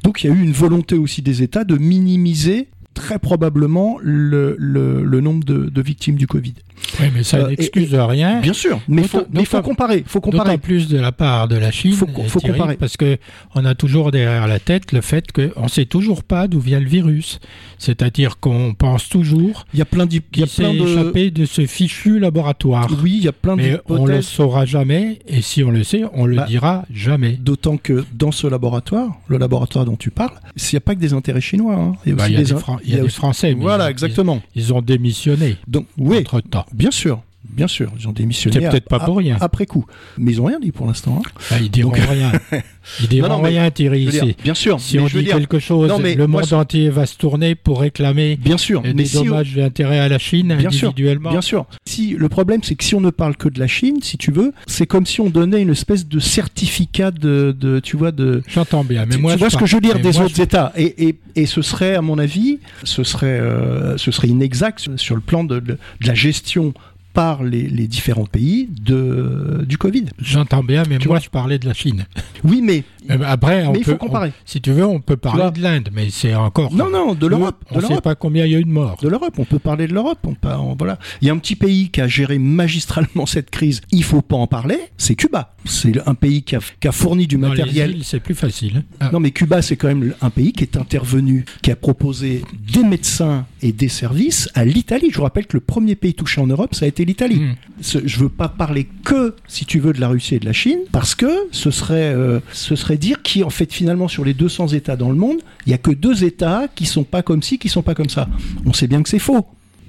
Donc 0.01 0.23
il 0.23 0.27
y 0.27 0.29
a 0.31 0.33
eu 0.33 0.41
une 0.41 0.53
volonté 0.53 0.95
aussi 0.95 1.21
des 1.21 1.43
États 1.43 1.65
de 1.65 1.75
minimiser 1.77 2.69
très 2.97 3.19
probablement 3.19 3.99
le, 4.01 4.55
le, 4.57 5.21
nombre 5.21 5.45
de 5.45 5.81
victimes 5.81 6.15
du 6.15 6.25
Covid. 6.25 6.55
Oui, 6.99 7.07
mais 7.13 7.23
ça 7.23 7.37
Euh, 7.37 7.49
n'excuse 7.49 7.93
rien. 7.93 8.39
Bien 8.39 8.53
sûr, 8.53 8.79
mais 8.87 9.01
il 9.03 9.07
faut, 9.07 9.23
mais 9.31 9.45
faut 9.45 9.61
comparer. 9.61 10.03
Faut 10.07 10.19
D'autant 10.19 10.37
comparer. 10.39 10.57
plus 10.57 10.87
de 10.87 10.97
la 10.97 11.11
part 11.11 11.47
de 11.47 11.55
la 11.55 11.71
Chine, 11.71 11.91
Faut 11.93 12.07
faut 12.27 12.39
Thierry, 12.39 12.57
comparer. 12.57 12.75
parce 12.77 12.97
que 12.97 13.17
on 13.55 13.65
a 13.65 13.75
toujours 13.75 14.11
derrière 14.11 14.47
la 14.47 14.59
tête 14.59 14.91
le 14.93 15.01
fait 15.01 15.31
qu'on 15.31 15.63
ne 15.63 15.67
sait 15.67 15.85
toujours 15.85 16.23
pas 16.23 16.47
d'où 16.47 16.59
vient 16.59 16.79
le 16.79 16.87
virus. 16.87 17.39
C'est-à-dire 17.77 18.39
qu'on 18.39 18.73
pense 18.73 19.09
toujours 19.09 19.65
Il 19.73 19.79
y 19.79 19.81
a 19.81 19.85
plein 19.85 20.05
d'hyp- 20.05 20.23
il 20.33 20.39
y 20.39 20.43
a 20.43 20.47
plein 20.47 20.73
de 20.73 20.79
échappé 20.87 21.31
de 21.31 21.45
ce 21.45 21.65
fichu 21.65 22.19
laboratoire. 22.19 22.87
oui, 23.03 23.15
il 23.17 23.23
y 23.23 23.27
a 23.27 23.31
plein 23.33 23.55
Mais 23.55 23.79
on 23.87 23.93
le 23.95 23.99
d'hypothèses. 24.13 24.27
saura 24.27 24.65
jamais, 24.65 25.19
et 25.27 25.41
si 25.41 25.63
on 25.63 25.71
le 25.71 25.83
sait, 25.83 26.03
on 26.13 26.25
le 26.25 26.37
Bah, 26.37 26.45
dira 26.47 26.85
jamais. 26.93 27.33
D'autant 27.33 27.77
que 27.77 28.05
dans 28.13 28.31
ce 28.31 28.47
laboratoire, 28.47 29.17
le 29.27 29.37
laboratoire 29.37 29.85
dont 29.85 29.95
tu 29.97 30.09
parles, 30.09 30.39
il 30.55 30.63
n'y 30.73 30.77
a 30.77 30.81
pas 30.81 30.95
que 30.95 30.99
des 30.99 31.13
intérêts 31.13 31.41
chinois. 31.41 31.75
hein. 31.75 31.93
Il 32.05 32.09
y 32.09 32.13
a 32.13 32.15
Bah, 32.15 32.23
aussi 32.23 32.31
Il 32.31 32.33
y 32.33 32.37
a 32.37 32.39
des, 32.39 32.45
des, 32.45 32.53
in- 32.53 32.59
Fran- 32.59 32.77
il 32.83 32.89
y 32.91 32.93
a 32.93 32.97
des 32.97 33.01
aussi- 33.03 33.15
Français, 33.15 33.53
Voilà, 33.59 33.89
exactement. 33.89 34.41
Ils, 34.55 34.61
ils 34.63 34.73
ont 34.73 34.81
démissionné 34.81 35.55
Donc 35.67 35.85
oui, 35.97 36.19
entre-temps. 36.19 36.65
Bien 36.71 36.91
sûr. 36.91 37.21
Bien 37.49 37.67
sûr, 37.67 37.91
ils 37.99 38.07
ont 38.07 38.11
démissionné. 38.11 38.59
C'est 38.61 38.69
peut-être 38.69 38.89
pas 38.89 38.99
pour 38.99 39.17
rien. 39.17 39.37
Après 39.41 39.65
coup. 39.65 39.85
Mais 40.17 40.31
ils 40.31 40.41
ont 40.41 40.45
rien 40.45 40.59
dit 40.59 40.71
pour 40.71 40.87
l'instant. 40.87 41.21
hein. 41.25 41.29
Ah, 41.51 41.55
ils 41.59 41.69
diront 41.71 41.89
Donc- 41.91 41.99
rien. 41.99 42.31
Ils 43.01 43.09
diront 43.09 43.27
Non, 43.27 43.35
non, 43.37 43.41
mais- 43.43 43.49
rien, 43.49 43.69
Thierry. 43.69 44.05
Dire, 44.05 44.23
bien 44.41 44.53
sûr. 44.53 44.79
Si 44.79 44.95
mais 44.95 45.03
on 45.03 45.07
je 45.07 45.17
dit 45.17 45.25
dire, 45.25 45.37
quelque 45.37 45.59
chose, 45.59 45.89
Non, 45.89 45.99
mais 45.99 46.15
le 46.15 46.25
monde 46.25 46.53
entier 46.53 46.89
va 46.89 47.05
se 47.05 47.17
tourner 47.17 47.53
pour 47.53 47.81
réclamer 47.81 48.37
bien 48.37 48.57
sûr. 48.57 48.81
Mais 48.81 48.93
des 48.93 49.03
si 49.03 49.17
on- 49.17 49.25
dommages 49.25 49.57
et 49.57 49.61
intérêts 49.63 49.99
à 49.99 50.07
la 50.07 50.17
Chine 50.19 50.55
Bien 50.57 50.69
sûr, 50.71 50.87
individuellement. 50.89 51.31
Bien 51.31 51.41
sûr. 51.41 51.65
Si 51.85 52.11
le 52.17 52.29
problème, 52.29 52.61
c'est 52.63 52.75
que 52.75 52.85
si 52.85 52.95
on 52.95 53.01
ne 53.01 53.09
parle 53.09 53.35
que 53.35 53.49
de 53.49 53.59
la 53.59 53.67
Chine, 53.67 53.97
si 54.01 54.17
tu 54.17 54.31
veux, 54.31 54.53
c'est 54.67 54.85
comme 54.87 55.05
si 55.05 55.19
on 55.19 55.29
donnait 55.29 55.61
une 55.61 55.71
espèce 55.71 56.07
de 56.07 56.19
certificat 56.19 57.11
de, 57.11 57.53
de 57.59 57.81
tu 57.81 57.97
vois, 57.97 58.13
de. 58.13 58.41
J'entends 58.47 58.85
bien, 58.85 59.05
mais 59.05 59.15
tu, 59.15 59.21
moi 59.21 59.33
tu 59.33 59.39
vois 59.39 59.49
ce 59.49 59.57
que 59.57 59.65
je 59.65 59.75
veux 59.75 59.81
dire 59.81 59.95
mais 59.97 60.01
des 60.01 60.13
moi, 60.13 60.25
autres 60.25 60.39
États 60.39 60.71
et, 60.77 61.07
et, 61.09 61.15
et 61.35 61.45
ce 61.45 61.61
serait, 61.61 61.95
à 61.95 62.01
mon 62.01 62.17
avis, 62.17 62.59
ce 62.85 63.03
serait, 63.03 63.27
euh, 63.39 63.97
ce 63.97 64.11
serait 64.11 64.29
inexact 64.29 64.79
sur- 64.79 64.97
sur 64.97 65.15
le 65.15 65.21
plan 65.21 65.43
de, 65.43 65.59
de- 65.59 65.73
de 65.73 66.07
la 66.07 66.13
gestion 66.13 66.73
par 67.17 67.43
les, 67.43 67.63
les 67.63 67.87
différents 67.87 68.27
pays 68.27 68.69
de, 68.79 69.65
du 69.67 69.79
Covid. 69.79 70.05
J'entends 70.19 70.63
bien, 70.63 70.83
mais 70.87 70.99
Tu 70.99 71.07
moi 71.07 71.17
vois 71.17 71.19
je 71.19 71.31
parlais 71.31 71.57
de 71.57 71.65
la 71.65 71.73
Chine. 71.73 72.05
Oui, 72.43 72.61
mais, 72.63 72.83
Euh, 73.09 73.17
Après, 73.25 73.65
on 73.65 73.73
mais 73.73 73.79
il 73.79 73.85
peut, 73.85 73.91
faut 73.91 73.97
comparer. 73.97 74.29
on- 74.29 74.33
si 74.45 74.61
tu 74.61 74.71
veux, 74.71 74.85
on 74.85 74.99
peut 74.99 75.17
parler 75.17 75.49
de 75.51 75.61
l'Inde, 75.61 75.89
mais 75.93 76.09
c'est 76.09 76.33
encore. 76.35 76.73
Non, 76.73 76.89
non, 76.89 77.13
de 77.15 77.27
l'Europe. 77.27 77.63
On 77.71 77.79
ne 77.81 77.85
sait 77.85 78.01
pas 78.01 78.15
combien 78.15 78.45
il 78.45 78.51
y 78.51 78.55
a 78.55 78.59
eu 78.59 78.63
de 78.63 78.69
morts. 78.69 78.97
de 79.01 79.07
l'Europe. 79.09 79.33
On 79.37 79.45
peut 79.45 79.59
parler 79.59 79.87
de 79.87 79.93
l'Europe. 79.93 80.19
On 80.23 80.33
peut- 80.33 80.49
on- 80.49 80.75
voilà. 80.75 80.97
Il 81.21 81.27
y 81.27 81.31
a 81.31 81.33
un 81.33 81.37
petit 81.37 81.55
pays 81.55 81.89
qui 81.89 82.01
a 82.01 82.07
géré 82.07 82.37
magistralement 82.39 83.25
cette 83.25 83.49
crise. 83.49 83.81
Il 83.91 84.03
faut 84.03 84.21
pas 84.21 84.35
en 84.35 84.47
parler. 84.47 84.77
C'est 84.97 85.15
Cuba. 85.15 85.53
C'est 85.65 86.07
un 86.07 86.13
pays 86.15 86.43
qui 86.43 86.55
a, 86.55 86.59
qui 86.79 86.87
a 86.87 86.91
fourni 86.91 87.27
du 87.27 87.37
Dans 87.37 87.49
matériel. 87.49 87.97
c'est 88.03 88.19
plus 88.21 88.35
facile. 88.35 88.83
Ah, 88.99 89.09
Non, 89.11 89.19
mais 89.19 89.31
Cuba, 89.31 89.61
c'est 89.61 89.75
quand 89.75 89.87
même 89.89 90.13
un 90.21 90.29
pays 90.29 90.53
qui 90.53 90.63
est 90.63 90.77
intervenu, 90.77 91.45
qui 91.61 91.71
a 91.71 91.75
proposé 91.75 92.41
des 92.73 92.83
médecins 92.83 93.45
et 93.61 93.71
des 93.73 93.89
services 93.89 94.49
à 94.55 94.63
l'Italie. 94.65 95.09
Je 95.11 95.17
vous 95.17 95.23
rappelle 95.23 95.45
que 95.47 95.57
le 95.57 95.61
premier 95.61 95.95
pays 95.95 96.13
touché 96.13 96.39
en 96.41 96.47
Europe, 96.47 96.73
ça 96.75 96.85
a 96.85 96.87
été 96.87 97.03
l'Italie. 97.05 97.41
Ce- 97.81 97.97
Je 98.05 98.19
veux 98.19 98.29
pas 98.29 98.47
parler 98.47 98.87
que, 99.03 99.35
si 99.47 99.65
tu 99.65 99.79
veux, 99.79 99.91
de 99.93 99.99
la 99.99 100.07
Russie 100.07 100.35
et 100.35 100.39
de 100.39 100.45
la 100.45 100.53
Chine, 100.53 100.79
parce 100.91 101.15
que 101.15 101.27
ce 101.51 101.69
serait, 101.71 102.13
euh, 102.13 102.39
ce 102.53 102.75
serait 102.75 102.96
dire 102.97 103.17
qu'en 103.23 103.49
fait, 103.49 103.71
finalement, 103.71 104.07
sur 104.07 104.25
les 104.25 104.33
200 104.33 104.69
États 104.69 104.95
dans 104.95 105.09
le 105.09 105.15
monde, 105.15 105.37
il 105.65 105.71
y 105.71 105.73
a 105.73 105.77
que 105.77 105.91
deux 105.91 106.23
États 106.23 106.67
qui 106.73 106.85
sont 106.85 107.03
pas 107.03 107.21
comme 107.21 107.43
ci, 107.43 107.57
qui 107.57 107.69
sont 107.69 107.83
pas 107.83 107.95
comme 107.95 108.09
ça. 108.09 108.27
On 108.65 108.73
sait 108.73 108.87
bien 108.87 109.01
que 109.03 109.09
c'est 109.09 109.19
faux. 109.19 109.45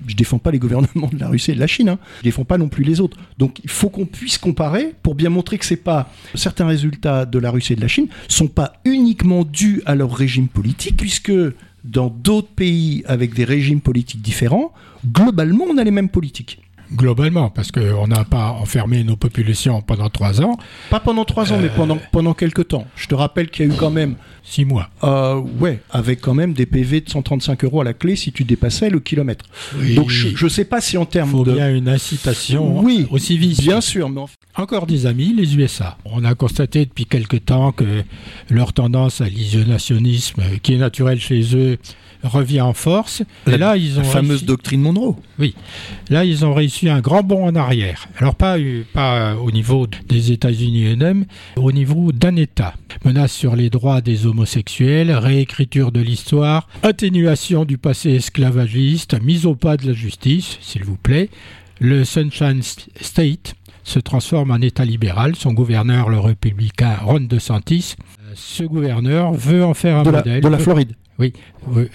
Je 0.06 0.14
défends 0.14 0.38
pas 0.38 0.50
les 0.50 0.58
gouvernements 0.58 1.10
de 1.12 1.18
la 1.18 1.28
Russie 1.28 1.50
et 1.50 1.54
de 1.54 1.60
la 1.60 1.66
Chine. 1.66 1.88
Hein. 1.88 1.98
Je 2.18 2.24
défends 2.24 2.44
pas 2.44 2.56
non 2.56 2.68
plus 2.68 2.84
les 2.84 3.00
autres. 3.00 3.18
Donc 3.36 3.60
il 3.64 3.70
faut 3.70 3.90
qu'on 3.90 4.06
puisse 4.06 4.38
comparer 4.38 4.94
pour 5.02 5.14
bien 5.14 5.28
montrer 5.28 5.58
que 5.58 5.66
c'est 5.66 5.76
pas 5.76 6.10
certains 6.34 6.66
résultats 6.66 7.26
de 7.26 7.38
la 7.38 7.50
Russie 7.50 7.74
et 7.74 7.76
de 7.76 7.80
la 7.80 7.88
Chine 7.88 8.06
sont 8.28 8.48
pas 8.48 8.74
uniquement 8.84 9.44
dus 9.44 9.82
à 9.86 9.94
leur 9.94 10.14
régime 10.14 10.48
politique, 10.48 10.96
puisque 10.96 11.32
dans 11.84 12.08
d'autres 12.08 12.48
pays 12.48 13.02
avec 13.06 13.34
des 13.34 13.44
régimes 13.44 13.80
politiques 13.80 14.22
différents, 14.22 14.72
globalement 15.06 15.64
on 15.64 15.78
a 15.78 15.84
les 15.84 15.90
mêmes 15.90 16.08
politiques. 16.08 16.60
Globalement, 16.94 17.50
parce 17.50 17.70
qu'on 17.70 18.06
n'a 18.06 18.24
pas 18.24 18.48
enfermé 18.48 19.04
nos 19.04 19.16
populations 19.16 19.82
pendant 19.82 20.08
trois 20.08 20.40
ans, 20.40 20.56
Pas 20.88 21.00
pendant 21.00 21.24
trois 21.24 21.52
ans, 21.52 21.58
mais 21.60 21.68
pendant, 21.68 21.98
pendant 22.12 22.32
quelques 22.32 22.68
temps. 22.68 22.86
Je 22.96 23.06
te 23.06 23.14
rappelle 23.14 23.50
qu'il 23.50 23.66
y 23.66 23.70
a 23.70 23.74
eu 23.74 23.76
quand 23.76 23.90
même, 23.90 24.14
six 24.50 24.64
mois. 24.64 24.88
euh, 25.04 25.40
ouais, 25.60 25.80
avec 25.90 26.20
quand 26.20 26.34
même 26.34 26.52
des 26.54 26.66
PV 26.66 27.02
de 27.02 27.10
135 27.10 27.64
euros 27.64 27.80
à 27.80 27.84
la 27.84 27.92
clé 27.92 28.16
si 28.16 28.32
tu 28.32 28.44
dépassais 28.44 28.88
le 28.90 29.00
kilomètre. 29.00 29.44
Oui. 29.78 29.94
Donc 29.94 30.10
je, 30.10 30.28
je 30.34 30.48
sais 30.48 30.64
pas 30.64 30.80
si 30.80 30.96
en 30.96 31.02
Il 31.02 31.06
termes 31.08 31.30
faut 31.30 31.44
de... 31.44 31.52
bien 31.52 31.74
une 31.74 31.88
incitation 31.88 32.80
Oui, 32.82 33.06
au 33.10 33.18
civisme. 33.18 33.62
Bien 33.62 33.80
sûr, 33.80 34.08
mais 34.08 34.20
en 34.20 34.28
Encore 34.62 34.86
des 34.86 35.06
amis, 35.06 35.34
les 35.36 35.56
USA. 35.56 35.98
On 36.04 36.24
a 36.24 36.34
constaté 36.34 36.84
depuis 36.86 37.04
quelque 37.06 37.36
temps 37.36 37.72
que 37.72 37.84
leur 38.50 38.72
tendance 38.72 39.20
à 39.20 39.28
l'isolationnisme, 39.28 40.40
euh, 40.40 40.56
qui 40.62 40.74
est 40.74 40.78
naturel 40.78 41.20
chez 41.20 41.42
eux, 41.54 41.78
revient 42.24 42.60
en 42.62 42.72
force. 42.72 43.22
Et 43.46 43.52
La- 43.52 43.56
là, 43.58 43.76
ils 43.76 43.98
ont 43.98 44.02
la 44.02 44.08
fameuse 44.08 44.40
réussi- 44.42 44.46
doctrine 44.46 44.80
Monroe. 44.80 45.14
Là, 46.10 46.24
ils 46.24 46.44
ont 46.44 46.52
réussi 46.52 46.88
un 46.88 47.00
grand 47.00 47.22
bond 47.22 47.44
en 47.46 47.54
arrière. 47.54 48.08
Alors, 48.18 48.34
pas, 48.34 48.58
eu- 48.58 48.84
pas 48.92 49.36
au 49.36 49.50
niveau 49.52 49.86
des 50.08 50.32
États-Unis 50.32 50.86
eux-mêmes, 50.92 51.26
au 51.56 51.70
niveau 51.70 52.10
d'un 52.10 52.34
État. 52.34 52.74
Menace 53.04 53.32
sur 53.32 53.54
les 53.54 53.70
droits 53.70 54.00
des 54.00 54.26
homosexuels, 54.38 55.10
réécriture 55.10 55.90
de 55.90 56.00
l'histoire, 56.00 56.68
atténuation 56.84 57.64
du 57.64 57.76
passé 57.76 58.10
esclavagiste, 58.10 59.20
mise 59.20 59.46
au 59.46 59.56
pas 59.56 59.76
de 59.76 59.88
la 59.88 59.92
justice, 59.92 60.58
s'il 60.60 60.84
vous 60.84 60.96
plaît. 60.96 61.28
Le 61.80 62.04
Sunshine 62.04 62.62
State 62.62 63.54
se 63.82 63.98
transforme 63.98 64.52
en 64.52 64.58
État 64.58 64.84
libéral. 64.84 65.34
Son 65.34 65.52
gouverneur, 65.52 66.08
le 66.08 66.20
républicain 66.20 66.96
Ron 67.02 67.20
DeSantis, 67.20 67.96
euh, 67.98 68.32
ce 68.34 68.62
gouverneur 68.62 69.32
veut 69.32 69.64
en 69.64 69.74
faire 69.74 69.96
un 69.96 70.02
De 70.04 70.10
la, 70.10 70.18
modèle. 70.18 70.40
de 70.40 70.48
la 70.48 70.58
Floride. 70.58 70.92
oui, 71.18 71.32
le, 71.74 71.88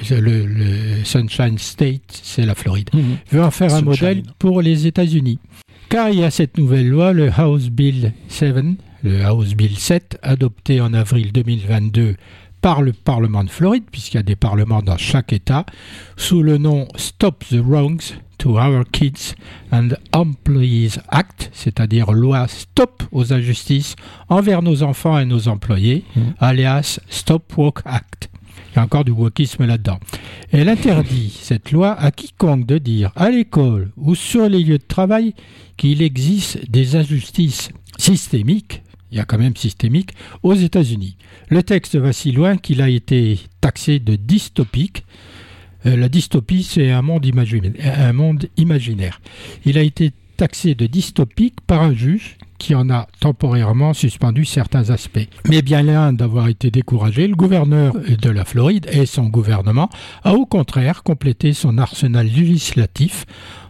le 0.46 1.04
Sunshine 1.06 1.58
State, 1.58 2.02
c'est 2.24 2.46
la 2.46 2.56
Floride 2.56 2.90
veut 3.32 3.42
en 3.44 3.52
faire 3.52 3.74
un 3.74 3.82
modèle 3.82 4.24
pour 4.38 4.62
les 4.62 4.86
États-Unis. 4.86 5.40
Car 5.88 6.10
il 6.10 6.20
y 6.20 6.24
a 6.26 6.32
cette 6.32 6.58
nouvelle 6.58 6.90
loi, 6.90 7.14
le 7.14 7.30
House 7.38 7.70
Bill 7.70 8.12
7, 8.28 8.56
le 9.04 9.24
House 9.24 9.54
Bill 9.56 9.78
7, 9.78 10.18
adopté 10.22 10.80
en 10.82 10.94
avril 10.94 11.32
2022 11.34 12.16
par 12.62 12.82
le 12.82 12.94
Parlement 12.94 13.44
de 13.44 13.50
Floride, 13.50 13.84
puisqu'il 13.92 14.18
y 14.18 14.20
a 14.20 14.24
des 14.24 14.38
parlements 14.38 14.82
dans 14.82 14.98
chaque 14.98 15.34
État, 15.34 15.66
sous 16.16 16.42
le 16.42 16.58
nom 16.58 16.88
Stop 16.96 17.44
the 17.50 17.56
Wrongs 17.62 18.16
to 18.38 18.58
Our 18.58 18.84
Kids 18.90 19.36
and 19.72 19.90
Employees 20.14 20.98
Act, 21.10 21.50
c'est-à-dire 21.54 22.14
loi 22.14 22.48
Stop 22.48 23.04
aux 23.12 23.34
injustices 23.34 23.96
envers 24.30 24.62
nos 24.62 24.82
enfants 24.84 25.20
et 25.20 25.26
nos 25.26 25.50
employés, 25.50 26.06
Mhm. 26.16 26.34
alias 26.40 27.00
Stop 27.10 27.52
Woke 27.58 27.82
Act. 27.86 28.30
Il 28.72 28.78
y 28.78 28.80
a 28.80 28.84
encore 28.84 29.04
du 29.04 29.12
wokisme 29.12 29.66
là-dedans. 29.66 30.00
Elle 30.52 30.70
interdit, 30.70 31.38
cette 31.42 31.72
loi, 31.72 31.92
à 32.00 32.12
quiconque 32.12 32.66
de 32.66 32.78
dire 32.78 33.12
à 33.18 33.30
l'école 33.30 33.92
ou 33.98 34.16
sur 34.16 34.48
les 34.48 34.64
lieux 34.64 34.78
de 34.80 34.84
travail 34.88 35.36
qu'il 35.76 36.02
existe 36.02 36.72
des 36.72 36.96
injustices 36.96 37.70
systémiques, 37.98 38.82
il 39.14 39.18
y 39.18 39.20
a 39.20 39.26
quand 39.26 39.38
même 39.38 39.56
systémiques, 39.56 40.14
aux 40.42 40.56
États-Unis. 40.56 41.18
Le 41.50 41.62
texte 41.62 41.96
va 41.96 42.12
si 42.14 42.32
loin 42.32 42.58
qu'il 42.58 42.82
a 42.82 42.90
été 42.90 43.40
taxé 43.62 44.00
de 44.00 44.16
dystopique. 44.16 45.06
Euh, 45.86 45.96
la 45.96 46.10
dystopie, 46.10 46.64
c'est 46.64 46.90
un 46.90 47.04
monde 47.04 47.26
imaginaire. 48.58 49.22
Il 49.66 49.78
a 49.78 49.84
été 49.84 50.12
taxé 50.36 50.74
de 50.74 50.88
dystopique 50.88 51.62
par 51.62 51.84
un 51.84 51.94
juge 51.94 52.38
qui 52.64 52.76
en 52.76 52.90
a 52.90 53.08
temporairement 53.20 53.94
suspendu 53.94 54.46
certains 54.46 54.90
aspects. 54.90 55.28
Mais 55.50 55.62
bien 55.62 55.84
loin 55.84 56.14
d'avoir 56.14 56.48
été 56.48 56.72
découragé, 56.72 57.28
le 57.28 57.36
gouverneur 57.36 57.94
de 57.94 58.30
la 58.30 58.46
Floride 58.46 58.88
et 58.90 59.06
son 59.06 59.26
gouvernement 59.26 59.90
a 60.24 60.34
au 60.36 60.46
contraire 60.46 61.04
complété 61.04 61.52
son 61.52 61.78
arsenal 61.78 62.26
législatif 62.26 63.26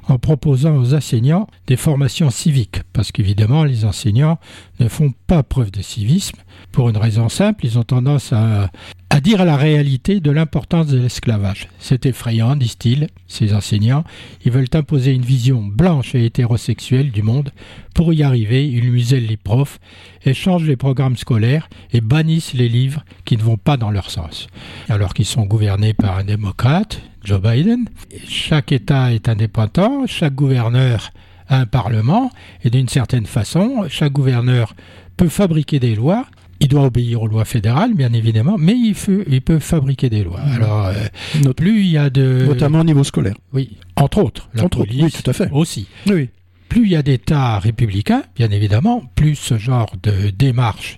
en 0.07 0.19
proposant 0.19 0.75
aux 0.75 0.93
enseignants 0.93 1.47
des 1.65 1.75
formations 1.75 2.29
civiques, 2.29 2.81
parce 2.93 3.11
qu'évidemment 3.11 3.63
les 3.63 3.83
enseignants 3.83 4.37
ne 4.79 4.87
font 4.87 5.11
pas 5.25 5.41
preuve 5.41 5.71
de 5.71 5.81
civisme, 5.81 6.37
pour 6.71 6.89
une 6.89 6.97
raison 6.97 7.29
simple, 7.29 7.65
ils 7.65 7.79
ont 7.79 7.83
tendance 7.83 8.31
à, 8.31 8.69
à 9.13 9.21
dire 9.21 9.45
la 9.45 9.57
réalité 9.57 10.21
de 10.21 10.31
l'importance 10.31 10.87
de 10.87 10.97
l'esclavage. 10.97 11.67
C'est 11.77 12.07
effrayant, 12.07 12.55
disent-ils, 12.55 13.09
ces 13.27 13.53
enseignants, 13.53 14.03
ils 14.43 14.51
veulent 14.51 14.65
imposer 14.73 15.11
une 15.11 15.21
vision 15.21 15.61
blanche 15.61 16.15
et 16.15 16.25
hétérosexuelle 16.25 17.11
du 17.11 17.21
monde. 17.21 17.51
Pour 17.93 18.11
y 18.11 18.23
arriver, 18.23 18.67
ils 18.67 18.91
musellent 18.91 19.27
les 19.27 19.37
profs, 19.37 19.79
échangent 20.25 20.65
les 20.65 20.77
programmes 20.77 21.15
scolaires 21.15 21.69
et 21.91 22.01
bannissent 22.01 22.55
les 22.55 22.67
livres 22.67 23.05
qui 23.23 23.37
ne 23.37 23.43
vont 23.43 23.55
pas 23.55 23.77
dans 23.77 23.91
leur 23.91 24.09
sens. 24.09 24.47
Alors 24.89 25.13
qu'ils 25.13 25.25
sont 25.25 25.45
gouvernés 25.45 25.93
par 25.93 26.17
un 26.17 26.23
démocrate, 26.23 26.99
Joe 27.23 27.39
Biden, 27.39 27.85
chaque 28.27 28.71
État 28.71 29.13
est 29.13 29.29
indépendant, 29.29 30.07
chaque 30.07 30.33
gouverneur 30.33 31.11
a 31.49 31.59
un 31.59 31.67
parlement, 31.67 32.31
et 32.63 32.71
d'une 32.71 32.89
certaine 32.89 33.27
façon, 33.27 33.85
chaque 33.89 34.13
gouverneur 34.13 34.73
peut 35.17 35.29
fabriquer 35.29 35.79
des 35.79 35.93
lois. 35.93 36.25
Il 36.63 36.69
doit 36.69 36.83
obéir 36.85 37.21
aux 37.21 37.27
lois 37.27 37.45
fédérales, 37.45 37.93
bien 37.93 38.11
évidemment, 38.13 38.55
mais 38.57 38.73
il, 38.73 38.95
peut, 38.95 39.23
il 39.29 39.41
peut 39.41 39.59
fabriquer 39.59 40.09
des 40.09 40.23
lois. 40.23 40.39
Alors, 40.39 40.87
euh, 40.87 41.53
plus 41.53 41.81
il 41.81 41.89
y 41.91 41.97
a 41.97 42.09
de... 42.09 42.45
Notamment 42.47 42.79
au 42.79 42.83
niveau 42.85 43.03
scolaire. 43.03 43.35
Oui, 43.53 43.77
entre 43.95 44.17
autres, 44.23 44.49
la 44.55 44.63
Entre 44.63 44.79
autres, 44.79 44.91
oui, 44.97 45.11
tout 45.11 45.29
à 45.29 45.33
fait. 45.33 45.49
aussi. 45.51 45.87
Oui. 46.07 46.29
Plus 46.69 46.85
il 46.85 46.91
y 46.91 46.95
a 46.95 47.03
d'États 47.03 47.59
républicains, 47.59 48.23
bien 48.35 48.49
évidemment, 48.49 49.03
plus 49.15 49.35
ce 49.35 49.59
genre 49.59 49.93
de 50.01 50.31
démarche 50.31 50.97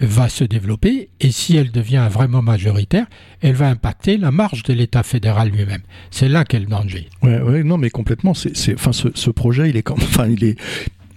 va 0.00 0.28
se 0.28 0.42
développer, 0.42 1.10
et 1.20 1.30
si 1.30 1.56
elle 1.56 1.70
devient 1.70 2.08
vraiment 2.10 2.42
majoritaire, 2.42 3.06
elle 3.40 3.54
va 3.54 3.68
impacter 3.68 4.16
la 4.16 4.32
marge 4.32 4.64
de 4.64 4.72
l'État 4.72 5.04
fédéral 5.04 5.50
lui-même. 5.50 5.82
C'est 6.10 6.28
là 6.28 6.44
qu'est 6.44 6.58
le 6.58 6.66
danger. 6.66 7.08
Ouais, 7.22 7.62
non, 7.62 7.78
mais 7.78 7.90
complètement. 7.90 8.34
C'est, 8.34 8.56
c'est, 8.56 8.74
enfin, 8.74 8.92
ce, 8.92 9.08
ce 9.14 9.30
projet, 9.30 9.68
il 9.70 9.76
est 9.76 9.88
enfin, 9.90 10.26
il 10.26 10.42
est, 10.42 10.58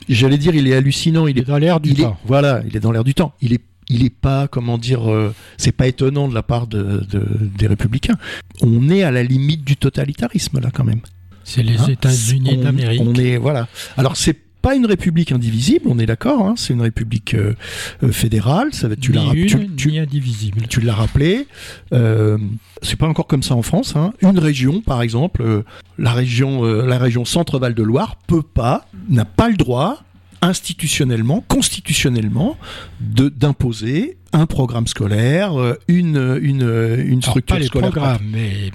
j'allais 0.07 0.37
dire, 0.37 0.53
il 0.53 0.67
est 0.67 0.75
hallucinant. 0.75 1.25
Il 1.25 1.39
est 1.39 1.47
dans 1.47 1.57
l'air 1.57 1.79
du 1.79 1.91
il 1.91 2.01
est- 2.01 2.03
temps. 2.03 2.17
voilà, 2.25 2.61
il 2.67 2.75
est 2.77 2.79
dans 2.81 2.91
l'air 2.91 3.03
du 3.05 3.15
temps. 3.15 3.33
Il 3.41 3.53
est, 3.53 3.61
il 3.89 4.03
est 4.03 4.09
pas, 4.09 4.47
comment 4.47 4.77
dire, 4.77 5.11
euh, 5.11 5.33
c'est 5.57 5.71
pas 5.71 5.87
étonnant 5.87 6.27
de 6.27 6.33
la 6.33 6.43
part 6.43 6.67
de, 6.67 7.05
de- 7.09 7.25
des 7.57 7.67
républicains. 7.67 8.15
On 8.61 8.89
est 8.89 9.03
à 9.03 9.11
la 9.11 9.23
limite 9.23 9.63
du 9.63 9.77
totalitarisme 9.77 10.59
là, 10.59 10.69
quand 10.73 10.83
même. 10.83 11.01
C'est 11.43 11.61
les 11.63 11.77
Hein 11.77 11.87
États-Unis 11.89 12.57
d'Amérique. 12.57 13.01
On 13.05 13.13
est, 13.15 13.37
voilà. 13.37 13.67
Alors 13.97 14.17
c'est 14.17 14.37
pas 14.63 14.73
une 14.75 14.87
république 14.87 15.31
indivisible, 15.31 15.85
on 15.85 15.99
est 15.99 16.07
d'accord. 16.07 16.41
Hein, 16.47 16.55
c'est 16.57 16.73
une 16.73 16.81
république 16.81 17.35
euh, 17.35 17.53
euh, 18.01 18.11
fédérale. 18.11 18.69
Ça 18.73 18.87
va, 18.87 18.95
tu 18.95 19.11
l'as 19.11 19.21
une, 19.31 19.45
tu, 19.45 19.69
tu- 19.75 19.91
ni 19.91 19.99
indivisible. 19.99 20.63
tu 20.67 20.81
l'as 20.81 20.95
rappelé. 20.95 21.45
Euh, 21.93 22.39
c'est 22.81 22.95
pas 22.95 23.07
encore 23.07 23.27
comme 23.27 23.43
ça 23.43 23.53
en 23.53 23.61
France. 23.61 23.95
Hein. 23.95 24.11
Une 24.23 24.39
région, 24.39 24.81
par 24.81 25.03
exemple, 25.03 25.63
la 25.99 26.13
région, 26.13 26.63
la 26.63 26.97
région 26.97 27.25
Centre-Val 27.25 27.75
de 27.75 27.83
Loire 27.83 28.17
peut 28.25 28.41
pas, 28.41 28.87
n'a 29.07 29.25
pas 29.25 29.49
le 29.49 29.55
droit 29.55 30.01
institutionnellement, 30.45 31.41
constitutionnellement, 31.47 32.57
d'imposer 32.99 34.17
un 34.33 34.45
programme 34.45 34.87
scolaire, 34.87 35.59
euh, 35.59 35.75
une 35.87 36.39
une 36.41 36.61
une 36.61 37.19
Alors, 37.19 37.23
structure 37.23 37.55
pas 37.55 37.59
les 37.59 37.67
scolaire. 37.67 37.91
programmes, 37.91 38.21
mais 38.31 38.71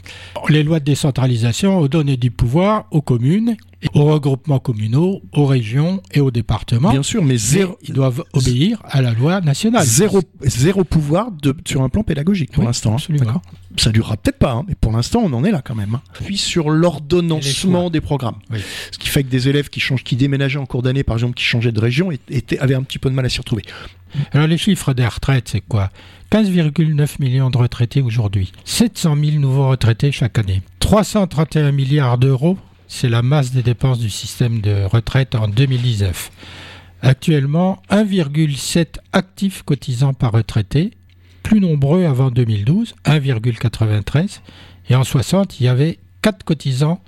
les 0.48 0.62
lois 0.62 0.80
de 0.80 0.84
décentralisation 0.84 1.78
ont 1.78 1.86
donné 1.86 2.16
du 2.16 2.30
pouvoir 2.30 2.86
aux 2.90 3.02
communes, 3.02 3.56
aux 3.94 4.04
regroupements 4.04 4.58
communaux, 4.58 5.20
aux 5.34 5.46
régions 5.46 6.02
et 6.12 6.20
aux 6.20 6.30
départements. 6.30 6.90
Bien 6.90 7.02
sûr, 7.02 7.24
mais 7.24 7.36
zéro, 7.36 7.78
ils 7.82 7.92
doivent 7.94 8.24
obéir 8.32 8.80
à 8.84 9.02
la 9.02 9.12
loi 9.12 9.40
nationale. 9.40 9.84
zéro, 9.84 10.20
zéro 10.42 10.84
pouvoir 10.84 11.30
de, 11.30 11.54
sur 11.66 11.82
un 11.82 11.88
plan 11.88 12.02
pédagogique 12.02 12.52
pour 12.52 12.60
Oui, 12.62 12.66
l'instant. 12.66 12.92
hein. 12.92 12.94
absolument. 12.96 13.42
Ça 13.76 13.90
durera 13.90 14.16
peut-être 14.16 14.38
pas, 14.38 14.52
hein, 14.52 14.64
mais 14.68 14.74
pour 14.74 14.92
l'instant, 14.92 15.20
on 15.24 15.32
en 15.32 15.44
est 15.44 15.50
là 15.52 15.62
quand 15.64 15.74
même. 15.76 15.94
hein. 15.94 16.02
Puis 16.24 16.36
sur 16.36 16.70
les 16.70 16.78
l'ordonnancement 16.78 17.88
des 17.90 18.00
programmes. 18.00 18.36
Oui. 18.50 18.58
Ce 18.90 18.98
qui 18.98 19.08
fait 19.08 19.22
que 19.22 19.28
des 19.28 19.48
élèves 19.48 19.68
qui 19.68 19.80
changent, 19.80 20.04
qui 20.04 20.16
déménageaient 20.16 20.58
en 20.58 20.66
cours 20.66 20.82
d'année, 20.82 21.04
par 21.04 21.16
exemple, 21.16 21.34
qui 21.34 21.44
changeaient 21.44 21.70
de 21.72 21.80
région, 21.80 22.10
avaient 22.58 22.74
un 22.74 22.82
petit 22.82 22.98
peu 22.98 23.08
de 23.10 23.14
mal 23.14 23.24
à 23.24 23.28
s'y 23.28 23.38
retrouver. 23.38 23.62
Alors 24.32 24.46
les 24.46 24.58
chiffres 24.58 24.92
des 24.94 25.06
retraites, 25.06 25.48
c'est 25.48 25.60
quoi? 25.60 25.90
15,9 26.32 27.16
millions 27.20 27.50
de 27.50 27.58
retraités 27.58 28.02
aujourd'hui, 28.02 28.52
700 28.64 29.16
000 29.16 29.36
nouveaux 29.38 29.68
retraités 29.68 30.12
chaque 30.12 30.38
année, 30.38 30.62
331 30.78 31.72
milliards 31.72 32.18
d'euros, 32.18 32.56
c'est 32.88 33.08
la 33.08 33.22
masse 33.22 33.52
des 33.52 33.62
dépenses 33.62 33.98
du 33.98 34.10
système 34.10 34.60
de 34.60 34.84
retraite 34.84 35.34
en 35.34 35.48
2019. 35.48 36.30
Actuellement, 37.02 37.80
1,7 37.90 38.96
actifs 39.12 39.62
cotisants 39.62 40.14
par 40.14 40.32
retraité, 40.32 40.92
plus 41.42 41.60
nombreux 41.60 42.04
avant 42.04 42.30
2012, 42.30 42.94
1,93, 43.06 44.40
et 44.88 44.94
en 44.94 45.04
60, 45.04 45.60
il 45.60 45.64
y 45.64 45.68
avait 45.68 45.98
4 46.22 46.44
cotisants 46.44 47.02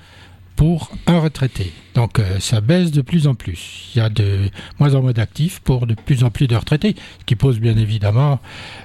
pour 0.56 0.90
un 1.06 1.18
retraité. 1.18 1.72
Donc 1.94 2.18
euh, 2.18 2.38
ça 2.40 2.60
baisse 2.60 2.90
de 2.90 3.02
plus 3.02 3.26
en 3.26 3.34
plus. 3.34 3.90
Il 3.94 3.98
y 3.98 4.00
a 4.00 4.08
de 4.08 4.48
moins 4.78 4.94
en 4.94 5.02
moins 5.02 5.12
d'actifs 5.12 5.60
pour 5.60 5.86
de 5.86 5.94
plus 5.94 6.24
en 6.24 6.30
plus 6.30 6.46
de 6.46 6.56
retraités, 6.56 6.94
ce 7.20 7.24
qui 7.24 7.36
pose 7.36 7.58
bien 7.58 7.76
évidemment 7.76 8.40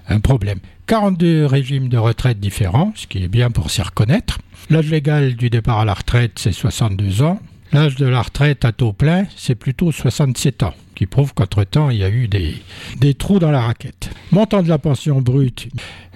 un 0.08 0.20
problème. 0.20 0.60
42 0.88 1.46
régimes 1.46 1.90
de 1.90 1.98
retraite 1.98 2.40
différents, 2.40 2.94
ce 2.96 3.08
qui 3.08 3.24
est 3.24 3.28
bien 3.28 3.52
pour 3.52 3.72
s'y 3.72 3.82
reconnaître. 3.82 4.40
L'âge 4.70 4.90
légal 4.90 5.36
du 5.36 5.50
départ 5.50 5.80
à 5.80 5.86
la 5.86 5.94
retraite, 5.94 6.34
c'est 6.36 6.52
62 6.52 7.22
ans. 7.24 7.40
L'âge 7.74 7.96
de 7.96 8.06
la 8.06 8.22
retraite 8.22 8.64
à 8.66 8.72
taux 8.72 8.94
plein, 8.94 9.26
c'est 9.36 9.56
plutôt 9.56 9.92
67 9.92 10.64
ans, 10.64 10.74
qui 10.96 11.06
prouve 11.06 11.34
qu'entre-temps, 11.34 11.90
il 11.90 11.98
y 11.98 12.04
a 12.04 12.10
eu 12.10 12.28
des, 12.28 12.56
des 13.00 13.14
trous 13.14 13.40
dans 13.40 13.52
la 13.52 13.62
raquette. 13.62 14.10
Montant 14.32 14.64
de 14.64 14.70
la 14.70 14.78
pension 14.78 15.22
brute, 15.22 15.68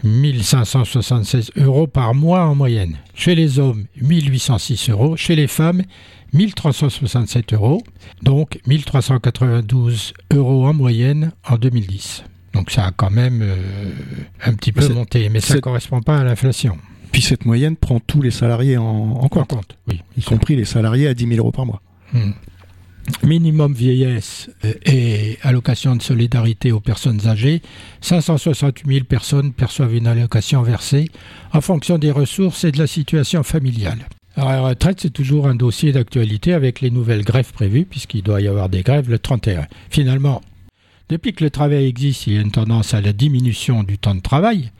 1576 0.04 1.52
euros 1.58 1.88
par 1.88 2.14
mois 2.14 2.46
en 2.46 2.56
moyenne. 2.56 2.98
Chez 3.14 3.36
les 3.36 3.60
hommes, 3.60 3.86
1806 4.02 4.90
euros. 4.90 5.18
Chez 5.18 5.36
les 5.36 5.48
femmes, 5.48 5.84
1367 6.34 7.54
euros. 7.54 7.84
Donc 8.22 8.60
1392 8.66 10.14
euros 10.34 10.68
en 10.68 10.74
moyenne 10.74 11.32
en 11.48 11.58
2010. 11.58 12.24
Donc 12.54 12.72
ça 12.72 12.88
a 12.88 12.92
quand 12.92 13.12
même 13.12 13.42
euh, 13.42 13.56
un 14.44 14.54
petit 14.54 14.72
peu 14.72 14.88
monté, 14.90 15.30
mais 15.30 15.40
ça 15.40 15.56
ne 15.56 15.60
correspond 15.60 16.02
pas 16.02 16.20
à 16.20 16.24
l'inflation. 16.24 16.78
Puis 17.12 17.22
cette 17.22 17.46
moyenne 17.46 17.76
prend 17.76 18.00
tous 18.00 18.22
les 18.22 18.32
salariés 18.32 18.78
en, 18.78 18.84
en 18.84 19.28
compte, 19.28 19.50
compte, 19.50 19.78
oui. 19.88 20.02
y 20.18 20.22
compris 20.22 20.56
les 20.56 20.66
salariés 20.66 21.08
à 21.08 21.14
10 21.14 21.28
000 21.28 21.40
euros 21.40 21.52
par 21.52 21.66
mois. 21.66 21.82
Hmm. 22.14 22.32
Minimum 23.24 23.74
vieillesse 23.74 24.50
euh, 24.64 24.74
et 24.86 25.38
allocation 25.42 25.96
de 25.96 26.02
solidarité 26.02 26.72
aux 26.72 26.80
personnes 26.80 27.28
âgées, 27.28 27.62
568 28.02 28.88
000 28.88 29.06
personnes 29.06 29.54
perçoivent 29.54 29.96
une 29.96 30.08
allocation 30.08 30.62
versée 30.62 31.10
en 31.52 31.62
fonction 31.62 31.98
des 31.98 32.12
ressources 32.12 32.64
et 32.64 32.72
de 32.72 32.78
la 32.78 32.88
situation 32.88 33.44
familiale. 33.44 34.08
Alors, 34.36 34.52
la 34.52 34.62
retraite, 34.62 35.02
c'est 35.02 35.10
toujours 35.10 35.48
un 35.48 35.56
dossier 35.56 35.92
d'actualité 35.92 36.54
avec 36.54 36.80
les 36.80 36.90
nouvelles 36.90 37.24
grèves 37.24 37.52
prévues, 37.52 37.86
puisqu'il 37.86 38.24
doit 38.24 38.40
y 38.40 38.48
avoir 38.48 38.70
des 38.70 38.82
grèves 38.82 39.10
le 39.10 39.20
31. 39.20 39.68
Finalement, 39.90 40.42
depuis 41.10 41.34
que 41.34 41.44
le 41.44 41.50
travail 41.50 41.86
existe, 41.86 42.28
il 42.28 42.34
y 42.34 42.38
a 42.38 42.42
une 42.42 42.52
tendance 42.52 42.94
à 42.94 43.02
la 43.02 43.12
diminution 43.12 43.84
du 43.84 43.98
temps 43.98 44.16
de 44.16 44.22
travail, 44.22 44.72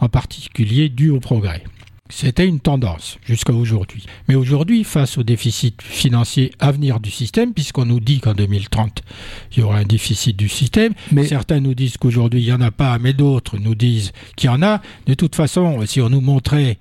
en 0.00 0.08
particulier 0.08 0.88
due 0.88 1.10
au 1.10 1.20
progrès. 1.20 1.62
C'était 2.10 2.46
une 2.46 2.60
tendance 2.60 3.16
jusqu'à 3.24 3.54
aujourd'hui. 3.54 4.04
Mais 4.28 4.34
aujourd'hui, 4.34 4.84
face 4.84 5.16
au 5.16 5.22
déficit 5.22 5.80
financier 5.80 6.52
à 6.58 6.70
venir 6.70 7.00
du 7.00 7.10
système, 7.10 7.54
puisqu'on 7.54 7.86
nous 7.86 7.98
dit 7.98 8.20
qu'en 8.20 8.34
2030, 8.34 9.02
il 9.52 9.60
y 9.60 9.62
aura 9.62 9.78
un 9.78 9.84
déficit 9.84 10.36
du 10.36 10.50
système, 10.50 10.92
Mais 11.12 11.26
certains 11.26 11.60
nous 11.60 11.74
disent 11.74 11.96
qu'aujourd'hui 11.96 12.42
il 12.42 12.46
n'y 12.46 12.52
en 12.52 12.60
a 12.60 12.70
pas, 12.70 12.98
mais 12.98 13.14
d'autres 13.14 13.56
nous 13.56 13.74
disent 13.74 14.12
qu'il 14.36 14.48
y 14.48 14.52
en 14.52 14.62
a. 14.62 14.82
De 15.06 15.14
toute 15.14 15.34
façon, 15.34 15.80
si 15.86 16.02
on 16.02 16.10
nous 16.10 16.20
montrait 16.20 16.76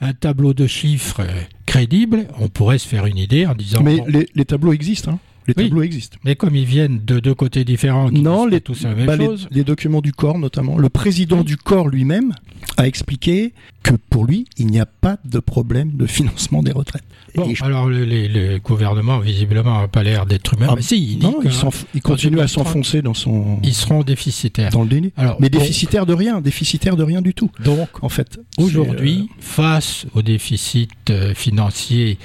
un 0.00 0.14
tableau 0.14 0.54
de 0.54 0.66
chiffres 0.66 1.20
euh, 1.20 1.42
crédible, 1.66 2.26
on 2.38 2.48
pourrait 2.48 2.78
se 2.78 2.88
faire 2.88 3.04
une 3.04 3.18
idée 3.18 3.46
en 3.46 3.54
disant... 3.54 3.82
mais 3.82 3.98
bon, 3.98 4.06
les, 4.08 4.26
les 4.34 4.44
tableaux 4.46 4.72
existent. 4.72 5.12
Hein. 5.12 5.18
Les 5.48 5.54
Oui. 5.56 5.64
tableaux 5.64 5.82
existent. 5.82 6.18
mais 6.24 6.36
comme 6.36 6.54
ils 6.54 6.64
viennent 6.64 7.00
de 7.04 7.18
deux 7.18 7.34
côtés 7.34 7.64
différents, 7.64 8.08
qui 8.10 8.20
Non, 8.20 8.46
les, 8.46 8.60
tous 8.60 8.82
la 8.84 8.94
même 8.94 9.06
bah, 9.06 9.16
les- 9.16 9.26
chose, 9.26 9.48
les 9.50 9.64
documents 9.64 10.00
du 10.00 10.12
corps 10.12 10.38
notamment. 10.38 10.78
Le 10.78 10.88
président 10.88 11.42
du 11.42 11.56
corps 11.56 11.88
lui-même 11.88 12.32
a 12.76 12.86
expliqué 12.86 13.52
que 13.82 13.94
pour 14.10 14.24
lui, 14.24 14.44
il 14.58 14.66
n'y 14.68 14.78
a 14.78 14.86
pas 14.86 15.18
de 15.24 15.40
problème 15.40 15.92
de 15.96 16.06
financement 16.06 16.62
des 16.62 16.70
retraites. 16.70 17.02
Bon, 17.34 17.52
je- 17.52 17.64
alors 17.64 17.88
le, 17.88 18.04
le 18.04 18.58
gouvernement 18.58 19.18
visiblement 19.18 19.80
n'a 19.80 19.88
pas 19.88 20.02
l'air 20.04 20.26
d'être 20.26 20.54
humain. 20.54 20.66
Ah, 20.70 20.74
mais 20.76 20.82
si, 20.82 20.96
il 21.02 21.18
dit 21.18 21.26
non, 21.26 21.40
que 21.40 21.48
il, 21.94 22.02
continue 22.02 22.36
à 22.40 22.46
2030, 22.46 22.48
s'enfoncer 22.48 23.02
dans 23.02 23.14
son 23.14 23.58
ils 23.64 23.74
seront 23.74 24.02
déficitaires. 24.02 24.70
dans 24.70 24.82
le 24.82 24.88
déni. 24.88 25.12
Alors, 25.16 25.38
Mais 25.40 25.48
donc- 25.48 25.62
déficitaire 25.62 26.06
de 26.06 26.12
rien, 26.14 26.40
déficitaire 26.40 26.94
de 26.96 27.02
rien 27.02 27.20
du 27.22 27.34
tout. 27.34 27.50
donc 27.64 27.88
En 28.02 28.08
fait, 28.10 28.38
Aujourd'hui, 28.58 29.28
face 29.40 30.06
au 30.14 30.22
déficit 30.22 30.92
euh, 31.10 31.34
financier 31.34 32.18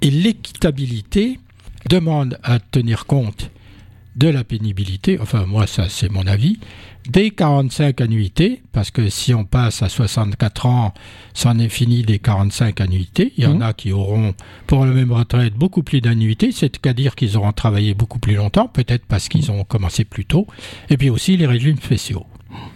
et 0.00 0.10
l'équitabilité, 0.10 1.38
demande 1.88 2.38
à 2.42 2.58
tenir 2.58 3.06
compte 3.06 3.50
de 4.16 4.28
la 4.28 4.42
pénibilité, 4.44 5.18
enfin 5.20 5.46
moi 5.46 5.66
ça 5.66 5.88
c'est 5.88 6.10
mon 6.10 6.26
avis, 6.26 6.58
des 7.08 7.30
45 7.30 8.00
annuités, 8.00 8.60
parce 8.72 8.90
que 8.90 9.08
si 9.08 9.32
on 9.32 9.44
passe 9.44 9.82
à 9.82 9.88
64 9.88 10.66
ans, 10.66 10.92
c'en 11.34 11.58
est 11.58 11.68
fini 11.70 12.02
des 12.02 12.18
45 12.18 12.80
annuités. 12.82 13.32
Il 13.38 13.44
y 13.44 13.46
en 13.46 13.54
Mhm. 13.54 13.62
a 13.62 13.72
qui 13.72 13.92
auront 13.92 14.34
pour 14.66 14.84
la 14.84 14.92
même 14.92 15.12
retraite 15.12 15.54
beaucoup 15.54 15.82
plus 15.82 16.00
d'annuités, 16.02 16.52
c'est-à-dire 16.52 17.14
qu'ils 17.14 17.36
auront 17.38 17.52
travaillé 17.52 17.94
beaucoup 17.94 18.18
plus 18.18 18.34
longtemps, 18.34 18.68
peut-être 18.68 19.06
parce 19.06 19.28
qu'ils 19.28 19.50
ont 19.50 19.64
commencé 19.64 20.04
plus 20.04 20.26
tôt, 20.26 20.46
et 20.90 20.96
puis 20.98 21.08
aussi 21.08 21.36
les 21.36 21.46
régimes 21.46 21.78
spéciaux. 21.78 22.26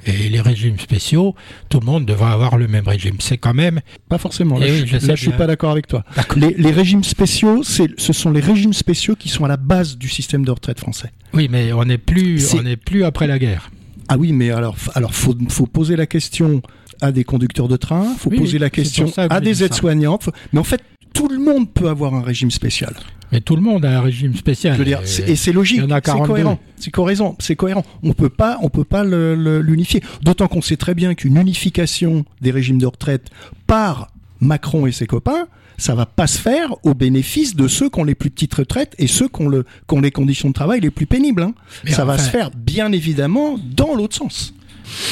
Et 0.06 0.28
les 0.28 0.40
régimes 0.40 0.78
spéciaux, 0.78 1.34
tout 1.68 1.80
le 1.80 1.86
monde 1.86 2.04
devrait 2.04 2.30
avoir 2.32 2.58
le 2.58 2.68
même 2.68 2.86
régime. 2.86 3.16
C'est 3.20 3.38
quand 3.38 3.54
même 3.54 3.80
pas 4.08 4.18
forcément. 4.18 4.58
Là, 4.58 4.66
Eh 4.68 4.72
oui, 4.72 4.86
je, 4.86 4.98
je 4.98 5.14
suis 5.14 5.30
pas 5.30 5.46
d'accord 5.46 5.70
avec 5.70 5.86
toi. 5.86 6.04
Les, 6.36 6.54
les 6.54 6.70
régimes 6.70 7.04
spéciaux, 7.04 7.62
ce 7.62 8.12
sont 8.12 8.30
les 8.30 8.40
régimes 8.40 8.72
spéciaux 8.72 9.16
qui 9.16 9.28
sont 9.28 9.44
à 9.44 9.48
la 9.48 9.56
base 9.56 9.96
du 9.96 10.08
système 10.08 10.44
de 10.44 10.50
retraite 10.50 10.80
français. 10.80 11.10
Oui, 11.32 11.48
mais 11.50 11.72
on 11.72 11.84
n'est 11.84 11.98
plus, 11.98 12.54
on 12.54 12.62
plus 12.84 13.04
après 13.04 13.26
la 13.26 13.38
guerre. 13.38 13.70
Ah 14.08 14.16
oui, 14.18 14.32
mais 14.32 14.50
alors, 14.50 14.76
alors 14.94 15.14
faut, 15.14 15.34
faut 15.48 15.66
poser 15.66 15.96
la 15.96 16.06
question 16.06 16.60
à 17.00 17.12
des 17.12 17.24
conducteurs 17.24 17.68
de 17.68 17.76
train, 17.76 18.14
faut 18.18 18.30
Oui, 18.30 18.38
poser 18.38 18.58
la 18.58 18.70
question 18.70 19.06
que 19.10 19.20
à 19.32 19.40
des 19.40 19.64
aides-soignantes. 19.64 20.28
Mais 20.52 20.60
en 20.60 20.64
fait, 20.64 20.82
tout 21.12 21.28
le 21.28 21.38
monde 21.38 21.70
peut 21.70 21.88
avoir 21.88 22.14
un 22.14 22.22
régime 22.22 22.50
spécial. 22.50 22.94
Mais 23.30 23.40
tout 23.40 23.56
le 23.56 23.62
monde 23.62 23.84
a 23.86 23.98
un 23.98 24.00
régime 24.02 24.34
spécial. 24.36 24.74
Je 24.74 24.78
veux 24.78 24.84
dire, 24.84 25.00
c'est- 25.04 25.28
et 25.28 25.36
c'est 25.36 25.52
logique, 25.52 25.80
c'est 25.80 26.00
42. 26.04 26.26
cohérent, 26.26 26.58
c'est 26.76 26.90
cohérent, 26.90 27.36
c'est 27.38 27.56
cohérent. 27.56 27.84
On 28.02 28.12
peut 28.12 28.28
pas, 28.28 28.58
on 28.62 28.68
peut 28.68 28.84
pas 28.84 29.04
l'unifier. 29.04 30.02
D'autant 30.22 30.48
qu'on 30.48 30.60
sait 30.60 30.76
très 30.76 30.94
bien 30.94 31.14
qu'une 31.14 31.36
unification 31.38 32.24
des 32.40 32.50
régimes 32.50 32.78
de 32.78 32.86
retraite 32.86 33.30
par 33.66 34.08
Macron 34.40 34.86
et 34.86 34.92
ses 34.92 35.06
copains, 35.06 35.46
ça 35.78 35.94
va 35.94 36.04
pas 36.04 36.26
se 36.26 36.38
faire 36.38 36.74
au 36.84 36.92
bénéfice 36.94 37.56
de 37.56 37.66
ceux 37.68 37.88
qui 37.88 37.98
ont 38.00 38.04
les 38.04 38.14
plus 38.14 38.28
petites 38.30 38.54
retraites 38.54 38.94
et 38.98 39.06
ceux 39.06 39.28
qui 39.28 39.40
ont, 39.42 39.48
le, 39.48 39.64
qui 39.88 39.94
ont 39.94 40.00
les 40.00 40.10
conditions 40.10 40.48
de 40.48 40.54
travail 40.54 40.80
les 40.80 40.90
plus 40.90 41.06
pénibles. 41.06 41.42
hein. 41.42 41.54
Ça 41.88 42.04
va 42.04 42.18
se 42.18 42.28
faire 42.30 42.50
bien 42.54 42.92
évidemment 42.92 43.58
dans 43.74 43.94
l'autre 43.94 44.14
sens. 44.16 44.52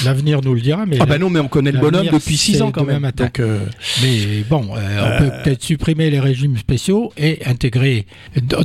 L'avenir 0.05 0.41
nous 0.43 0.55
le 0.55 0.61
dira, 0.61 0.87
mais, 0.87 0.99
Ah 1.01 1.07
bah 1.07 1.19
non, 1.19 1.31
mais 1.31 1.41
on 1.41 1.49
connaît 1.49 1.73
le 1.73 1.79
bonhomme 1.81 2.07
depuis 2.13 2.37
six 2.37 2.55
c'est 2.55 2.63
ans 2.63 2.71
quand 2.73 2.85
même. 2.85 3.11
Donc, 3.17 3.41
euh, 3.41 3.61
mais 4.03 4.43
bon, 4.49 4.69
euh, 4.77 5.15
on 5.17 5.19
peut 5.25 5.31
peut-être 5.45 5.63
supprimer 5.63 6.11
les 6.11 6.21
régimes 6.21 6.57
spéciaux 6.57 7.13
et 7.17 7.45
intégrer 7.47 8.07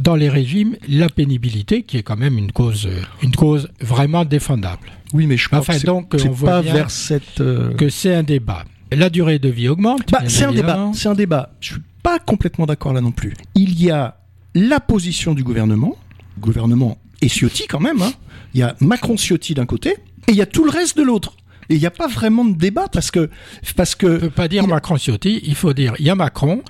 dans 0.02 0.16
les 0.16 0.30
régimes 0.30 0.76
la 0.88 1.10
pénibilité, 1.10 1.84
qui 1.84 1.98
est 1.98 2.04
quand 2.04 2.18
même 2.18 2.38
une 2.38 2.52
cause, 2.52 2.86
euh, 2.88 3.02
une 3.24 3.36
cause 3.36 3.70
vraiment 3.82 4.26
défendable. 4.26 4.92
oui, 5.14 5.28
mais 5.28 5.38
je 5.38 5.48
Enfin, 5.52 5.74
que 5.74 5.80
c'est- 5.80 5.86
donc, 5.88 6.16
on 6.26 6.30
voit 6.32 6.50
pas 6.50 6.62
vers 6.62 6.92
cette. 6.92 7.40
euh, 7.42 7.74
Que 7.76 7.90
c'est 7.90 8.14
un 8.16 8.24
débat. 8.24 8.66
La 8.92 9.10
durée 9.10 9.40
de 9.40 9.50
vie 9.50 9.68
augmente. 9.68 10.02
Bah, 10.12 10.22
c'est 10.28 10.44
un 10.46 10.52
débat. 10.52 10.92
C'est 10.94 11.10
un 11.10 11.16
débat. 11.16 11.52
Je 11.60 11.74
suis 11.74 11.82
pas 12.04 12.20
complètement 12.20 12.66
d'accord 12.66 12.94
là 12.94 13.02
non 13.02 13.12
plus. 13.12 13.34
Il 13.56 13.82
y 13.82 13.90
a 13.92 14.18
la 14.54 14.80
position 14.80 15.34
du 15.34 15.44
gouvernement, 15.44 15.98
gouvernement 16.40 16.98
et 17.22 17.28
Ciotti 17.30 17.66
quand 17.68 17.80
même. 17.80 18.02
hein. 18.02 18.12
Il 18.54 18.60
y 18.60 18.64
a 18.64 18.76
Macron 18.80 19.18
Ciotti 19.18 19.54
d'un 19.54 19.66
côté 19.66 19.96
et 20.28 20.32
il 20.32 20.36
y 20.38 20.42
a 20.42 20.46
tout 20.46 20.64
le 20.64 20.72
reste 20.72 20.98
de 20.98 21.04
l'autre. 21.04 21.34
Et 21.70 21.76
il 21.76 21.80
n'y 21.80 21.88
a 21.88 21.92
pas 21.92 22.08
vraiment 22.08 22.46
de 22.46 22.56
débat 22.56 22.88
parce 22.92 23.10
que 23.10 23.30
parce 23.76 23.96
On 24.04 24.08
ne 24.08 24.16
que 24.18 24.20
peut 24.22 24.30
pas 24.30 24.48
dire 24.48 24.64
Il- 24.64 24.70
Macron 24.70 24.98
Ciotti, 24.98 25.42
il 25.46 25.56
faut 25.56 25.74
dire 25.74 25.96
il 25.98 26.06
y 26.06 26.12
a 26.12 26.16
Macron, 26.16 26.62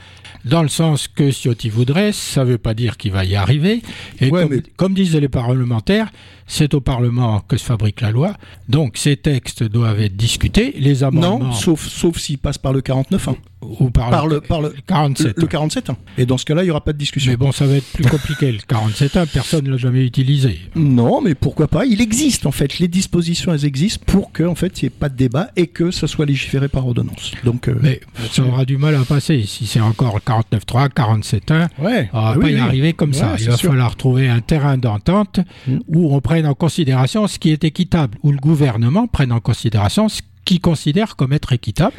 dans 0.46 0.62
le 0.62 0.70
sens 0.70 1.10
que 1.10 1.32
Ciotti 1.32 1.70
voudrait, 1.70 2.14
ça 2.14 2.46
ne 2.46 2.52
veut 2.52 2.58
pas 2.58 2.74
dire 2.74 2.96
qu'il 2.96 3.12
va 3.12 3.26
y 3.26 3.36
arriver. 3.36 3.82
Et 4.22 4.30
Ouais, 4.30 4.44
comme, 4.44 4.52
mais- 4.56 4.64
comme 4.78 4.94
disaient 4.94 5.20
les 5.20 5.28
parlementaires, 5.28 6.12
c'est 6.48 6.74
au 6.74 6.80
Parlement 6.80 7.42
que 7.42 7.58
se 7.58 7.66
fabrique 7.66 8.00
la 8.00 8.12
loi. 8.12 8.38
Donc 8.70 8.98
ces 8.98 9.18
textes 9.18 9.64
doivent 9.64 10.00
être 10.00 10.16
discutés. 10.16 10.74
Les 10.78 11.04
amendements 11.04 11.40
Non, 11.40 11.52
sauf, 11.52 11.86
sauf 11.88 12.18
s'il 12.18 12.38
passe 12.38 12.58
par 12.58 12.72
le 12.72 12.82
49.1. 12.82 13.36
ou 13.62 13.90
par, 13.90 14.10
Par 14.12 14.28
le, 14.28 14.36
le, 14.36 14.42
par 14.42 14.62
le, 14.62 14.74
47. 14.86 15.38
le, 15.38 15.42
le 15.42 15.48
47.1. 15.48 15.96
Et 16.20 16.26
dans 16.26 16.38
ce 16.38 16.46
cas-là, 16.46 16.62
il 16.62 16.66
n'y 16.66 16.72
aura 16.72 16.82
pas 16.84 16.94
de 16.94 16.98
discussion. 16.98 17.32
Mais 17.32 17.38
bon, 17.38 17.52
ça 17.52 17.66
va 17.66 17.76
être 17.76 17.92
plus 17.94 18.06
compliqué. 18.06 18.52
Le 18.52 18.60
47.1, 18.60 19.26
personne 19.28 19.66
ne 19.66 19.72
l'a 19.72 19.78
jamais 19.78 20.06
utilisé. 20.06 20.60
Non, 20.76 21.20
mais 21.22 21.34
pourquoi 21.34 21.68
pas? 21.68 21.86
Il 21.86 22.00
existe 22.02 22.46
en 22.46 22.52
fait, 22.52 22.78
les 22.80 22.88
dispositions 22.88 23.54
elles 23.54 23.66
existent 23.66 24.04
pour 24.06 24.32
que 24.32 24.44
en 24.44 24.54
fait 24.56 24.82
il 24.82 24.86
n'y 24.86 24.88
ait 24.88 24.90
pas 24.92 25.10
de 25.10 25.16
débat 25.16 25.50
et 25.56 25.68
que 25.68 25.90
ça 25.90 26.06
soit 26.08 26.26
légiféré 26.26 26.68
par 26.68 26.86
ordonnance. 26.86 27.32
Donc, 27.44 27.68
euh, 27.68 27.76
Mais 27.82 28.02
ça 28.32 28.44
aura 28.44 28.66
du 28.66 28.78
mal 28.78 28.94
à 28.96 29.04
passer. 29.04 29.44
Si 29.48 29.66
c'est 29.66 29.82
encore 29.82 30.20
49.3, 30.20 30.90
47.1, 30.90 31.68
ouais, 31.84 32.10
on 32.14 32.22
va 32.22 32.30
Ah 32.30 32.34
pas 32.34 32.40
oui, 32.46 32.52
y 32.52 32.56
oui. 32.56 32.60
arriver 32.60 32.94
comme 32.94 33.14
ça. 33.14 33.36
Il 33.40 33.48
va 33.50 33.58
sûr. 33.58 33.70
falloir 33.72 33.96
trouver 33.96 34.28
un 34.30 34.42
terrain 34.42 34.78
d'entente 34.78 35.40
Mm. 35.68 35.78
où 35.88 36.16
on 36.16 36.22
prenne 36.22 36.46
en 36.46 36.54
considération 36.54 37.28
ce 37.28 37.40
qui 37.40 37.50
est 37.52 37.64
équitable, 37.64 38.18
où 38.24 38.32
le 38.32 38.38
gouvernement 38.38 39.08
prenne 39.08 39.32
en 39.32 39.40
considération 39.40 40.10
ce 40.10 40.22
qu'il 40.44 40.60
considère 40.62 41.16
comme 41.16 41.34
être 41.34 41.54
équitable. 41.54 41.94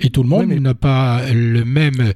Et 0.00 0.10
tout 0.10 0.22
le 0.22 0.28
monde 0.28 0.42
Oui, 0.48 0.54
mais- 0.54 0.60
n'a 0.60 0.74
pas 0.74 1.22
le 1.32 1.64
même, 1.64 2.12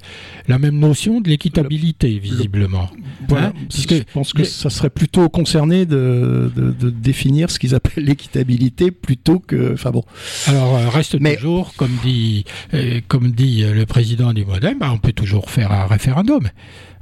la 0.47 0.59
même 0.59 0.77
notion 0.77 1.21
de 1.21 1.29
l'équitabilité, 1.29 2.19
visiblement. 2.19 2.89
Voilà, 3.27 3.47
Hein, 3.47 3.53
je 3.69 4.03
pense 4.13 4.33
que 4.33 4.39
les- 4.39 4.45
ça 4.45 4.69
serait 4.69 4.89
plutôt 4.89 5.29
concerné 5.29 5.85
de, 5.85 6.51
de, 6.55 6.71
de 6.71 6.89
définir 6.89 7.49
ce 7.51 7.59
qu'ils 7.59 7.75
appellent 7.75 8.03
l'équitabilité 8.05 8.91
plutôt 8.91 9.39
que. 9.39 9.73
Enfin 9.73 9.91
bon. 9.91 10.03
Alors, 10.47 10.75
euh, 10.77 10.89
reste 10.89 11.17
Mais- 11.19 11.35
toujours, 11.35 11.73
comme 11.75 11.95
dit, 12.03 12.45
euh, 12.73 12.99
comme 13.07 13.31
dit 13.31 13.63
euh, 13.63 13.73
le 13.73 13.85
président 13.85 14.33
du 14.33 14.45
Modem, 14.45 14.77
bah, 14.79 14.91
on 14.93 14.97
peut 14.97 15.13
toujours 15.13 15.49
faire 15.49 15.71
un 15.71 15.85
référendum. 15.87 16.47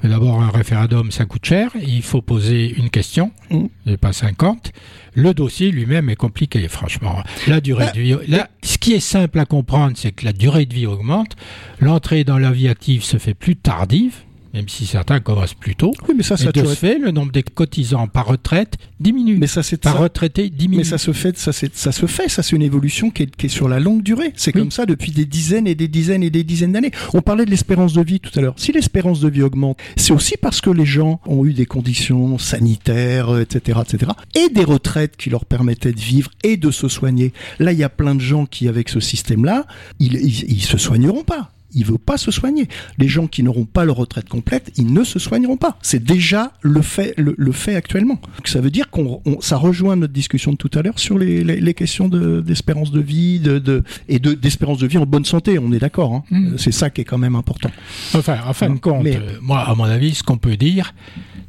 D'abord, 0.04 0.42
un 0.42 0.50
référendum, 0.50 1.10
ça 1.12 1.26
coûte 1.26 1.46
cher. 1.46 1.72
Il 1.82 2.02
faut 2.04 2.22
poser 2.22 2.74
une 2.78 2.90
question, 2.90 3.32
Mm. 3.50 3.66
et 3.88 3.98
pas 3.98 4.14
50. 4.14 4.72
Le 5.14 5.34
dossier 5.34 5.72
lui-même 5.72 6.10
est 6.10 6.16
compliqué, 6.16 6.68
franchement. 6.68 7.24
La 7.48 7.62
durée 7.62 7.86
Bah, 7.86 7.92
de 7.92 8.02
vie. 8.02 8.16
Là, 8.28 8.50
ce 8.62 8.78
qui 8.78 8.94
est 8.94 9.00
simple 9.00 9.40
à 9.40 9.46
comprendre, 9.46 9.94
c'est 9.96 10.12
que 10.12 10.26
la 10.26 10.34
durée 10.34 10.66
de 10.66 10.74
vie 10.74 10.86
augmente. 10.86 11.36
L'entrée 11.80 12.24
dans 12.24 12.38
la 12.38 12.52
vie 12.52 12.68
active 12.68 13.04
se 13.04 13.18
fait 13.18 13.34
plus 13.34 13.56
tardive, 13.56 14.16
même 14.56 14.70
si 14.70 14.86
certains 14.86 15.20
commencent 15.20 15.54
plus 15.54 15.76
tôt. 15.76 15.94
Oui, 16.08 16.16
mais 16.18 16.24
ça, 16.24 16.36
Et 16.36 16.38
ça, 16.46 16.52
de 16.52 16.64
ce 16.66 16.74
fait, 16.76 16.98
le 16.98 17.12
nombre 17.12 17.32
des 17.34 17.44
cotisants 17.44 18.08
par 18.08 18.26
retraite 18.28 18.76
diminue. 19.00 19.38
mais 19.38 19.48
ça, 19.48 19.62
c'est 19.64 19.78
par 19.78 19.94
ça- 19.94 20.00
retraité 20.00 20.50
diminue. 20.50 20.78
Mais 20.78 20.84
ça 20.86 20.98
se 20.98 21.12
fait, 21.12 21.38
ça, 21.38 21.52
se 21.52 22.06
fait, 22.08 22.30
ça 22.30 22.42
c'est 22.42 22.56
une 22.56 22.62
évolution 22.62 23.10
qui 23.12 23.24
est, 23.24 23.36
qui 23.36 23.48
est 23.48 23.50
sur 23.50 23.68
la 23.68 23.80
longue 23.82 24.02
durée. 24.02 24.32
C'est 24.38 24.56
Oui. 24.56 24.62
comme 24.62 24.72
ça 24.72 24.86
depuis 24.86 25.12
des 25.12 25.26
dizaines 25.26 25.68
et 25.68 25.76
des 25.76 25.88
dizaines 25.90 26.24
et 26.24 26.30
des 26.30 26.44
dizaines 26.46 26.72
d'années. 26.72 26.92
On 27.14 27.22
parlait 27.22 27.46
de 27.46 27.50
l'espérance 27.52 27.94
de 27.94 28.02
vie 28.02 28.20
tout 28.22 28.32
à 28.40 28.42
l'heure. 28.42 28.54
Si 28.58 28.72
l'espérance 28.72 29.20
de 29.20 29.28
vie 29.30 29.42
augmente, 29.44 29.78
c'est 29.98 30.14
aussi 30.14 30.36
parce 30.42 30.62
que 30.62 30.70
les 30.70 30.86
gens 30.86 31.20
ont 31.26 31.46
eu 31.46 31.54
des 31.54 31.66
conditions 31.66 32.38
sanitaires, 32.38 33.30
euh, 33.30 33.42
etc., 33.42 33.80
etc., 33.86 34.12
et 34.36 34.50
des 34.54 34.64
retraites 34.64 35.18
qui 35.18 35.30
leur 35.30 35.46
permettaient 35.46 35.92
de 35.94 36.00
vivre 36.00 36.32
et 36.44 36.56
de 36.58 36.72
se 36.72 36.88
soigner. 36.88 37.34
Là, 37.60 37.74
il 37.74 37.78
y 37.80 37.84
a 37.84 37.90
plein 37.90 38.16
de 38.16 38.22
gens 38.22 38.46
qui, 38.46 38.68
avec 38.70 38.88
ce 38.90 39.00
système-là, 39.02 39.66
ils, 40.00 40.16
ils, 40.16 40.52
ils 40.52 40.62
se 40.64 40.78
soigneront 40.78 41.24
pas. 41.24 41.52
Ils 41.76 41.82
ne 41.82 41.86
veulent 41.88 42.00
pas 42.00 42.18
se 42.18 42.32
soigner. 42.32 42.68
Les 42.98 43.08
gens 43.08 43.28
qui 43.28 43.44
n'auront 43.44 43.66
pas 43.66 43.86
leur 43.86 43.98
retraite 43.98 44.28
complète, 44.30 44.72
ils 44.78 44.92
ne 44.92 45.04
se 45.04 45.20
soigneront 45.20 45.58
pas. 45.58 45.78
C'est 45.84 46.04
déjà 46.04 46.54
le 46.62 46.82
fait, 46.82 47.14
le, 47.18 47.36
le 47.38 47.52
fait 47.52 47.76
actuellement. 47.76 48.16
Donc 48.38 48.48
ça 48.48 48.62
veut 48.62 48.72
dire 48.72 48.90
qu'on, 48.90 49.22
on- 49.26 49.42
ça 49.42 49.58
rejoint 49.58 49.96
notre 49.96 50.14
discussion 50.14 50.52
de 50.54 50.58
tout 50.58 50.72
à 50.74 50.82
l'heure 50.82 50.98
sur 51.00 51.18
les, 51.20 51.44
les, 51.44 51.60
les 51.60 51.74
questions 51.74 52.08
de, 52.08 52.42
d'espérance 52.42 52.92
de 52.92 53.00
vie 53.02 53.40
de, 53.40 53.60
de, 53.60 53.84
et 54.10 54.18
de, 54.20 54.34
d'espérance 54.34 54.80
de 54.80 54.88
vie 54.88 54.98
en 54.98 55.06
bonne 55.06 55.26
santé. 55.26 55.60
On 55.60 55.72
est 55.72 55.80
d'accord. 55.80 56.14
Hein 56.16 56.24
Mm. 56.32 56.58
C'est 56.58 56.72
ça 56.72 56.90
qui 56.90 57.02
est 57.02 57.06
quand 57.06 57.18
même 57.20 57.36
important. 57.36 57.70
Enfin, 58.14 58.38
en 58.48 58.54
fin 58.54 58.70
de 58.70 58.80
compte, 58.80 59.04
mais- 59.04 59.18
euh, 59.18 59.38
moi, 59.42 59.60
à 59.60 59.76
mon 59.76 59.84
avis, 59.84 60.16
ce 60.16 60.24
qu'on 60.24 60.38
peut 60.38 60.58
dire, 60.58 60.94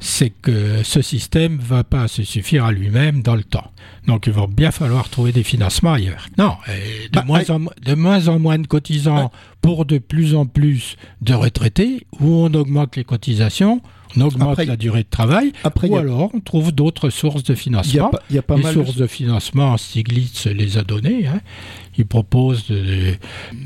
c'est 0.01 0.31
que 0.31 0.83
ce 0.83 1.01
système 1.01 1.59
va 1.59 1.83
pas 1.85 2.09
se 2.09 2.23
suffire 2.23 2.65
à 2.65 2.73
lui-même 2.73 3.23
dans 3.23 3.35
le 3.37 3.45
temps. 3.45 3.71
Donc, 4.07 4.27
il 4.27 4.33
va 4.33 4.47
bien 4.47 4.71
falloir 4.71 5.09
trouver 5.09 5.33
des 5.33 5.43
financements 5.43 5.95
ailleurs. 5.95 6.29
Non, 6.39 6.57
et 6.69 7.09
de, 7.09 7.15
Bah, 7.15 7.25
moins, 7.27 7.49
en, 7.51 7.61
de 7.61 7.95
moins 7.95 8.29
en 8.29 8.39
moins 8.39 8.59
de 8.59 8.67
cotisants 8.67 9.33
pour 9.63 9.85
de 9.85 9.99
plus 9.99 10.35
en 10.35 10.47
plus 10.47 10.97
de 11.23 11.35
retraités, 11.35 12.07
où 12.21 12.27
on 12.29 12.55
augmente 12.55 12.97
les 12.97 13.05
cotisations, 13.05 13.81
on 14.17 14.21
augmente 14.23 14.53
Après- 14.53 14.65
la 14.67 14.77
durée 14.77 15.03
de 15.03 15.09
travail, 15.11 15.53
Après, 15.65 15.89
ou 15.89 15.97
a- 15.97 16.01
alors 16.01 16.31
on 16.35 16.41
trouve 16.41 16.73
d'autres 16.73 17.11
sources 17.11 17.43
de 17.45 17.55
financement. 17.55 18.11
il 18.31 18.37
y 18.37 18.39
a 18.39 18.43
pas 18.43 18.57
les 18.57 18.63
mal 18.63 18.75
sources 18.75 18.95
de... 18.97 19.03
de 19.03 19.07
financement, 19.07 19.77
Stiglitz 19.77 20.47
les 20.47 20.79
a 20.79 20.83
données. 20.83 21.27
Hein. 21.27 21.41
Il 21.99 22.05
propose 22.07 22.67
de, 22.69 23.15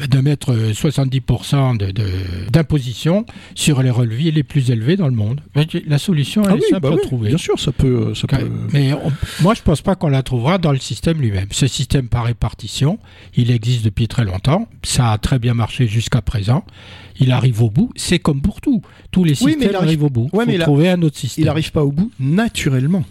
de 0.07 0.19
mettre 0.21 0.55
70% 0.55 1.77
de- 1.77 1.91
de- 1.91 2.05
d'imposition 2.53 3.27
sur 3.55 3.83
les 3.83 3.91
relevés 3.91 4.31
les 4.31 4.43
plus 4.45 4.71
élevés 4.71 4.97
dans 4.97 5.09
le 5.09 5.15
monde. 5.15 5.41
La 5.87 5.99
solution, 5.99 6.43
elle 6.45 6.51
Ah 6.51 6.55
est 6.55 6.59
oui, 6.59 6.65
simple 6.71 6.81
bah 6.83 6.89
à 6.91 6.95
oui, 6.95 7.01
trouver. 7.03 7.29
bien 7.31 7.39
sûr, 7.39 7.59
ça 7.59 7.73
peut, 7.73 8.15
ça 8.15 8.27
peut. 8.29 8.49
Mais 8.73 8.93
on- 8.93 9.13
moi, 9.43 9.55
je 9.55 9.63
pense 9.63 9.83
pas 9.83 9.97
qu'on 9.97 10.09
la 10.09 10.23
trouvera 10.23 10.59
dans 10.59 10.73
le 10.73 10.79
système 10.79 11.21
lui-même. 11.21 11.49
Ce 11.51 11.67
système 11.67 12.09
par 12.09 12.25
répartition, 12.25 12.99
il 13.35 13.51
existe 13.51 13.85
depuis 13.85 14.07
très 14.07 14.25
longtemps. 14.25 14.69
Ça 14.85 15.11
a 15.13 15.19
très 15.19 15.39
bien 15.41 15.55
marché 15.55 15.87
jusqu'à 15.89 16.23
présent. 16.23 16.65
Il 17.21 17.31
arrive 17.33 17.63
au 17.63 17.71
bout. 17.71 17.91
C'est 17.97 18.19
comme 18.19 18.41
pour 18.41 18.61
tout. 18.61 18.83
Tous 19.11 19.25
les 19.25 19.33
Oui, 19.33 19.39
mais 19.45 19.53
systèmes 19.53 19.71
il 19.71 19.77
arrive- 19.77 19.89
arrivent 19.89 20.05
au 20.05 20.11
bout. 20.11 20.29
Ouais, 20.33 20.45
faut 20.45 20.51
mais 20.51 20.61
a- 20.61 20.65
trouver 20.65 20.89
un 20.89 21.03
autre 21.03 21.19
système. 21.19 21.43
Il 21.43 21.47
n'arrive 21.47 21.71
pas 21.73 21.85
au 21.85 21.93
bout 21.93 22.11
naturellement. 22.19 23.05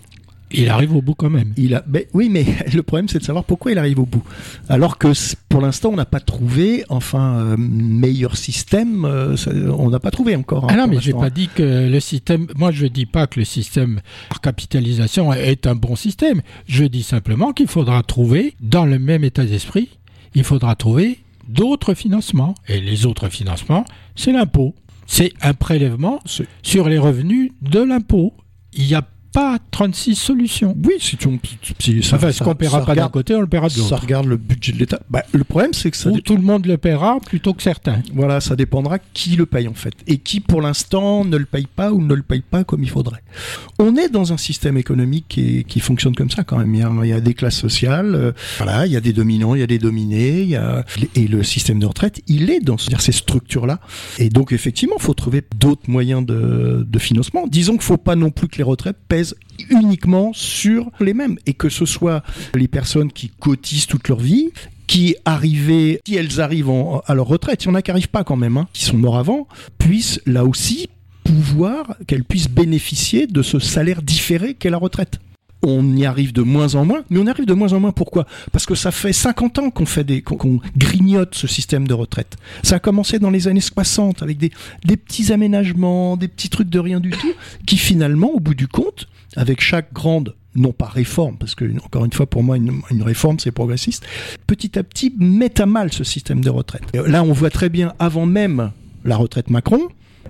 Il 0.51 0.67
arrive 0.69 0.95
au 0.95 1.01
bout 1.03 1.13
quand 1.13 1.29
même. 1.29 1.53
Il 1.57 1.75
a, 1.75 1.83
ben, 1.85 2.05
oui, 2.15 2.27
mais 2.27 2.43
le 2.73 2.81
problème 2.81 3.07
c'est 3.07 3.19
de 3.19 3.23
savoir 3.23 3.43
pourquoi 3.43 3.71
il 3.71 3.77
arrive 3.77 3.99
au 3.99 4.07
bout. 4.07 4.23
Alors 4.67 4.97
que 4.97 5.09
pour 5.47 5.61
l'instant 5.61 5.89
on 5.93 5.95
n'a 5.95 6.05
pas 6.07 6.19
trouvé, 6.19 6.83
enfin, 6.89 7.35
euh, 7.37 7.55
meilleur 7.55 8.35
système, 8.35 9.05
euh, 9.05 9.37
ça- 9.37 9.51
on 9.77 9.91
n'a 9.91 9.99
pas 9.99 10.09
trouvé 10.09 10.35
encore. 10.35 10.63
hein, 10.63 10.67
Ah 10.71 10.75
non, 10.75 10.87
mais 10.87 10.97
j'ai 10.99 11.13
pas 11.13 11.29
dit 11.29 11.49
que 11.53 11.87
le 11.87 11.99
système. 11.99 12.47
Moi, 12.57 12.71
je 12.71 12.87
dis 12.87 13.05
pas 13.05 13.27
que 13.27 13.39
le 13.39 13.45
système 13.45 14.01
par 14.29 14.41
capitalisation 14.41 15.31
est 15.33 15.67
un 15.67 15.75
bon 15.75 15.95
système. 15.95 16.41
Je 16.67 16.83
dis 16.85 17.03
simplement 17.03 17.53
qu'il 17.53 17.67
faudra 17.67 18.01
trouver, 18.01 18.55
dans 18.59 18.85
le 18.85 18.97
même 18.97 19.23
état 19.23 19.45
d'esprit, 19.45 19.89
il 20.33 20.43
faudra 20.43 20.75
trouver 20.75 21.19
d'autres 21.49 21.93
financements. 21.93 22.55
Et 22.67 22.79
les 22.79 23.05
autres 23.05 23.27
financements, 23.29 23.83
c'est 24.15 24.31
l'impôt. 24.31 24.75
C'est 25.07 25.33
un 25.41 25.53
prélèvement 25.53 26.19
sur 26.61 26.87
les 26.87 26.99
revenus 26.99 27.51
de 27.61 27.79
l'impôt. 27.79 28.33
Il 28.73 28.85
n'y 28.85 28.95
a 28.95 29.05
pas 29.31 29.57
36 29.71 30.15
solutions. 30.15 30.75
Oui, 30.85 30.93
si 30.99 31.17
tu, 31.17 31.27
si 31.79 32.03
ça, 32.03 32.15
enfin, 32.15 32.31
ce 32.31 32.39
ça- 32.39 32.45
qu'on 32.45 32.55
paiera 32.55 32.79
ça 32.79 32.85
pas 32.85 32.95
d'un 32.95 33.09
côté, 33.09 33.35
on 33.35 33.41
le 33.41 33.47
paiera 33.47 33.67
de 33.67 33.73
ça 33.73 33.79
l'autre. 33.81 34.01
regarde 34.01 34.25
le 34.25 34.37
budget 34.37 34.71
de 34.73 34.77
l'État. 34.79 34.99
Bah, 35.09 35.23
le 35.33 35.43
problème 35.43 35.73
c'est 35.73 35.91
que 35.91 35.97
ça, 35.97 36.09
Ou 36.09 36.19
tout 36.19 36.35
le 36.35 36.41
monde 36.41 36.65
le 36.65 36.77
paiera 36.77 37.19
plutôt 37.19 37.53
que 37.53 37.61
certains. 37.61 38.01
voilà, 38.13 38.41
ça 38.41 38.55
dépendra 38.55 38.97
qui 38.99 39.35
le 39.35 39.45
paye 39.45 39.67
en 39.67 39.73
fait, 39.73 39.93
et 40.07 40.17
qui 40.17 40.39
pour 40.39 40.61
l'instant 40.61 41.25
ne 41.25 41.37
le 41.37 41.45
paye 41.45 41.67
pas 41.73 41.91
ou 41.91 42.01
ne 42.01 42.13
le 42.13 42.23
paye 42.23 42.41
pas 42.41 42.63
comme 42.63 42.83
il 42.83 42.89
faudrait. 42.89 43.21
On 43.77 43.95
est 43.95 44.09
dans 44.09 44.33
un 44.33 44.37
système 44.37 44.77
économique 44.77 45.25
qui, 45.29 45.57
est- 45.59 45.63
qui 45.63 45.79
fonctionne 45.79 46.15
comme 46.15 46.29
ça 46.31 46.43
quand 46.43 46.57
même. 46.57 46.73
Il 46.73 46.79
y 46.81 46.83
a, 46.83 46.91
il 47.03 47.09
y 47.09 47.13
a 47.13 47.21
des 47.21 47.33
classes 47.33 47.57
sociales, 47.57 48.15
euh, 48.15 48.31
voilà, 48.57 48.85
il 48.85 48.91
y 48.91 48.97
a 48.97 49.01
des 49.01 49.13
dominants, 49.13 49.55
il 49.55 49.59
y 49.61 49.63
a 49.63 49.67
des 49.67 49.79
dominés, 49.79 50.41
il 50.41 50.49
y 50.49 50.55
a 50.55 50.83
et 51.15 51.27
le 51.27 51.43
système 51.43 51.79
de 51.79 51.85
retraite, 51.85 52.21
il 52.27 52.49
est 52.49 52.59
dans 52.59 52.77
ces 52.77 53.11
structures-là. 53.11 53.79
Et 54.17 54.29
donc 54.29 54.51
effectivement, 54.51 54.95
il 54.97 55.03
faut 55.03 55.13
trouver 55.13 55.43
d'autres 55.59 55.89
moyens 55.89 56.25
de, 56.25 56.85
de 56.87 56.99
financement. 56.99 57.45
Disons 57.47 57.73
qu'il 57.73 57.83
faut 57.83 57.97
pas 57.97 58.15
non 58.15 58.31
plus 58.31 58.47
que 58.47 58.57
les 58.57 58.63
retraites 58.63 58.97
uniquement 59.69 60.31
sur 60.33 60.89
les 60.99 61.13
mêmes 61.13 61.37
et 61.45 61.53
que 61.53 61.69
ce 61.69 61.85
soit 61.85 62.23
les 62.55 62.67
personnes 62.67 63.11
qui 63.11 63.29
cotisent 63.29 63.87
toute 63.87 64.07
leur 64.07 64.19
vie 64.19 64.49
qui 64.87 65.15
arrivaient, 65.23 66.01
si 66.07 66.15
elles 66.15 66.41
arrivent 66.41 66.69
en- 66.69 67.01
à 67.05 67.13
leur 67.13 67.27
retraite, 67.27 67.63
il 67.63 67.67
y 67.67 67.69
en 67.71 67.75
a 67.75 67.81
qui 67.83 67.91
n'arrivent 67.91 68.09
pas 68.09 68.23
quand 68.23 68.35
même, 68.37 68.57
hein, 68.57 68.67
qui 68.73 68.83
sont 68.85 68.97
morts 68.97 69.17
avant, 69.19 69.47
puissent 69.77 70.19
là 70.25 70.45
aussi 70.45 70.89
pouvoir, 71.23 71.95
qu'elles 72.07 72.23
puissent 72.23 72.49
bénéficier 72.49 73.27
de 73.27 73.43
ce 73.43 73.59
salaire 73.59 74.01
différé 74.01 74.55
qu'est 74.55 74.71
la 74.71 74.77
retraite. 74.79 75.19
On 75.61 75.95
y 75.97 76.05
arrive 76.05 76.31
de 76.31 76.41
moins 76.41 76.75
en 76.75 76.85
moins, 76.85 77.03
mais 77.09 77.19
on 77.19 77.25
y 77.25 77.29
arrive 77.29 77.45
de 77.45 77.53
moins 77.53 77.73
en 77.73 77.81
moins 77.81 77.91
pourquoi? 77.91 78.25
Parce 78.53 78.65
que 78.65 78.75
ça 78.75 78.91
fait 78.91 79.11
50 79.11 79.59
ans 79.59 79.69
qu'on 79.71 79.85
fait 79.85 80.05
des, 80.05 80.21
qu'on- 80.21 80.61
grignote 80.77 81.35
ce 81.35 81.47
système 81.47 81.85
de 81.87 81.93
retraite. 81.93 82.37
Ça 82.63 82.77
a 82.77 82.79
commencé 82.79 83.19
dans 83.19 83.29
les 83.29 83.47
années 83.49 83.59
60 83.59 84.23
avec 84.23 84.37
des, 84.37 84.51
des 84.85 84.95
petits 84.95 85.33
aménagements, 85.33 86.15
des 86.15 86.29
petits 86.29 86.47
trucs 86.49 86.69
de 86.69 86.79
rien 86.79 87.01
du 87.01 87.09
tout, 87.09 87.33
qui 87.65 87.75
finalement, 87.77 88.29
au 88.29 88.39
bout 88.39 88.53
du 88.55 88.69
compte, 88.69 89.07
avec 89.35 89.59
chaque 89.61 89.91
grande 89.91 90.33
non 90.55 90.71
pas 90.71 90.87
réforme, 90.87 91.37
parce 91.37 91.53
que 91.55 91.65
encore 91.85 92.05
une 92.05 92.11
fois 92.13 92.25
pour 92.25 92.41
moi 92.41 92.57
une, 92.57 92.81
une 92.89 93.03
réforme 93.03 93.37
c'est 93.37 93.51
progressiste, 93.51 94.03
petit 94.47 94.79
à 94.79 94.83
petit 94.83 95.13
met 95.19 95.61
à 95.61 95.65
mal 95.67 95.93
ce 95.93 96.03
système 96.03 96.41
de 96.43 96.49
retraite. 96.49 96.81
Et 96.93 96.97
là 97.07 97.23
on 97.23 97.31
voit 97.33 97.51
très 97.51 97.69
bien 97.69 97.93
avant 97.99 98.25
même 98.25 98.71
la 99.05 99.15
retraite 99.15 99.51
Macron, 99.51 99.81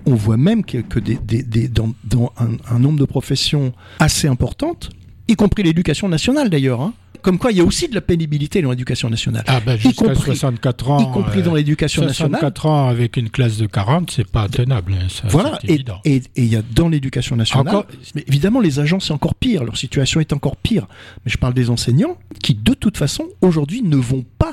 on 0.04 0.14
voit 0.14 0.36
même 0.36 0.62
que, 0.62 0.98
des, 0.98 1.16
des- 1.24 1.42
des- 1.42 1.68
dans, 1.68 1.92
dans 2.04 2.32
un, 2.38 2.50
un 2.74 2.78
nombre 2.78 2.98
de 2.98 3.06
professions 3.06 3.72
assez 3.98 4.28
importantes, 4.28 4.90
y 5.30 5.36
compris 5.36 5.62
l'éducation 5.62 6.08
nationale 6.08 6.50
d'ailleurs, 6.50 6.80
hein, 6.80 6.92
comme 7.22 7.38
quoi 7.38 7.52
il 7.52 7.58
y 7.58 7.60
a 7.60 7.64
aussi 7.64 7.86
de 7.86 7.94
la 7.94 8.00
pénibilité 8.00 8.62
dans 8.62 8.70
l'éducation 8.70 9.10
nationale, 9.10 9.44
Ah 9.46 9.60
ben 9.60 9.76
jusqu'à 9.76 10.06
compris- 10.06 10.24
64 10.24 10.90
ans. 10.90 11.00
y 11.00 11.12
compris 11.12 11.40
euh, 11.40 11.42
dans 11.42 11.54
l'éducation 11.54 12.02
nationale. 12.04 12.40
64 12.40 12.66
ans 12.66 12.88
avec 12.88 13.16
une 13.18 13.28
classe 13.28 13.58
de 13.58 13.66
40, 13.66 14.10
c'est 14.10 14.26
pas 14.26 14.48
tenable. 14.48 14.94
hein, 14.94 15.06
ça, 15.10 15.24
Voilà, 15.28 15.58
et 15.64 15.82
il 16.36 16.44
y 16.46 16.56
a 16.56 16.62
dans 16.74 16.88
l'éducation 16.88 17.36
nationale, 17.36 17.68
Encore- 17.68 17.86
mais 18.14 18.24
évidemment 18.26 18.60
les 18.60 18.78
agents 18.80 19.00
c'est 19.00 19.12
encore 19.12 19.34
pire, 19.34 19.64
leur 19.64 19.76
situation 19.76 20.20
est 20.20 20.32
encore 20.32 20.56
pire. 20.56 20.86
Mais 21.24 21.30
je 21.30 21.36
parle 21.36 21.52
des 21.54 21.68
enseignants 21.68 22.16
qui 22.42 22.54
de 22.54 22.72
toute 22.74 22.96
façon 22.96 23.24
aujourd'hui 23.42 23.82
ne 23.82 23.96
vont 23.96 24.24
pas 24.38 24.49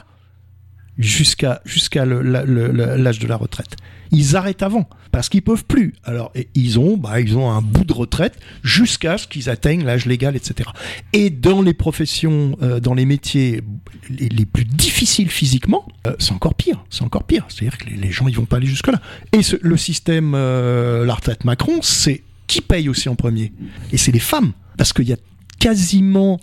jusqu'à 0.97 1.61
jusqu'à 1.65 2.05
l'âge 2.05 3.19
de 3.19 3.27
la 3.27 3.35
retraite. 3.35 3.75
Ils 4.11 4.35
arrêtent 4.35 4.63
avant 4.63 4.87
parce 5.11 5.29
qu'ils 5.29 5.41
peuvent 5.41 5.65
plus. 5.65 5.93
Alors 6.03 6.31
ils 6.55 6.79
ont 6.79 6.97
bah, 6.97 7.19
ils 7.19 7.37
ont 7.37 7.51
un 7.51 7.61
bout 7.61 7.83
de 7.83 7.93
retraite 7.93 8.37
jusqu'à 8.63 9.17
ce 9.17 9.27
qu'ils 9.27 9.49
atteignent 9.49 9.83
l'âge 9.83 10.05
légal, 10.05 10.35
etc. 10.35 10.69
Et 11.13 11.29
dans 11.29 11.61
les 11.61 11.73
professions, 11.73 12.57
euh, 12.61 12.79
dans 12.79 12.93
les 12.93 13.05
métiers 13.05 13.61
les, 14.09 14.45
plus 14.45 14.65
difficiles 14.65 15.29
physiquement, 15.29 15.85
euh, 16.07 16.15
c'est 16.19 16.31
encore 16.31 16.55
pire. 16.55 16.83
C'est 16.89 17.03
encore 17.03 17.25
pire. 17.25 17.45
C'est-à-dire 17.49 17.77
que 17.77 17.85
les, 17.89 18.11
gens 18.11 18.27
ils 18.27 18.35
vont 18.35 18.45
pas 18.45 18.57
aller 18.57 18.67
jusque 18.67 18.87
là. 18.87 19.01
Et 19.33 19.41
le 19.61 19.77
système 19.77 20.33
euh, 20.35 21.05
la 21.05 21.13
retraite 21.13 21.43
Macron, 21.43 21.79
c'est 21.81 22.23
qui 22.47 22.61
paye 22.61 22.87
aussi 22.87 23.09
en 23.09 23.15
premier? 23.15 23.51
Et 23.91 23.97
c'est 23.97 24.11
les 24.11 24.19
femmes 24.19 24.53
parce 24.77 24.93
qu'il 24.93 25.07
y 25.07 25.13
a 25.13 25.17
quasiment 25.59 26.39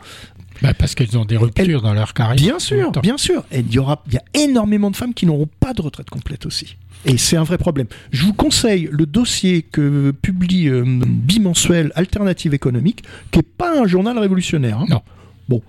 Bah, 0.63 0.73
parce 0.75 0.95
qu'elles 0.95 1.17
ont 1.19 1.25
des 1.25 1.37
ruptures 1.37 1.83
dans 1.83 1.95
leur 1.95 2.15
carrière. 2.15 2.37
Bien 2.37 2.57
en 2.57 2.59
sûr, 2.59 2.93
bien 3.03 3.19
sûr. 3.19 3.45
Et 3.53 3.61
il 3.61 3.73
y 3.73 3.79
aura, 3.79 4.03
il 4.09 4.15
y 4.15 4.17
a 4.17 4.23
énormément 4.45 4.91
de 4.91 4.97
femmes 4.97 5.15
qui 5.15 5.27
n'auront 5.27 5.49
pas 5.61 5.73
de 5.75 5.83
retraite 5.83 6.09
complète 6.11 6.47
aussi. 6.47 6.77
Et 7.07 7.19
c'est 7.19 7.37
un 7.37 7.43
vrai 7.43 7.59
problème. 7.59 7.87
Je 8.13 8.25
vous 8.25 8.33
conseille 8.33 8.89
le 8.91 9.05
dossier 9.05 9.63
que 9.63 10.11
publie 10.13 10.69
euh, 10.69 10.85
Bimensuel 10.87 11.93
Alternative 11.97 12.55
économique, 12.55 13.03
qui 13.31 13.41
est 13.41 13.43
pas 13.43 13.79
un 13.81 13.87
journal 13.87 14.19
révolutionnaire. 14.19 14.79
hein. 14.79 14.87
Non. 14.89 15.03
Bon, 15.49 15.61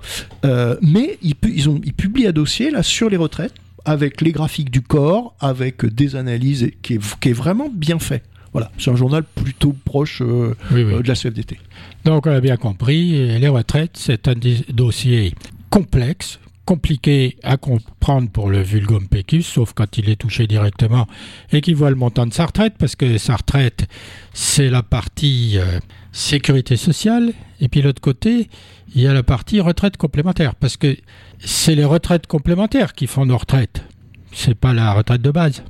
Euh, 0.45 0.77
mais 0.81 1.17
ils, 1.21 1.35
pu- 1.35 1.51
ils 1.53 1.67
ont, 1.69 1.81
ils 1.83 1.93
publient 1.93 2.27
un 2.27 2.31
dossier 2.31 2.71
là 2.71 2.81
sur 2.83 3.09
les 3.09 3.17
retraites 3.17 3.53
avec 3.83 4.21
les 4.21 4.31
graphiques 4.31 4.71
du 4.71 4.81
corps, 4.81 5.35
avec 5.41 5.85
des 5.85 6.15
analyses, 6.15 6.71
qui 6.81 6.93
est, 6.93 7.19
qui 7.19 7.29
est 7.29 7.33
vraiment 7.33 7.69
bien 7.73 7.99
fait. 7.99 8.23
Voilà, 8.53 8.71
c'est 8.77 8.89
un 8.89 8.95
journal 8.95 9.23
plutôt 9.23 9.75
proche 9.83 10.21
euh, 10.21 10.55
Oui, 10.71 10.83
oui. 10.83 10.93
euh, 10.93 11.01
de 11.01 11.07
la 11.09 11.13
CFDT. 11.15 11.57
Donc 12.05 12.27
on 12.27 12.31
a 12.31 12.39
bien 12.39 12.55
compris, 12.55 13.39
les 13.39 13.47
retraites, 13.47 13.97
c'est 13.97 14.27
un 14.27 14.35
dossier 14.69 15.33
complexe, 15.71 16.39
compliqué 16.63 17.35
à 17.41 17.57
comprendre 17.57 18.29
pour 18.29 18.47
le 18.51 18.61
vulgum 18.61 19.07
pecus, 19.07 19.47
sauf 19.47 19.73
quand 19.73 19.97
il 19.97 20.07
est 20.11 20.15
touché 20.15 20.45
directement 20.45 21.07
et 21.51 21.61
qu'il 21.61 21.75
voit 21.75 21.89
le 21.89 21.95
montant 21.95 22.27
de 22.27 22.33
sa 22.33 22.45
retraite, 22.45 22.75
parce 22.77 22.95
que 22.95 23.17
sa 23.17 23.37
retraite, 23.37 23.87
c'est 24.33 24.69
la 24.69 24.83
partie 24.83 25.57
euh, 25.57 25.79
sécurité 26.11 26.77
sociale, 26.77 27.33
et 27.59 27.69
puis 27.69 27.81
l'autre 27.81 28.01
côté, 28.01 28.49
il 28.93 29.01
y 29.01 29.07
a 29.07 29.13
la 29.13 29.23
partie 29.23 29.59
retraite 29.59 29.97
complémentaire, 29.97 30.53
parce 30.53 30.77
que 30.77 30.95
c'est 31.39 31.73
les 31.73 31.85
retraites 31.85 32.27
complémentaires 32.27 32.93
qui 32.93 33.07
font 33.07 33.25
nos 33.25 33.37
retraites, 33.37 33.83
c'est 34.31 34.53
pas 34.53 34.73
la 34.73 34.93
retraite 34.93 35.23
de 35.23 35.31
base. 35.31 35.63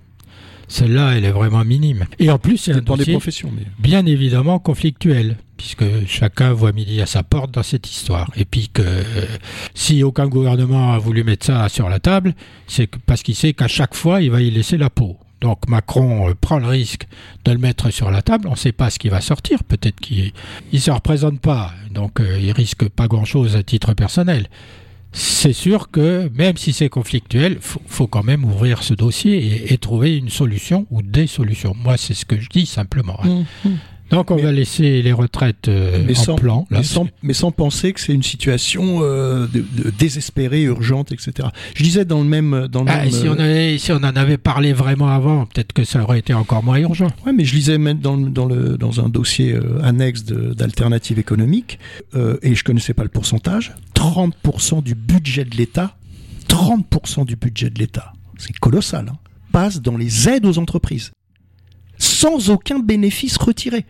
Celle-là, 0.68 1.16
elle 1.16 1.26
est 1.26 1.32
vraiment 1.32 1.64
minime. 1.64 2.06
Et 2.20 2.30
en 2.30 2.40
plus, 2.40 2.58
c'est 2.58 2.74
un 2.74 2.76
des 2.76 2.82
dossier 2.82 3.14
professions. 3.14 3.52
Mais... 3.56 3.64
bien 3.80 4.06
évidemment 4.06 4.60
conflictuel, 4.60 5.38
puisque 5.58 5.86
chacun 6.08 6.54
voit 6.54 6.72
midi 6.72 7.02
à 7.02 7.06
sa 7.06 7.24
porte 7.24 7.52
dans 7.52 7.64
cette 7.64 7.90
histoire. 7.90 8.30
Et 8.36 8.46
puis 8.46 8.70
que 8.70 8.82
euh, 8.82 9.26
si 9.74 10.04
aucun 10.04 10.28
gouvernement 10.28 10.94
a 10.94 10.98
voulu 10.98 11.24
mettre 11.24 11.46
ça 11.46 11.70
sur 11.70 11.90
la 11.90 12.00
table, 12.00 12.36
c'est 12.68 12.90
parce 13.06 13.24
qu'il 13.24 13.36
sait 13.36 13.54
qu'à 13.54 13.68
chaque 13.68 13.96
fois, 13.96 14.22
il 14.22 14.32
va 14.32 14.42
y 14.42 14.52
laisser 14.52 14.78
la 14.78 14.90
peau. 14.90 15.18
Donc 15.42 15.68
Macron 15.68 16.30
euh, 16.30 16.34
prend 16.34 16.60
le 16.60 16.68
risque 16.68 17.08
de 17.44 17.52
le 17.52 17.58
mettre 17.58 17.92
sur 17.92 18.10
la 18.10 18.22
table. 18.22 18.48
On 18.48 18.52
ne 18.52 18.58
sait 18.58 18.72
pas 18.72 18.90
ce 18.90 19.00
qui 19.00 19.10
va 19.10 19.22
sortir. 19.22 19.64
Peut-être 19.64 20.00
qu'il 20.00 20.32
ne 20.74 20.80
se 20.80 20.92
représente 20.92 21.40
pas. 21.40 21.72
Donc 21.92 22.20
euh, 22.20 22.40
il 22.40 22.52
risque 22.52 22.90
pas 22.90 23.08
grand-chose 23.08 23.56
à 23.56 23.64
titre 23.64 23.94
personnel. 23.94 24.48
C'est 25.18 25.54
sûr 25.54 25.90
que 25.92 26.30
même 26.36 26.58
si 26.58 26.74
c'est 26.74 26.90
conflictuel, 26.90 27.60
faut, 27.62 27.82
faut 27.88 28.08
quand 28.08 28.24
même 28.24 28.44
ouvrir 28.44 28.84
ce 28.84 28.94
dossier 28.94 29.72
et, 29.72 29.78
trouver 29.78 30.18
une 30.18 30.30
solution 30.30 30.88
ou 30.92 31.02
des 31.02 31.26
solutions. 31.26 31.74
Moi, 31.74 31.96
c'est 31.96 32.14
ce 32.14 32.26
que 32.26 32.38
je 32.38 32.50
dis 32.50 32.66
simplement. 32.66 33.18
hein. 33.24 33.44
Donc 34.12 34.30
on 34.30 34.36
Mais- 34.36 34.44
va 34.44 34.52
laisser 34.52 35.02
les 35.02 35.12
retraites 35.12 35.68
euh, 35.68 36.04
mais 36.06 36.18
en 36.18 36.22
sans, 36.22 36.36
plan. 36.36 36.68
là. 36.70 36.78
mais, 36.78 36.84
sans, 36.84 37.08
mais 37.24 37.34
sans 37.34 37.52
penser 37.52 37.92
que 37.92 38.00
c'est 38.00 38.14
une 38.14 38.22
situation 38.24 39.00
euh, 39.02 39.48
de- 39.48 39.66
de- 39.84 39.90
désespérée, 39.90 40.62
urgente, 40.64 41.12
etc. 41.12 41.48
Je 41.76 41.84
disais 41.84 42.06
dans 42.06 42.20
le 42.20 42.26
même, 42.30 42.68
dans 42.72 42.84
le 42.84 42.92
Ah, 42.92 42.98
même, 43.04 43.12
si, 43.12 43.28
on 43.28 43.34
euh, 43.40 43.44
avait, 43.44 43.78
si 43.80 43.92
on 43.92 43.96
en 43.98 44.04
avait 44.04 44.38
parlé 44.38 44.74
vraiment 44.74 45.08
avant, 45.10 45.46
peut-être 45.48 45.74
que 45.74 45.84
ça 45.84 46.04
aurait 46.04 46.20
été 46.20 46.34
encore 46.36 46.64
moins 46.64 46.78
urgent. 46.78 47.08
ouais, 47.26 47.34
mais 47.34 47.46
je 47.46 47.56
lisais 47.56 47.78
même 47.80 47.98
dans, 48.00 48.16
dans, 48.18 48.46
le, 48.46 48.78
dans 48.78 49.00
un 49.04 49.10
dossier 49.10 49.54
euh, 49.54 49.82
annexe 49.84 50.24
d'alternative 50.24 51.18
économique, 51.18 51.80
euh, 52.14 52.38
et 52.44 52.54
je 52.54 52.64
connaissais 52.64 52.94
pas 52.94 53.04
le 53.04 53.10
pourcentage, 53.10 53.74
30% 53.96 54.84
du 54.84 54.94
budget 54.94 55.46
de 55.46 55.56
l'État, 55.58 55.98
30% 56.48 57.26
du 57.26 57.36
budget 57.36 57.70
de 57.72 57.80
l'État, 57.80 58.14
c'est 58.38 58.56
colossal, 58.60 59.08
hein, 59.12 59.18
passe 59.52 59.82
dans 59.82 59.98
les 59.98 60.30
aides 60.30 60.46
aux 60.46 60.58
entreprises, 60.60 61.12
sans 61.98 62.50
aucun 62.50 62.80
bénéfice 62.80 63.38
retiré. 63.38 63.86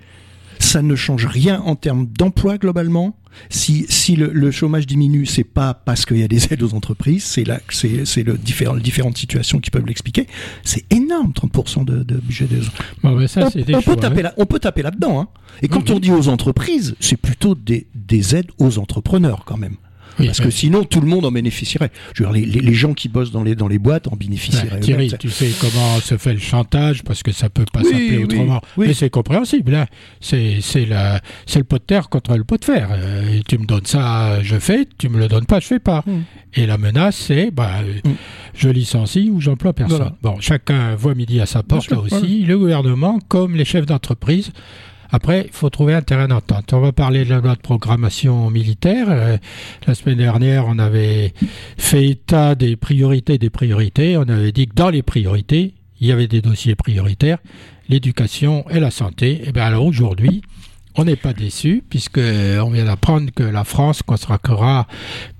Ça 0.60 0.82
ne 0.82 0.96
change 0.96 1.26
rien 1.26 1.60
en 1.62 1.76
termes 1.76 2.06
d'emploi 2.08 2.58
globalement. 2.58 3.18
Si, 3.50 3.86
si 3.90 4.16
le, 4.16 4.32
le 4.32 4.50
chômage 4.50 4.88
diminue, 4.88 5.26
c'est 5.26 5.44
pas 5.44 5.74
parce 5.74 6.06
qu'il 6.06 6.18
y 6.18 6.24
a 6.24 6.28
des 6.30 6.46
aides 6.54 6.64
aux 6.64 6.74
entreprises, 6.74 7.26
c'est 7.26 7.44
là, 7.44 7.60
c'est, 7.70 8.06
c'est 8.06 8.24
le 8.24 8.38
différent, 8.38 8.78
différentes 8.78 9.18
situations 9.18 9.60
qui 9.60 9.70
peuvent 9.70 9.86
l'expliquer. 9.86 10.28
C'est 10.64 10.86
énorme, 10.94 11.34
30% 11.36 11.84
de, 11.84 12.04
de 12.04 12.16
budget 12.16 12.46
des 12.46 12.62
Bon, 13.04 13.18
ben, 13.18 13.28
ça, 13.28 13.48
on, 13.48 13.50
c'est 13.50 13.76
on 13.76 13.82
peut 13.82 13.98
taper 13.98 14.20
hein. 14.22 14.24
là, 14.24 14.34
on 14.38 14.46
peut 14.46 14.60
taper 14.60 14.82
là-dedans. 14.84 15.20
Hein. 15.20 15.28
Et 15.62 15.68
quand 15.68 15.90
Mhm. 15.90 15.96
on 15.98 16.00
dit 16.00 16.12
aux 16.12 16.30
entreprises, 16.30 16.96
c'est 17.02 17.18
plutôt 17.18 17.54
des, 17.56 17.88
des 17.94 18.38
aides 18.38 18.52
aux 18.58 18.80
entrepreneurs 18.80 19.44
quand 19.46 19.58
même. 19.58 19.76
Oui, 20.20 20.28
Parce 20.28 20.40
que 20.40 20.50
sinon, 20.50 20.84
tout 20.84 21.02
le 21.02 21.08
monde 21.08 21.26
en 21.26 21.32
bénéficierait. 21.32 21.92
Je 22.14 22.24
veux 22.24 22.32
dire, 22.32 22.34
les, 22.34 22.46
les- 22.46 22.62
les 22.62 22.74
gens 22.74 22.94
qui 22.94 23.10
bossent 23.10 23.32
dans 23.32 23.44
les, 23.44 23.56
dans 23.56 23.68
les 23.68 23.80
boîtes 23.80 24.08
en 24.08 24.16
bénéficieraient. 24.16 24.72
Ouais, 24.74 24.80
Thierry, 24.80 25.14
tu 25.20 25.30
sais 25.30 25.50
comment 25.60 26.00
se 26.00 26.18
fait 26.18 26.34
le 26.34 26.40
chantage 26.40 27.04
parce 27.04 27.22
que 27.24 27.32
ça 27.32 27.50
peut 27.50 27.66
pas 27.72 27.80
Oui, 27.82 27.86
s'appeler 27.92 28.18
oui, 28.18 28.24
autrement. 28.24 28.62
oui. 28.78 28.88
Mais 28.88 28.94
c'est 28.94 29.10
compréhensible. 29.10 29.76
hein. 29.76 29.86
C'est 30.22 30.60
le 30.86 31.64
pot 31.64 31.78
de 31.78 31.84
terre 31.84 32.10
contre 32.10 32.36
le 32.38 32.44
pot 32.44 32.58
de 32.58 32.66
fer. 32.66 32.90
Euh, 32.92 33.40
tu 33.48 33.58
me 33.58 33.66
donnes 33.66 33.86
ça, 33.86 34.42
je 34.42 34.58
fais. 34.58 34.88
Tu 34.98 35.10
me 35.10 35.18
le 35.20 35.28
donnes 35.28 35.46
pas, 35.46 35.60
je 35.60 35.68
fais 35.68 35.80
pas. 35.80 36.04
Mm. 36.06 36.22
Et 36.56 36.66
la 36.66 36.78
menace, 36.78 37.16
c'est 37.18 37.52
bah 37.52 37.72
euh, 37.84 37.94
Mm. 38.10 38.14
je 38.56 38.70
licencie 38.70 39.30
ou 39.32 39.42
j'emploie 39.42 39.74
personne. 39.74 39.98
Voilà. 39.98 40.16
Bon, 40.22 40.40
chacun 40.40 40.96
voit 40.96 41.16
midi 41.16 41.40
à 41.42 41.46
sa 41.46 41.64
porte 41.64 41.90
là 41.92 42.00
aussi. 42.00 42.44
Le 42.44 42.58
gouvernement 42.58 43.20
comme 43.28 43.56
les 43.56 43.66
chefs 43.66 43.86
d'entreprise. 43.86 44.52
Après, 45.12 45.46
il 45.48 45.52
faut 45.52 45.70
trouver 45.70 45.94
un 45.94 46.02
terrain 46.02 46.28
d'entente. 46.28 46.74
On 46.74 46.80
va 46.80 46.92
parler 46.92 47.26
de 47.26 47.30
la 47.30 47.40
loi 47.40 47.56
de 47.56 47.62
programmation 47.62 48.50
militaire. 48.50 49.08
Euh, 49.10 49.38
la 49.88 49.96
semaine 49.96 50.18
dernière, 50.18 50.66
on 50.68 50.80
avait 50.80 51.34
fait 51.78 52.08
état 52.08 52.56
des 52.56 52.76
priorités 52.76 53.38
des 53.38 53.50
priorités. 53.50 54.18
On 54.18 54.24
avait 54.24 54.52
dit 54.52 54.68
que 54.68 54.76
dans 54.76 54.90
les 54.90 55.04
priorités, 55.04 55.74
il 56.00 56.08
y 56.08 56.12
avait 56.12 56.28
des 56.28 56.42
dossiers 56.42 56.76
prioritaires, 56.76 57.38
l'éducation 57.90 58.66
et 58.70 58.80
la 58.80 58.92
santé. 58.92 59.42
Et 59.46 59.52
bien 59.52 59.64
alors 59.64 59.86
aujourd'hui, 59.86 60.42
on 60.98 61.06
n'est 61.06 61.16
pas 61.16 61.34
déçu 61.34 61.84
puisque 61.90 62.20
on 62.20 62.70
vient 62.70 62.86
d'apprendre 62.86 63.30
que 63.36 63.44
la 63.44 63.64
France 63.64 64.02
consacrera 64.02 64.88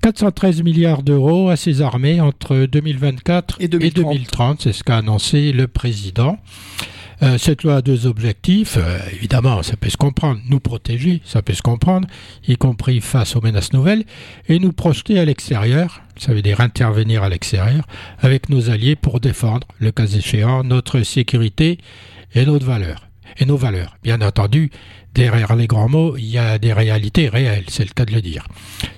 413 0.02 0.62
milliards 0.62 1.02
d'euros 1.02 1.48
à 1.48 1.56
ses 1.56 1.80
armées 1.82 2.20
entre 2.20 2.66
2024 2.66 3.56
Et 3.60 3.68
2030. 3.68 4.62
C'est 4.62 4.72
ce 4.72 4.84
qu'a 4.84 4.98
annoncé 4.98 5.52
le 5.52 5.66
président. 5.66 6.38
Euh, 7.22 7.38
cette 7.38 7.62
loi 7.62 7.76
a 7.76 7.82
deux 7.82 8.06
objectifs. 8.06 8.76
Euh, 8.76 8.98
évidemment, 9.12 9.62
ça 9.62 9.76
peut 9.76 9.88
se 9.88 9.96
comprendre. 9.96 10.40
Nous 10.48 10.60
protéger, 10.60 11.22
ça 11.24 11.42
peut 11.42 11.54
se 11.54 11.62
comprendre, 11.62 12.06
y 12.46 12.56
compris 12.56 13.00
face 13.00 13.36
aux 13.36 13.40
menaces 13.40 13.72
nouvelles, 13.72 14.04
et 14.48 14.58
nous 14.58 14.72
projeter 14.72 15.18
à 15.18 15.24
l'extérieur. 15.24 16.02
Ça 16.18 16.32
veut 16.32 16.42
dire 16.42 16.60
intervenir 16.60 17.22
à 17.22 17.28
l'extérieur 17.28 17.86
avec 18.20 18.48
nos 18.48 18.70
alliés 18.70 18.96
pour 18.96 19.20
défendre, 19.20 19.66
le 19.78 19.92
cas 19.92 20.06
échéant, 20.06 20.64
notre 20.64 21.02
sécurité 21.02 21.78
et 22.34 22.44
notre 22.44 22.66
valeur. 22.66 23.08
Et 23.38 23.44
nos 23.44 23.56
valeurs. 23.56 23.96
Bien 24.02 24.22
entendu, 24.22 24.70
derrière 25.16 25.56
les 25.56 25.66
grands 25.66 25.88
mots, 25.88 26.16
il 26.16 26.26
y 26.26 26.38
a 26.38 26.58
des 26.58 26.72
réalités 26.72 27.28
réelles, 27.28 27.64
c'est 27.68 27.84
le 27.84 27.92
cas 27.94 28.04
de 28.04 28.12
le 28.12 28.20
dire. 28.20 28.46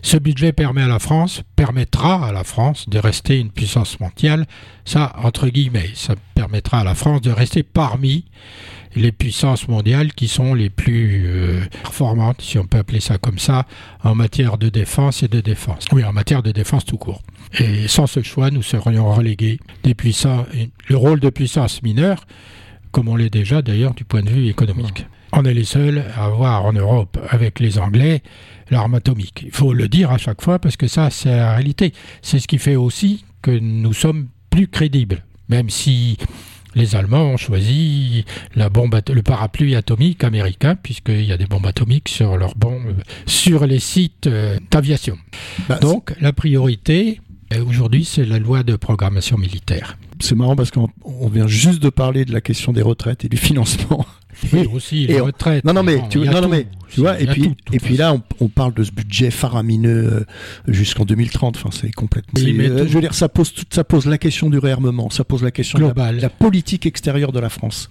Ce 0.02 0.16
budget 0.16 0.52
permet 0.52 0.82
à 0.82 0.88
la 0.88 0.98
France, 0.98 1.42
permettra 1.54 2.26
à 2.26 2.32
la 2.32 2.44
France 2.44 2.88
de 2.88 2.98
rester 2.98 3.38
une 3.38 3.50
puissance 3.50 4.00
mondiale, 4.00 4.46
ça 4.84 5.14
entre 5.22 5.48
guillemets, 5.48 5.90
ça 5.94 6.14
permettra 6.34 6.80
à 6.80 6.84
la 6.84 6.96
France 6.96 7.20
de 7.20 7.30
rester 7.30 7.62
parmi 7.62 8.24
les 8.96 9.12
puissances 9.12 9.68
mondiales 9.68 10.12
qui 10.12 10.26
sont 10.26 10.54
les 10.54 10.70
plus 10.70 11.26
euh, 11.26 11.60
performantes, 11.82 12.42
si 12.42 12.58
on 12.58 12.64
peut 12.64 12.78
appeler 12.78 13.00
ça 13.00 13.18
comme 13.18 13.38
ça, 13.38 13.66
en 14.02 14.16
matière 14.16 14.58
de 14.58 14.70
défense 14.70 15.22
et 15.22 15.28
de 15.28 15.40
défense. 15.40 15.84
Oui, 15.92 16.04
en 16.04 16.12
matière 16.12 16.42
de 16.42 16.50
défense 16.50 16.84
tout 16.84 16.96
court. 16.96 17.22
Et 17.60 17.86
sans 17.86 18.08
ce 18.08 18.22
choix, 18.22 18.50
nous 18.50 18.62
serions 18.62 19.12
relégués 19.12 19.60
des 19.84 19.94
le 20.88 20.96
rôle 20.96 21.20
de 21.20 21.30
puissance 21.30 21.82
mineure, 21.82 22.24
comme 22.90 23.08
on 23.08 23.14
l'est 23.14 23.30
déjà 23.30 23.62
d'ailleurs 23.62 23.94
du 23.94 24.04
point 24.04 24.22
de 24.22 24.30
vue 24.30 24.48
économique. 24.48 25.06
On 25.32 25.44
est 25.44 25.54
les 25.54 25.64
seuls 25.64 26.04
à 26.16 26.24
avoir 26.26 26.64
en 26.64 26.72
Europe, 26.72 27.18
avec 27.28 27.60
les 27.60 27.78
Anglais, 27.78 28.22
l'arme 28.70 28.94
atomique. 28.94 29.42
Il 29.44 29.52
faut 29.52 29.72
le 29.72 29.88
dire 29.88 30.10
à 30.10 30.18
chaque 30.18 30.42
fois 30.42 30.58
parce 30.58 30.76
que 30.76 30.88
ça, 30.88 31.10
c'est 31.10 31.36
la 31.36 31.52
réalité. 31.54 31.92
C'est 32.22 32.38
ce 32.38 32.48
qui 32.48 32.58
fait 32.58 32.76
aussi 32.76 33.24
que 33.42 33.50
nous 33.50 33.92
sommes 33.92 34.28
plus 34.50 34.68
crédibles, 34.68 35.24
même 35.48 35.70
si 35.70 36.16
les 36.74 36.96
Allemands 36.96 37.24
ont 37.32 37.36
choisi 37.36 38.24
la 38.54 38.68
bombe, 38.68 39.00
le 39.12 39.22
parapluie 39.22 39.74
atomique 39.74 40.24
américain, 40.24 40.76
puisqu'il 40.76 41.24
y 41.24 41.32
a 41.32 41.36
des 41.36 41.46
bombes 41.46 41.66
atomiques 41.66 42.08
sur 42.08 42.36
leurs 42.36 42.54
bombes, 42.54 42.94
sur 43.26 43.66
les 43.66 43.80
sites 43.80 44.26
euh, 44.26 44.58
d'aviation. 44.70 45.18
Bah, 45.68 45.78
Donc, 45.78 46.14
la 46.20 46.32
priorité, 46.32 47.20
euh, 47.52 47.64
aujourd'hui, 47.64 48.04
c'est 48.04 48.24
la 48.24 48.38
loi 48.38 48.62
de 48.62 48.76
programmation 48.76 49.38
militaire. 49.38 49.98
c'est 50.20 50.34
marrant 50.34 50.56
parce 50.56 50.70
qu'on 50.70 50.88
on 51.04 51.28
vient 51.28 51.46
juste 51.46 51.82
de 51.82 51.88
parler 51.90 52.24
de 52.24 52.32
la 52.32 52.40
question 52.40 52.72
des 52.72 52.82
retraites 52.82 53.24
et 53.24 53.28
du 53.28 53.36
financement. 53.36 54.06
Oui, 54.52 54.68
aussi, 54.72 55.04
et 55.04 55.08
les 55.08 55.20
on- 55.20 55.24
retraites. 55.26 55.64
Non, 55.64 55.72
non, 55.72 55.82
mais 55.82 55.96
bon, 55.96 56.08
tu- 56.08 56.18
non, 56.20 56.40
non, 56.40 56.48
mais 56.48 56.66
Tu 56.90 57.00
vois, 57.00 57.20
et 57.20 57.26
puis, 57.26 57.42
tout, 57.42 57.54
et 57.74 57.78
puis 57.78 57.96
là, 57.96 58.14
on, 58.14 58.22
on 58.40 58.48
parle 58.48 58.72
de 58.74 58.82
ce 58.84 58.90
budget 58.92 59.30
faramineux 59.30 60.12
euh, 60.12 60.24
jusqu'en 60.66 61.04
2030. 61.04 61.56
Enfin, 61.56 61.70
c'est 61.72 61.90
complètement. 61.90 62.40
Oui, 62.42 62.56
euh, 62.60 62.86
je 62.86 62.92
veux 62.94 63.00
dire, 63.00 63.14
ça 63.14 63.28
pose, 63.28 63.52
ça 63.70 63.84
pose 63.84 64.06
la 64.06 64.16
question 64.18 64.48
du 64.50 64.58
réarmement, 64.58 65.10
ça 65.10 65.24
pose 65.24 65.42
la 65.42 65.50
question 65.50 65.78
de 65.78 65.84
la, 65.84 65.90
Global. 65.92 66.20
la 66.20 66.30
politique 66.30 66.86
extérieure 66.86 67.32
de 67.32 67.40
la 67.40 67.48
France. 67.50 67.88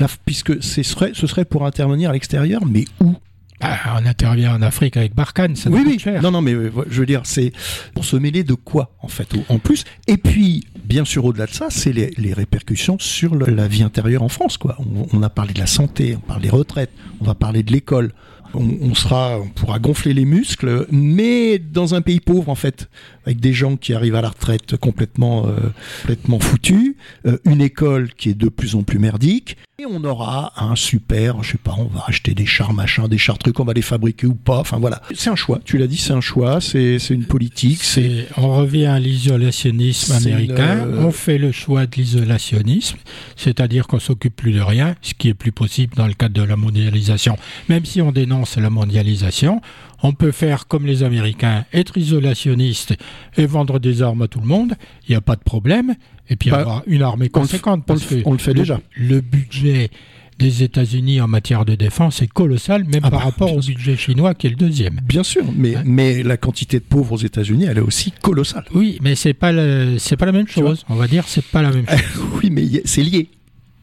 La- 0.00 0.06
puisque 0.24 0.62
ce 0.62 0.82
serait, 0.82 1.10
ce 1.14 1.26
serait 1.26 1.44
pour 1.44 1.66
intervenir 1.66 2.10
à 2.10 2.12
l'extérieur, 2.12 2.64
mais 2.64 2.84
où? 3.00 3.14
Ah, 3.60 3.98
on 4.00 4.06
intervient 4.06 4.54
en 4.54 4.62
Afrique 4.62 4.96
avec 4.96 5.14
Barkhane, 5.14 5.56
ça 5.56 5.68
Oui, 5.68 5.82
oui. 5.84 5.98
cher. 5.98 6.22
Non, 6.22 6.30
non, 6.30 6.40
mais 6.40 6.52
euh, 6.54 6.70
je 6.88 7.00
veux 7.00 7.06
dire, 7.06 7.22
c'est 7.24 7.52
pour 7.94 8.04
se 8.04 8.16
mêler 8.16 8.44
de 8.44 8.54
quoi, 8.54 8.94
en 9.02 9.08
fait, 9.08 9.28
en 9.48 9.58
plus? 9.58 9.84
Et 10.06 10.16
puis, 10.16 10.64
bien 10.84 11.04
sûr, 11.04 11.24
au-delà 11.24 11.46
de 11.46 11.52
ça, 11.52 11.66
c'est 11.70 11.92
les, 11.92 12.10
les 12.18 12.32
répercussions 12.32 12.98
sur 13.00 13.34
le- 13.34 13.46
la 13.46 13.66
vie 13.66 13.82
intérieure 13.82 14.22
en 14.22 14.28
France, 14.28 14.58
quoi. 14.58 14.76
On, 14.78 15.06
on 15.12 15.22
a 15.22 15.28
parlé 15.28 15.54
de 15.54 15.58
la 15.58 15.66
santé, 15.66 16.16
on 16.16 16.20
parle 16.20 16.42
des 16.42 16.50
retraites, 16.50 16.92
on 17.20 17.24
va 17.24 17.34
parler 17.34 17.62
de 17.64 17.72
l'école. 17.72 18.12
On, 18.54 18.66
on 18.80 18.94
sera, 18.94 19.38
on 19.40 19.48
pourra 19.48 19.78
gonfler 19.78 20.14
les 20.14 20.24
muscles, 20.24 20.86
mais 20.90 21.58
dans 21.58 21.94
un 21.94 22.00
pays 22.00 22.20
pauvre, 22.20 22.48
en 22.48 22.54
fait, 22.54 22.88
avec 23.26 23.40
des 23.40 23.52
gens 23.52 23.76
qui 23.76 23.92
arrivent 23.92 24.14
à 24.14 24.22
la 24.22 24.30
retraite 24.30 24.76
complètement, 24.78 25.46
euh, 25.48 25.56
complètement 26.00 26.38
foutus, 26.40 26.94
euh, 27.26 27.36
une 27.44 27.60
école 27.60 28.08
qui 28.14 28.30
est 28.30 28.34
de 28.38 28.48
plus 28.48 28.74
en 28.74 28.84
plus 28.84 28.98
merdique, 28.98 29.58
et 29.80 29.86
on 29.86 30.02
aura 30.02 30.52
un 30.56 30.74
super, 30.74 31.40
je 31.44 31.52
sais 31.52 31.56
pas, 31.58 31.76
on 31.78 31.84
va 31.84 32.02
acheter 32.08 32.34
des 32.34 32.46
chars 32.46 32.72
machin, 32.72 33.06
des 33.06 33.16
chars 33.16 33.38
trucs, 33.38 33.60
on 33.60 33.64
va 33.64 33.72
les 33.74 33.82
fabriquer 33.82 34.26
ou 34.26 34.34
pas. 34.34 34.58
Enfin 34.58 34.78
voilà, 34.80 35.00
c'est 35.14 35.30
un 35.30 35.36
choix. 35.36 35.60
Tu 35.64 35.78
l'as 35.78 35.86
dit, 35.86 35.96
c'est 35.98 36.12
un 36.12 36.20
choix, 36.20 36.60
c'est 36.60 36.98
c'est 36.98 37.14
une 37.14 37.26
politique, 37.26 37.84
c'est 37.84 38.26
on 38.36 38.56
revient 38.56 38.86
à 38.86 38.98
l'isolationnisme 38.98 40.14
américain. 40.14 40.84
le- 40.84 40.98
On 40.98 41.12
fait 41.12 41.38
le 41.38 41.52
choix 41.52 41.86
de 41.86 41.94
l'isolationnisme, 41.94 42.98
c'est-à-dire 43.36 43.86
qu'on 43.86 44.00
s'occupe 44.00 44.34
plus 44.34 44.50
de 44.50 44.60
rien, 44.60 44.96
ce 45.00 45.14
qui 45.14 45.28
est 45.28 45.34
plus 45.34 45.52
possible 45.52 45.94
dans 45.94 46.08
le 46.08 46.14
cadre 46.14 46.34
de 46.34 46.42
la 46.42 46.56
mondialisation. 46.56 47.36
Même 47.68 47.84
si 47.84 48.02
on 48.02 48.10
dénonce 48.10 48.56
la 48.56 48.70
mondialisation, 48.70 49.60
on 50.02 50.12
peut 50.12 50.32
faire 50.32 50.66
comme 50.66 50.86
les 50.86 51.02
Américains, 51.02 51.64
être 51.72 51.98
isolationniste 51.98 52.94
et 53.36 53.46
vendre 53.46 53.78
des 53.78 54.02
armes 54.02 54.22
à 54.22 54.28
tout 54.28 54.40
le 54.40 54.46
monde. 54.46 54.74
Il 55.08 55.12
n'y 55.12 55.16
a 55.16 55.20
pas 55.20 55.36
de 55.36 55.42
problème. 55.42 55.94
Et 56.30 56.36
puis 56.36 56.50
Bah, 56.50 56.58
avoir 56.58 56.82
une 56.86 57.02
armée 57.02 57.28
conséquente. 57.30 57.84
on 57.88 57.92
le 57.94 57.98
parce 57.98 58.04
f- 58.12 58.22
que 58.22 58.28
on 58.28 58.32
le 58.32 58.38
fait 58.38 58.52
le- 58.52 58.60
déjà. 58.60 58.80
Le 58.96 59.20
budget 59.20 59.90
des 60.38 60.62
États-Unis 60.62 61.20
en 61.20 61.26
matière 61.26 61.64
de 61.64 61.74
défense 61.74 62.22
est 62.22 62.28
colossal, 62.28 62.84
même 62.84 63.00
Ah 63.02 63.10
par 63.10 63.18
bah, 63.20 63.24
rapport 63.24 63.48
bien 63.48 63.56
au 63.58 63.60
budget 63.60 63.96
chinois 63.96 64.34
qui 64.34 64.46
est 64.46 64.50
le 64.50 64.56
deuxième. 64.56 65.00
bien 65.04 65.24
sûr, 65.24 65.42
mais 65.56 66.22
la 66.22 66.36
quantité 66.36 66.78
de 66.78 66.84
pauvres 66.84 67.14
aux 67.14 67.18
États-Unis, 67.18 67.64
elle 67.68 67.78
est 67.78 67.80
aussi 67.80 68.12
colossale. 68.22 68.64
Oui, 68.72 68.98
mais 69.02 69.16
c'est 69.16 69.34
pas 69.34 69.52
c'est 69.98 70.16
pas 70.16 70.26
la 70.26 70.32
même 70.32 70.46
chose. 70.46 70.84
On 70.88 70.94
va 70.94 71.08
dire 71.08 71.24
c'est 71.26 71.44
pas 71.44 71.62
la 71.62 71.72
même 71.72 71.86
chose. 71.88 72.22
oui, 72.42 72.50
mais 72.50 72.68
c'est 72.84 73.02
lié. 73.02 73.28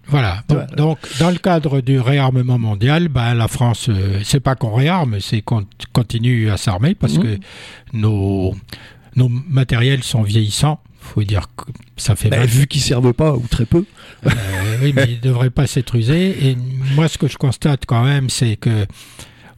Voilà. 0.08 0.44
Donc, 0.78 1.00
dans 1.20 1.32
le 1.32 1.38
cadre 1.38 1.82
du 1.82 2.00
réarmement 2.00 2.60
mondial, 2.60 3.08
ben, 3.08 3.34
la 3.34 3.48
France, 3.48 3.88
euh, 3.90 4.20
c'est 4.24 4.40
pas 4.40 4.56
qu'on 4.56 4.74
réarme, 4.74 5.20
c'est 5.20 5.42
qu'on 5.42 5.66
continue 5.94 6.50
à 6.52 6.58
s'armer 6.58 6.94
parce 6.96 7.16
Mhm. 7.16 7.24
que 7.24 7.38
nos, 7.94 8.56
nos 9.16 9.30
matériels 9.30 10.04
sont 10.04 10.22
vieillissants. 10.24 10.80
faut 11.00 11.22
dire 11.24 11.50
que 11.56 11.66
ça 11.98 12.16
fait 12.16 12.30
Bah, 12.30 12.38
mal. 12.40 12.48
vu 12.48 12.66
qu'ils 12.66 12.82
servent 12.82 13.14
pas 13.14 13.34
ou 13.36 13.46
très 13.48 13.66
peu. 13.66 13.86
Euh, 14.26 14.30
oui, 14.82 14.92
mais 14.96 15.06
ils 15.08 15.18
ne 15.18 15.22
devraient 15.22 15.52
pas 15.52 15.68
s'être 15.68 15.94
usés. 15.96 16.50
Et 16.50 16.58
moi, 16.96 17.08
ce 17.08 17.20
que 17.20 17.28
je 17.28 17.38
constate 17.38 17.86
quand 17.86 18.04
même, 18.04 18.28
c'est 18.32 18.56
que 18.56 18.88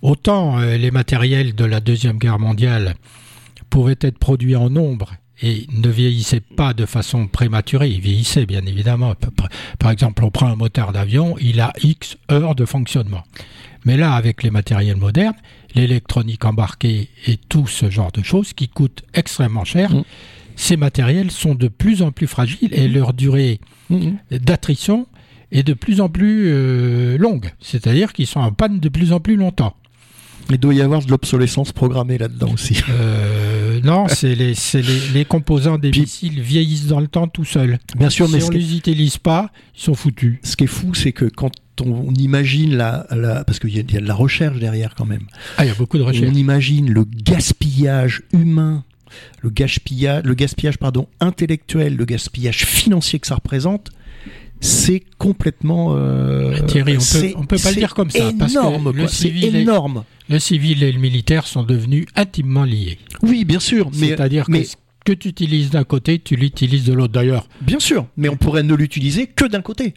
autant 0.01 0.59
euh, 0.59 0.75
les 0.75 0.91
matériels 0.91 1.55
de 1.55 1.63
la 1.63 1.79
Deuxième 1.79 2.17
Guerre 2.17 2.37
mondiale 2.39 2.95
pouvaient 3.69 3.95
être 4.01 4.17
produits 4.17 4.57
en 4.57 4.69
nombre 4.69 5.13
et 5.41 5.67
ne 5.71 5.89
vieillissaient 5.89 6.39
pas 6.41 6.73
de 6.73 6.85
façon 6.85 7.27
prématurée, 7.27 7.89
ils 7.89 8.01
vieillissaient 8.01 8.45
bien 8.45 8.65
évidemment. 8.65 9.13
Par 9.79 9.91
exemple, 9.91 10.23
on 10.23 10.31
prend 10.31 10.47
un 10.47 10.55
moteur 10.55 10.91
d'avion, 10.93 11.35
il 11.39 11.59
a 11.61 11.73
X 11.83 12.17
heures 12.31 12.55
de 12.55 12.65
fonctionnement. 12.65 13.23
Mais 13.85 13.97
là, 13.97 14.13
avec 14.13 14.43
les 14.43 14.49
matériels 14.51 14.97
modernes, 14.97 15.35
l'électronique 15.75 16.43
embarquée 16.43 17.09
et 17.27 17.38
tout 17.38 17.67
ce 17.67 17.89
genre 17.89 18.11
de 18.11 18.23
choses 18.23 18.53
qui 18.53 18.67
coûtent 18.67 19.03
extrêmement 19.13 19.63
cher, 19.63 19.93
Mm. 19.93 20.03
ces 20.55 20.75
matériels 20.77 21.31
sont 21.31 21.55
de 21.55 21.67
plus 21.67 22.01
en 22.01 22.11
plus 22.11 22.27
fragiles 22.27 22.69
et 22.73 22.88
leur 22.88 23.13
durée 23.13 23.59
d'attrition 24.31 25.07
est 25.51 25.63
de 25.63 25.73
plus 25.73 26.01
en 26.01 26.09
plus 26.09 26.47
euh, 26.49 27.17
longue. 27.17 27.51
C'est-à-dire 27.61 28.11
qu'ils 28.11 28.27
sont 28.27 28.39
en 28.41 28.51
panne 28.51 28.79
de 28.79 28.89
plus 28.89 29.13
en 29.13 29.19
plus 29.19 29.35
longtemps. 29.38 29.75
Il 30.49 30.57
doit 30.57 30.73
y 30.73 30.81
avoir 30.81 31.03
de 31.03 31.09
l'obsolescence 31.11 31.71
programmée 31.73 32.17
là-dedans 32.17 32.51
aussi. 32.53 32.79
Euh, 32.89 33.81
non, 33.83 34.07
c'est 34.07 34.33
les, 34.33 34.53
les, 34.73 34.81
les 35.13 35.25
composants 35.25 35.77
des 35.77 35.91
Puis- 35.91 36.01
missiles 36.01 36.41
vieillissent 36.41 36.88
dans 36.88 36.99
le 37.01 37.07
temps 37.07 37.27
tout 37.27 37.43
seuls. 37.45 37.79
Bien 37.97 38.09
sûr, 38.09 38.27
si 38.27 38.33
mais 38.33 38.43
on 38.43 38.47
ce 38.47 38.51
ne 38.53 38.57
les 38.57 38.75
utilise 38.77 39.17
pas, 39.17 39.51
ils 39.77 39.81
sont 39.81 39.93
foutus. 39.93 40.38
ce 40.43 40.55
qui 40.55 40.63
est 40.63 40.67
fou, 40.67 40.93
c'est 40.93 41.11
que 41.11 41.25
quand 41.25 41.51
on, 41.81 42.11
imagine 42.15 42.75
la, 42.75 43.05
la 43.11 43.43
parce 43.43 43.59
qu'il 43.59 43.69
y, 43.71 43.75
y 43.75 43.79
a 43.97 44.01
de 44.01 44.07
la 44.07 44.13
recherche 44.15 44.57
derrière 44.59 44.95
quand 44.95 45.05
même. 45.05 45.27
Ah, 45.57 45.65
il 45.65 45.67
y 45.67 45.71
a 45.71 45.75
beaucoup 45.75 45.97
de 45.97 46.03
recherches. 46.03 46.29
On 46.31 46.35
imagine 46.35 46.89
le 46.91 47.03
gaspillage 47.03 48.23
humain, 48.33 48.83
le 49.41 49.49
gaspillage, 49.49 50.23
le 50.23 50.33
gaspillage 50.33 50.77
pardon, 50.77 51.07
intellectuel, 51.19 51.95
le 51.95 52.05
gaspillage 52.05 52.65
financier 52.65 53.19
que 53.19 53.27
ça 53.27 53.35
représente. 53.35 53.89
C'est 54.60 55.03
complètement. 55.18 55.95
euh, 55.95 56.60
Thierry, 56.68 56.97
on 56.97 56.99
peut- 56.99 57.34
on 57.38 57.45
peut 57.45 57.58
pas 57.58 57.70
le 57.70 57.76
dire 57.76 57.93
comme 57.93 58.10
ça, 58.10 58.32
parce 58.38 58.53
que 58.53 58.58
Énorme, 58.60 58.91
le 58.91 59.08
civil 59.08 59.55
énorme. 59.55 60.03
Le 60.30 60.39
civil 60.39 60.84
et 60.84 60.91
le 60.91 60.99
militaire 60.99 61.45
sont 61.47 61.64
devenus 61.64 62.05
intimement 62.16 62.64
liés. 62.64 62.97
Oui, 63.22 63.45
bien 63.45 63.60
sûr, 63.60 63.89
C'est-à-dire 64.10 64.45
que 64.45 64.51
ce 64.66 64.76
que 65.05 65.14
tu 65.14 65.30
utilises 65.30 65.70
d'un 65.70 65.84
côté, 65.86 66.20
tu 66.20 66.36
l'utilises 66.36 66.84
de 66.86 66.93
l'autre. 66.93 67.14
D'ailleurs, 67.14 67.47
bien 67.62 67.80
sûr, 67.80 68.08
mais 68.18 68.28
on 68.30 68.36
pourrait 68.36 68.64
ne 68.64 68.74
l'utiliser 68.74 69.28
que 69.28 69.45
d'un 69.45 69.62
côté. 69.62 69.93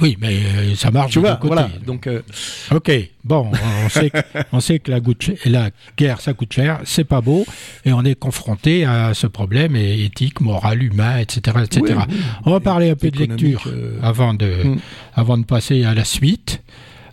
Oui, 0.00 0.16
mais 0.20 0.36
euh, 0.36 0.74
ça 0.74 0.90
marche 0.90 1.12
Tu 1.12 1.18
vois, 1.18 1.38
voilà. 1.42 1.68
Donc, 1.84 2.06
euh, 2.06 2.22
Ok, 2.74 2.90
bon, 3.24 3.50
on 3.84 3.88
sait, 3.88 4.10
que, 4.10 4.18
on 4.52 4.60
sait 4.60 4.78
que 4.78 4.90
la, 5.46 5.70
guerre, 5.96 6.20
ça 6.20 6.32
coûte 6.32 6.52
cher, 6.52 6.80
c'est 6.84 7.04
pas 7.04 7.20
beau, 7.20 7.46
et 7.84 7.92
on 7.92 8.02
est 8.04 8.14
confronté 8.14 8.84
à 8.84 9.14
ce 9.14 9.26
problème 9.26 9.76
éthique, 9.76 10.40
moral, 10.40 10.82
humain, 10.82 11.18
etc. 11.18 11.58
etc. 11.64 11.80
oui, 11.98 12.04
oui. 12.10 12.16
On 12.44 12.52
va 12.52 12.60
parler 12.60 12.90
un 12.90 12.96
peu 12.96 13.10
de 13.10 13.18
lecture 13.18 13.64
euh, 13.66 13.98
avant, 14.02 14.34
de, 14.34 14.46
Mm. 14.64 14.78
avant 15.14 15.38
de 15.38 15.44
passer 15.44 15.84
à 15.84 15.94
la 15.94 16.04
suite. 16.04 16.62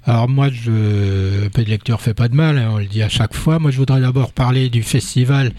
Alors 0.06 0.28
moi, 0.28 0.50
je, 0.50 1.46
un 1.46 1.50
peu 1.50 1.64
de 1.64 1.70
lecture 1.70 2.02
fait 2.02 2.14
pas 2.14 2.28
de 2.28 2.36
mal, 2.36 2.58
hein, 2.58 2.72
on 2.74 2.78
le 2.78 2.86
dit 2.86 3.02
à 3.02 3.10
chaque 3.10 3.34
fois. 3.34 3.58
Moi, 3.60 3.72
je 3.72 3.78
voudrais 3.78 4.02
d'abord 4.02 4.34
parler 4.34 4.70
du 4.70 4.84
festival 4.84 5.54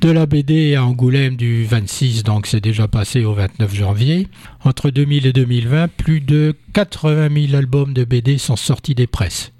de 0.00 0.10
la 0.10 0.26
BD 0.26 0.76
à 0.76 0.84
Angoulême 0.84 1.34
du 1.36 1.64
26, 1.64 2.22
donc 2.22 2.46
c'est 2.46 2.60
déjà 2.60 2.86
passé 2.86 3.24
au 3.24 3.34
29 3.34 3.74
janvier. 3.74 4.28
Entre 4.64 4.90
2000 4.90 5.26
et 5.26 5.32
2020, 5.32 5.88
plus 5.88 6.20
de 6.20 6.54
80 6.72 7.28
000 7.48 7.56
albums 7.56 7.92
de 7.92 8.04
BD 8.04 8.38
sont 8.38 8.56
sortis 8.56 8.94
des 8.94 9.08
presses. 9.08 9.52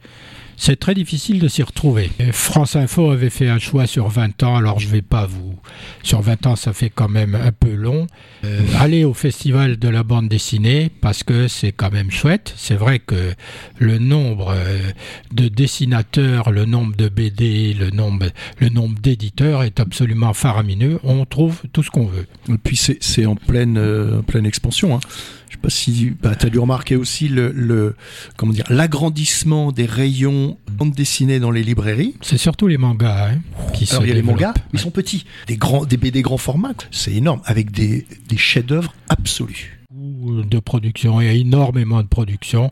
C'est 0.63 0.79
très 0.79 0.93
difficile 0.93 1.39
de 1.39 1.49
s'y 1.49 1.63
retrouver. 1.63 2.11
Et 2.19 2.33
France 2.33 2.77
Info 2.77 3.13
avait 3.13 3.31
fait 3.31 3.49
un 3.49 3.59
choix 3.59 3.87
sur 3.87 4.09
20 4.09 4.43
ans, 4.43 4.57
alors 4.57 4.79
je 4.79 4.89
vais 4.89 5.01
pas 5.01 5.25
vous... 5.25 5.59
Sur 6.03 6.21
20 6.21 6.47
ans, 6.49 6.55
ça 6.55 6.75
fait 6.75 6.91
quand 6.91 7.09
même 7.09 7.35
un 7.35 7.51
peu 7.51 7.73
long. 7.73 8.07
Euh, 8.45 8.61
allez 8.79 9.05
au 9.05 9.15
festival 9.15 9.79
de 9.79 9.89
la 9.89 10.03
bande 10.03 10.29
dessinée, 10.29 10.91
parce 11.01 11.23
que 11.23 11.49
c'est 11.49 11.73
quand 11.73 11.91
même 11.91 12.11
chouette. 12.11 12.53
C'est 12.59 12.75
vrai 12.75 12.99
que 12.99 13.33
le 13.79 13.97
nombre 13.97 14.53
euh, 14.55 14.81
de 15.33 15.49
dessinateurs, 15.49 16.51
le 16.51 16.67
nombre 16.67 16.95
de 16.95 17.09
BD, 17.09 17.73
le 17.73 17.89
nombre, 17.89 18.27
le 18.59 18.69
nombre 18.69 18.99
d'éditeurs 19.01 19.63
est 19.63 19.81
absolument 19.81 20.35
faramineux. 20.35 21.01
On 21.05 21.25
trouve 21.25 21.63
tout 21.73 21.83
ce 21.83 21.91
qu'on 21.91 22.05
veut. 22.05 22.27
Et 22.51 22.59
puis 22.63 22.77
c'est 22.77 23.25
en 23.25 23.35
pleine, 23.35 23.79
euh, 23.79 24.21
pleine 24.21 24.45
expansion. 24.45 24.97
Hein. 24.97 25.01
Sais 25.61 25.63
pas 25.63 25.71
si 25.71 26.13
bah, 26.23 26.35
tu 26.35 26.47
as 26.47 26.49
dû 26.49 26.59
remarquer 26.59 26.97
aussi 26.97 27.29
le, 27.29 27.53
le 27.53 27.95
comment 28.39 28.53
dire 28.53 28.65
l'agrandissement 28.71 29.73
des 29.73 29.85
rayons 29.85 30.57
bande 30.73 30.93
dessinée 30.93 31.39
dans 31.39 31.51
les 31.51 31.63
librairies. 31.63 32.15
C'est 32.23 32.39
surtout 32.39 32.67
les 32.67 32.79
mangas 32.79 33.33
hein, 33.33 33.39
qui 33.75 33.85
se 33.85 33.93
Alors 33.93 34.07
il 34.07 34.09
y 34.09 34.13
a 34.13 34.15
les 34.15 34.23
mangas, 34.23 34.55
ils 34.73 34.79
sont 34.79 34.91
petits, 34.91 35.27
des 35.47 35.59
grands, 35.59 35.85
des 35.85 35.99
BD 35.99 36.23
grand 36.23 36.39
format. 36.39 36.73
quoi. 36.73 36.87
C'est 36.91 37.13
énorme, 37.13 37.43
avec 37.45 37.73
des, 37.73 38.07
des 38.29 38.39
chefs-d'œuvre 38.39 38.95
absolus. 39.11 39.81
de 39.93 40.59
production, 40.61 41.21
il 41.21 41.27
y 41.27 41.29
a 41.29 41.35
énormément 41.35 42.03
de 42.03 42.09
production. 42.09 42.71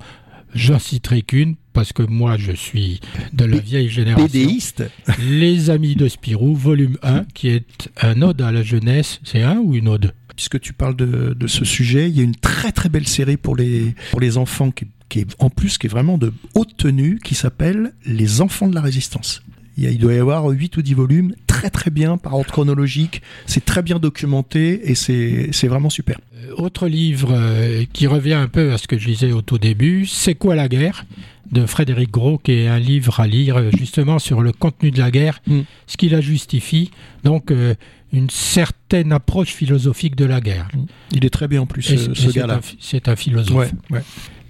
J'en 0.55 0.79
citerai 0.79 1.21
qu'une 1.21 1.57
parce 1.75 1.93
que 1.93 2.03
moi 2.03 2.39
je 2.39 2.53
suis 2.53 3.01
de 3.35 3.45
la 3.45 3.59
vieille 3.59 3.91
génération. 3.91 4.27
BDiste, 4.27 4.85
Les 5.21 5.69
Amis 5.69 5.95
de 5.95 6.09
Spirou, 6.09 6.57
volume 6.57 6.97
1, 7.03 7.25
qui 7.35 7.49
est 7.49 7.91
un 8.01 8.23
ode 8.23 8.41
à 8.41 8.51
la 8.51 8.63
jeunesse. 8.63 9.21
C'est 9.25 9.43
un 9.43 9.59
ou 9.59 9.75
une 9.75 9.89
ode? 9.89 10.15
Puisque 10.39 10.61
tu 10.61 10.73
parles 10.73 10.95
de, 10.95 11.47
ce 11.49 11.65
sujet, 11.65 12.09
il 12.09 12.17
y 12.17 12.21
a 12.21 12.23
une 12.23 12.37
très 12.37 12.71
très 12.71 12.89
belle 12.89 13.09
série 13.09 13.37
pour 13.37 13.57
les 13.57 14.39
enfants 14.39 14.71
qui 14.71 15.19
est 15.19 15.27
en 15.41 15.51
plus 15.51 15.79
qui 15.79 15.89
est 15.89 15.91
vraiment 15.91 16.17
de 16.17 16.33
haute 16.55 16.77
tenue, 16.77 17.19
qui 17.19 17.35
s'appelle 17.35 17.93
Les 18.07 18.41
Enfants 18.41 18.69
de 18.69 18.75
la 18.77 18.81
Résistance. 18.81 19.43
Il, 19.79 19.99
doit 19.99 20.13
y 20.15 20.19
avoir 20.19 20.45
8 20.47 20.77
ou 20.77 20.83
10 20.83 20.95
volumes, 20.95 21.35
très 21.47 21.71
très 21.71 21.91
bien, 21.91 22.17
par 22.19 22.35
ordre 22.35 22.51
chronologique, 22.51 23.23
c'est 23.47 23.65
très 23.65 23.83
bien 23.83 23.99
documenté 23.99 24.91
et 24.91 24.95
c'est 24.95 25.69
vraiment 25.69 25.91
super. 25.91 26.19
Euh, 26.37 26.55
Autre 26.57 26.89
livre 26.89 27.31
euh, 27.33 27.85
qui 27.93 28.07
revient 28.07 28.33
un 28.35 28.49
peu 28.49 28.73
à 28.73 28.79
ce 28.79 28.87
que 28.89 28.99
je 28.99 29.07
disais 29.07 29.33
au 29.33 29.43
tout 29.43 29.59
début, 29.59 30.07
C'est 30.07 30.35
quoi 30.35 30.55
la 30.57 30.69
guerre 30.69 31.05
de 31.53 31.65
Frédéric 31.65 32.11
Gros, 32.11 32.39
qui 32.39 32.53
est 32.53 32.69
un 32.69 32.79
livre 32.79 33.21
à 33.21 33.27
lire 33.27 33.57
euh, 33.57 33.71
justement 33.79 34.19
sur 34.19 34.43
le 34.43 34.53
contenu 34.53 34.91
de 34.91 34.99
la 34.99 35.11
guerre, 35.11 35.41
Mm. 35.47 35.61
ce 35.87 35.97
qui 35.97 36.09
la 36.09 36.21
justifie, 36.21 36.91
donc 37.25 37.51
euh, 37.51 37.75
une 38.13 38.29
certaine 38.31 39.13
approche 39.13 39.49
philosophique 39.51 40.17
de 40.17 40.25
la 40.25 40.41
guerre. 40.41 40.69
Il 41.13 41.25
est 41.25 41.31
très 41.31 41.47
bien 41.49 41.63
en 41.63 41.67
plus, 41.67 41.91
Et 41.93 41.97
ce, 41.99 42.15
c'est 42.15 42.35
gars-là. 42.35 42.57
un 42.57 42.61
C'est 42.81 43.09
un 43.09 43.17
philosophe. 43.17 43.55
Ouais, 43.55 43.71
ouais. 43.91 44.03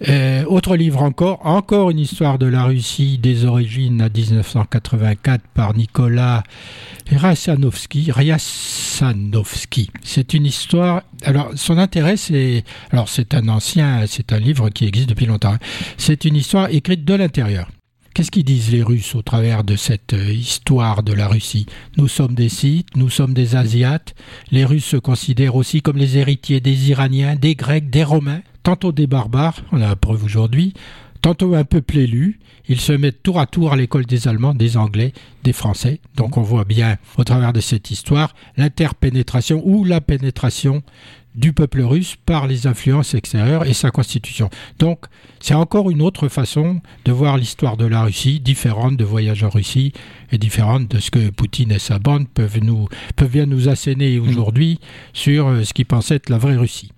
Euh, 0.07 0.45
autre 0.45 0.77
livre 0.77 1.03
encore, 1.03 1.45
encore 1.45 1.91
une 1.91 1.99
histoire 1.99 2.39
de 2.39 2.47
la 2.47 2.65
Russie 2.65 3.19
des 3.19 3.45
origines 3.45 4.01
à 4.01 4.09
1984 4.09 5.43
par 5.55 5.75
Nicolas 5.75 6.45
Ryasanovsky. 7.11 8.13
Ryasanovsky. 8.13 9.91
C'est 10.05 10.35
une 10.35 10.47
histoire. 10.47 11.03
Alors, 11.25 11.51
son 11.57 11.79
intérêt, 11.79 12.17
c'est. 12.17 12.65
Alors, 12.93 13.09
c'est 13.09 13.35
un 13.35 13.49
ancien. 13.49 14.05
C'est 14.07 14.33
un 14.33 14.39
livre 14.39 14.71
qui 14.71 14.87
existe 14.87 15.09
depuis 15.09 15.27
longtemps. 15.27 15.55
hein. 15.55 15.59
C'est 15.97 16.25
une 16.25 16.37
histoire 16.37 16.69
écrite 16.71 17.05
de 17.05 17.15
l'intérieur. 17.15 17.69
Qu'est-ce 18.15 18.31
qu'ils 18.33 18.45
disent 18.45 18.73
les 18.73 18.83
Russes 18.83 19.15
au 19.15 19.23
travers 19.23 19.63
de 19.63 19.77
cette 19.77 20.13
euh, 20.13 20.33
histoire 20.33 21.05
de 21.05 21.13
la 21.13 21.29
Russie? 21.29 21.67
Nous 21.97 22.09
sommes 22.09 22.35
des 22.35 22.49
Scythes, 22.49 22.97
nous 22.97 23.11
sommes 23.11 23.33
des 23.33 23.55
Asiates. 23.55 24.15
Les 24.51 24.65
Russes 24.65 24.87
se 24.87 24.97
considèrent 24.97 25.55
aussi 25.55 25.83
comme 25.83 25.99
les 25.99 26.19
héritiers 26.19 26.61
des 26.61 26.91
Iraniens, 26.91 27.37
des 27.37 27.55
Grecs, 27.55 27.91
des 27.91 28.03
Romains, 28.03 28.41
tantôt 28.63 28.93
des 28.93 29.07
barbares, 29.07 29.63
on 29.73 29.81
a 29.81 29.89
la 29.89 29.97
preuve 29.97 30.25
aujourd'hui, 30.25 30.75
tantôt 31.21 31.55
un 31.55 31.65
peuple 31.65 31.99
élu. 31.99 32.39
Ils 32.69 32.81
se 32.81 32.93
mettent 32.93 33.23
tour 33.23 33.41
à 33.41 33.47
tour 33.47 33.73
à 33.73 33.77
l'école 33.77 34.05
des 34.05 34.29
Allemands, 34.29 34.55
des 34.55 34.77
Anglais, 34.77 35.13
des 35.43 35.53
Français. 35.53 36.01
Donc 36.17 36.37
on 36.37 36.43
voit 36.43 36.65
bien 36.65 36.99
au 37.17 37.25
travers 37.25 37.53
de 37.53 37.61
cette 37.61 37.91
histoire 37.91 38.35
l'interpénétration 38.57 39.63
ou 39.65 39.85
la 39.85 40.01
pénétration 40.01 40.83
du 41.39 41.53
peuple 41.53 41.83
russe 41.83 42.17
par 42.27 42.49
les 42.49 42.67
influences 42.67 43.15
extérieures 43.15 43.65
et 43.65 43.73
sa 43.73 43.91
constitution. 43.91 44.51
Donc, 44.81 45.05
c'est 45.41 45.55
encore 45.55 45.89
une 45.89 46.03
autre 46.03 46.29
façon 46.29 46.81
de 47.05 47.13
voir 47.13 47.37
l'histoire 47.37 47.77
de 47.77 47.87
la 47.87 48.03
Russie, 48.03 48.41
différente 48.41 48.97
de 48.97 49.05
Voyage 49.05 49.45
en 49.45 49.49
Russie 49.49 49.93
et 50.33 50.39
différente 50.39 50.91
de 50.91 50.99
ce 50.99 51.13
que 51.13 51.31
Poutine 51.31 51.71
et 51.71 51.79
sa 51.79 52.01
bande 52.01 52.29
peuvent, 52.29 52.59
nous, 52.61 52.89
peuvent 53.15 53.31
bien 53.31 53.47
nous 53.47 53.69
asséner 53.69 54.19
aujourd'hui 54.19 54.81
sur 55.13 55.47
euh, 55.47 55.63
ce 55.63 55.73
qu'ils 55.73 55.87
pensaient 55.87 56.17
être 56.17 56.29
la 56.29 56.39
vraie 56.39 56.57
Russie. 56.57 56.91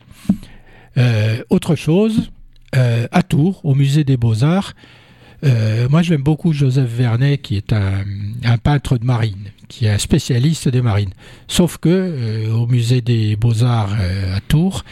Euh, 0.97 1.43
autre 1.51 1.77
chose, 1.77 2.31
euh, 2.77 3.07
à 3.13 3.23
Tours, 3.23 3.61
au 3.65 3.75
musée 3.75 4.05
des 4.05 4.17
Beaux-Arts, 4.17 4.75
euh, 5.43 5.89
moi 5.89 6.03
j'aime 6.03 6.23
beaucoup 6.23 6.53
Joseph 6.53 6.91
Vernet, 6.91 7.39
qui 7.39 7.57
est 7.57 7.73
un, 7.73 8.05
peintre 8.63 8.99
de 8.99 9.05
marine, 9.05 9.51
qui 9.69 9.87
est 9.87 9.91
un 9.91 9.99
spécialiste 9.99 10.69
des 10.69 10.83
marines. 10.83 11.13
Sauf 11.49 11.79
que 11.79 12.51
au 12.51 12.67
musée 12.67 13.01
des 13.01 13.37
Beaux-Arts 13.37 13.95
à 14.35 14.41
Tours, 14.41 14.85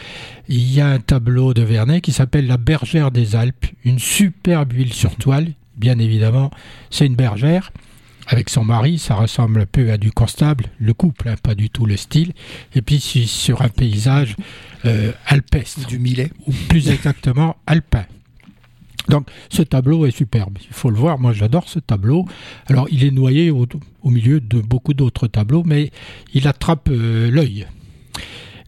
il 0.49 0.73
y 0.73 0.81
a 0.81 0.89
un 0.89 1.01
tableau 1.01 1.53
de 1.53 1.63
Vernet 1.63 2.01
qui 2.01 2.13
s'appelle 2.13 2.47
La 2.47 2.57
bergère 2.57 3.11
des 3.11 3.37
Alpes, 3.37 3.67
une 3.85 3.99
superbe 3.99 4.73
huile 4.73 4.95
sur 4.95 5.17
toile, 5.17 5.49
bien 5.77 5.99
évidemment, 5.99 6.51
c'est 6.91 7.07
une 7.07 7.17
bergère. 7.17 7.71
Avec 8.31 8.51
son 8.51 8.63
mari, 8.63 8.99
ça 8.99 9.15
ressemble 9.15 9.63
un 9.63 9.67
peu 9.67 9.91
à 9.91 9.97
du 9.97 10.13
constable, 10.13 10.67
le 10.79 10.93
couple, 10.93 11.31
hein, 11.31 11.37
pas 11.43 11.55
du 11.55 11.71
tout 11.71 11.87
le 11.87 11.97
style. 11.97 12.33
Et 12.75 12.83
puis 12.83 13.01
sur 13.01 13.63
un 13.63 13.71
paysage 13.71 14.37
euh, 14.85 15.13
alpestre, 15.27 15.87
Du 15.87 15.99
millet. 15.99 16.31
ou 16.47 16.53
plus 16.69 16.91
exactement 16.91 17.57
alpin. 17.67 18.05
Donc 19.09 19.27
ce 19.49 19.63
tableau 19.63 20.05
est 20.05 20.11
superbe, 20.11 20.59
il 20.61 20.75
faut 20.75 20.91
le 20.91 20.97
voir, 20.99 21.19
moi 21.19 21.33
j'adore 21.33 21.67
ce 21.71 21.79
tableau. 21.79 22.27
Alors 22.67 22.87
il 22.91 23.03
est 23.05 23.11
noyé 23.11 23.51
au, 23.51 23.67
au 24.03 24.11
milieu 24.11 24.41
de 24.41 24.61
beaucoup 24.61 24.93
d'autres 24.93 25.27
tableaux, 25.27 25.63
mais 25.65 25.91
il 26.35 26.47
attrape 26.47 26.91
euh, 26.91 27.31
l'œil. 27.31 27.67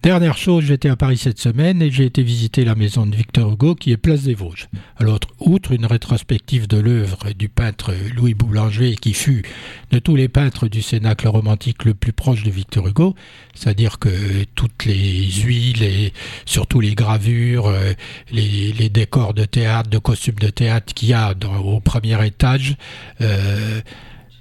Dernière 0.02 0.38
chose, 0.38 0.64
j'étais 0.64 0.88
à 0.88 0.96
Paris 0.96 1.18
cette 1.18 1.38
semaine 1.38 1.82
et 1.82 1.90
j'ai 1.90 2.06
été 2.06 2.22
visiter 2.22 2.64
la 2.64 2.74
maison 2.74 3.04
de 3.04 3.14
Victor 3.14 3.52
Hugo 3.52 3.74
qui 3.74 3.92
est 3.92 3.98
Place 3.98 4.22
des 4.22 4.32
Vosges. 4.32 4.68
Alors, 4.96 5.20
outre 5.40 5.72
une 5.72 5.84
rétrospective 5.84 6.66
de 6.66 6.78
l'œuvre 6.78 7.32
du 7.36 7.50
peintre 7.50 7.92
Louis 8.16 8.32
Boulanger 8.32 8.94
qui 8.94 9.12
fut 9.12 9.44
de 9.90 9.98
tous 9.98 10.16
les 10.16 10.28
peintres 10.28 10.68
du 10.68 10.80
Cénacle 10.80 11.28
romantique 11.28 11.84
le 11.84 11.92
plus 11.92 12.14
proche 12.14 12.44
de 12.44 12.50
Victor 12.50 12.88
Hugo, 12.88 13.14
c'est-à-dire 13.54 13.98
que 13.98 14.08
toutes 14.54 14.86
les 14.86 15.30
huiles 15.42 15.82
et 15.82 16.14
surtout 16.46 16.80
les 16.80 16.94
gravures, 16.94 17.66
euh, 17.66 17.92
les, 18.32 18.88
décors 18.88 19.34
de 19.34 19.44
théâtre, 19.44 19.90
de 19.90 19.98
costumes 19.98 20.38
de 20.40 20.48
théâtre 20.48 20.94
qu'il 20.94 21.10
y 21.10 21.12
a 21.12 21.34
au 21.62 21.80
premier 21.80 22.24
étage, 22.26 22.76
euh, 23.20 23.82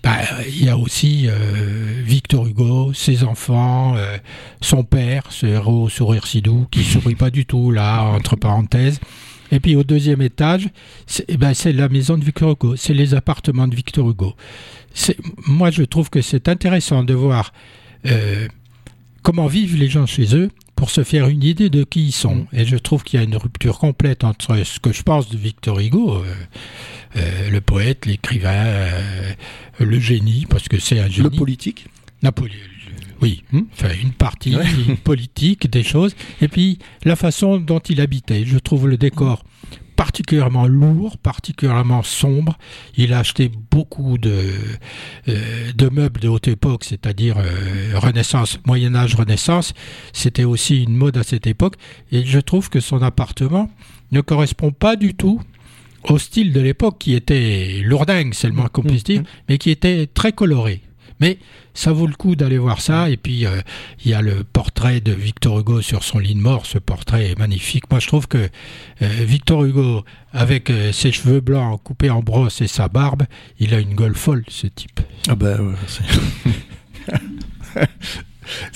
bah, 0.03 0.19
il 0.47 0.63
y 0.63 0.69
a 0.69 0.77
aussi 0.77 1.27
euh, 1.27 2.01
Victor 2.03 2.47
Hugo, 2.47 2.93
ses 2.93 3.23
enfants, 3.23 3.95
euh, 3.97 4.17
son 4.61 4.83
père, 4.83 5.23
ce 5.29 5.45
héros 5.45 5.83
au 5.83 5.89
sourire 5.89 6.25
si 6.25 6.41
doux, 6.41 6.67
qui 6.71 6.83
sourit 6.83 7.15
pas 7.15 7.29
du 7.29 7.45
tout 7.45 7.71
là, 7.71 8.03
entre 8.03 8.35
parenthèses. 8.35 8.99
Et 9.51 9.59
puis 9.59 9.75
au 9.75 9.83
deuxième 9.83 10.21
étage, 10.21 10.69
c'est 11.07 11.25
eh 11.27 11.37
ben, 11.37 11.53
la 11.65 11.89
maison 11.89 12.17
de 12.17 12.23
Victor 12.23 12.51
Hugo, 12.51 12.75
c'est 12.75 12.93
les 12.93 13.13
appartements 13.13 13.67
de 13.67 13.75
Victor 13.75 14.09
Hugo. 14.09 14.35
Moi, 15.47 15.71
je 15.71 15.83
trouve 15.83 16.09
que 16.09 16.21
c'est 16.21 16.47
intéressant 16.47 17.03
de 17.03 17.13
voir 17.13 17.51
euh, 18.05 18.47
comment 19.23 19.47
vivent 19.47 19.75
les 19.75 19.89
gens 19.89 20.05
chez 20.05 20.35
eux 20.35 20.49
pour 20.79 20.91
se 20.91 21.03
faire 21.03 21.27
une 21.27 21.43
idée 21.43 21.69
de 21.69 21.83
qui 21.83 22.05
ils 22.07 22.11
sont. 22.13 22.47
Et 22.53 22.63
je 22.63 22.77
trouve 22.77 23.03
qu'il 23.03 23.19
y 23.19 23.21
a 23.21 23.25
une 23.25 23.35
rupture 23.35 23.77
complète 23.79 24.23
entre 24.23 24.63
ce 24.63 24.79
que 24.79 24.93
je 24.93 25.03
pense 25.03 25.27
de 25.29 25.37
Victor 25.37 25.77
Hugo, 25.77 26.15
euh, 26.23 26.33
euh, 27.17 27.49
le 27.49 27.59
poète, 27.59 28.05
l'écrivain, 28.05 28.65
euh, 28.65 29.33
le 29.81 29.99
génie, 29.99 30.45
parce 30.49 30.69
que 30.69 30.79
c'est 30.79 30.97
un 30.99 31.07
Le 31.07 31.11
génie. 31.11 31.37
politique. 31.37 31.85
Napoli- 32.23 32.53
oui, 33.21 33.43
Hmm. 33.51 33.63
enfin, 33.73 33.89
une 34.01 34.13
partie 34.13 34.55
Ouais. 34.55 34.63
politique 35.03 35.69
des 35.69 35.83
choses, 35.83 36.15
et 36.41 36.47
puis 36.47 36.79
la 37.03 37.17
façon 37.17 37.57
dont 37.57 37.79
il 37.79 37.99
habitait. 37.99 38.45
Je 38.45 38.57
trouve 38.57 38.87
le 38.87 38.95
décor 38.95 39.43
particulièrement 39.99 40.65
lourd, 40.65 41.17
particulièrement 41.17 42.03
sombre. 42.03 42.57
Il 42.95 43.11
a 43.11 43.19
acheté 43.19 43.51
beaucoup 43.69 44.17
de, 44.17 44.45
euh, 45.27 45.73
de 45.75 45.89
meubles 45.89 46.21
de 46.21 46.29
haute 46.29 46.47
époque, 46.47 46.85
c'est-à-dire 46.85 47.35
euh, 47.37 47.91
Renaissance, 47.95 48.59
Moyen 48.65 48.95
Âge, 48.95 49.15
Renaissance. 49.15 49.73
C'était 50.13 50.45
aussi 50.45 50.83
une 50.83 50.95
mode 50.95 51.17
à 51.17 51.23
cette 51.23 51.47
époque, 51.47 51.75
et 52.13 52.23
je 52.23 52.39
trouve 52.39 52.69
que 52.69 52.79
son 52.79 53.01
appartement 53.01 53.69
ne 54.13 54.21
correspond 54.21 54.71
pas 54.71 54.95
du 54.95 55.15
tout 55.15 55.41
au 56.07 56.17
style 56.17 56.53
de 56.53 56.61
l'époque 56.61 56.95
qui 56.97 57.13
était 57.13 57.81
lourdingue, 57.83 58.33
c'est 58.33 58.47
le 58.47 58.53
moins 58.53 58.69
qu'on 58.69 58.83
puisse 58.83 59.03
dire, 59.03 59.23
mais 59.49 59.57
qui 59.57 59.69
était 59.69 60.07
très 60.07 60.31
coloré. 60.31 60.81
Mais 61.19 61.37
ça 61.73 61.91
vaut 61.91 62.07
le 62.07 62.13
coup 62.13 62.35
d'aller 62.35 62.57
voir 62.57 62.81
ça. 62.81 63.09
Et 63.09 63.17
puis, 63.17 63.45
euh, 63.45 63.61
il 64.03 64.11
y 64.11 64.13
a 64.13 64.21
le 64.21 64.43
portrait 64.43 65.01
de 65.01 65.11
Victor 65.11 65.59
Hugo 65.59 65.81
sur 65.81 66.03
son 66.03 66.19
lit 66.19 66.35
de 66.35 66.39
mort. 66.39 66.65
Ce 66.65 66.77
portrait 66.77 67.31
est 67.31 67.37
magnifique. 67.37 67.89
Moi, 67.91 67.99
je 67.99 68.07
trouve 68.07 68.27
que 68.27 68.37
euh, 68.37 69.07
Victor 69.25 69.65
Hugo, 69.65 70.03
avec 70.33 70.69
euh, 70.69 70.91
ses 70.91 71.11
cheveux 71.11 71.41
blancs 71.41 71.81
coupés 71.83 72.09
en 72.09 72.21
brosse 72.21 72.61
et 72.61 72.67
sa 72.67 72.87
barbe, 72.87 73.23
il 73.59 73.73
a 73.73 73.79
une 73.79 73.95
gueule 73.95 74.15
folle, 74.15 74.43
ce 74.47 74.67
type. 74.67 74.99
Ah 75.27 75.35
bah, 75.35 75.61
ouais, 75.61 75.75
c'est- 75.87 76.03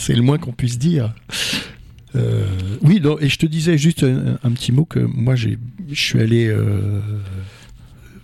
le 0.15 0.21
moins 0.21 0.37
qu'on 0.37 0.53
puisse 0.53 0.77
dire. 0.77 1.13
Oui, 2.83 3.01
et 3.21 3.29
je 3.29 3.37
te 3.39 3.47
disais 3.47 3.75
juste 3.75 4.03
un, 4.03 4.51
petit 4.51 4.71
mot 4.71 4.85
que 4.85 4.99
moi 4.99 5.35
je 5.35 5.49
suis 5.93 6.19
allé 6.19 6.55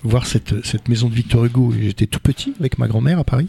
voir 0.04 0.26
cette, 0.28 0.66
cette 0.66 0.88
maison 0.90 1.10
de 1.10 1.14
Victor 1.16 1.46
Hugo. 1.46 1.74
J'étais 1.80 2.06
tout 2.08 2.20
petit 2.20 2.54
avec 2.60 2.78
ma 2.78 2.88
grand-mère 2.88 3.20
à 3.20 3.24
Paris, 3.24 3.48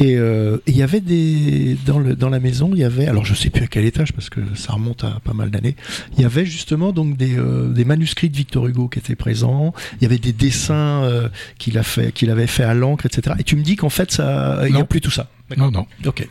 et 0.00 0.16
euh, 0.16 0.58
il 0.66 0.76
y 0.76 0.82
avait 0.82 1.00
des 1.00 1.76
dans 1.86 1.98
le 1.98 2.14
dans 2.16 2.28
la 2.30 2.40
maison, 2.40 2.70
il 2.72 2.78
y 2.78 2.84
avait, 2.84 3.06
alors 3.06 3.24
je 3.24 3.34
sais 3.34 3.50
plus 3.50 3.64
à 3.64 3.66
quel 3.66 3.84
étage 3.84 4.12
parce 4.12 4.28
que 4.30 4.40
ça 4.54 4.72
remonte 4.72 5.04
à 5.04 5.20
pas 5.24 5.32
mal 5.32 5.50
d'années. 5.50 5.76
Il 6.16 6.22
y 6.22 6.24
avait 6.24 6.44
justement 6.46 6.92
donc 6.92 7.16
des 7.16 7.36
euh, 7.38 7.68
des 7.68 7.84
manuscrits 7.84 8.28
de 8.30 8.36
Victor 8.36 8.66
Hugo 8.66 8.88
qui 8.88 8.98
étaient 8.98 9.16
présents. 9.16 9.72
Il 10.00 10.02
y 10.02 10.06
avait 10.06 10.18
des 10.18 10.32
dessins 10.32 11.02
euh, 11.04 11.28
qu'il 11.58 11.78
a 11.78 11.82
fait 11.82 12.12
qu'il 12.12 12.30
avait 12.30 12.46
fait 12.46 12.64
à 12.64 12.74
l'encre, 12.74 13.06
etc. 13.06 13.36
Et 13.38 13.44
tu 13.44 13.56
me 13.56 13.62
dis 13.62 13.76
qu'en 13.76 13.90
fait 13.90 14.10
ça, 14.12 14.60
il 14.68 14.74
y 14.74 14.78
a 14.80 14.84
plus 14.84 15.00
tout 15.00 15.10
ça. 15.10 15.28
Non, 15.56 15.70
non. 15.70 15.86
Ok. 16.06 16.26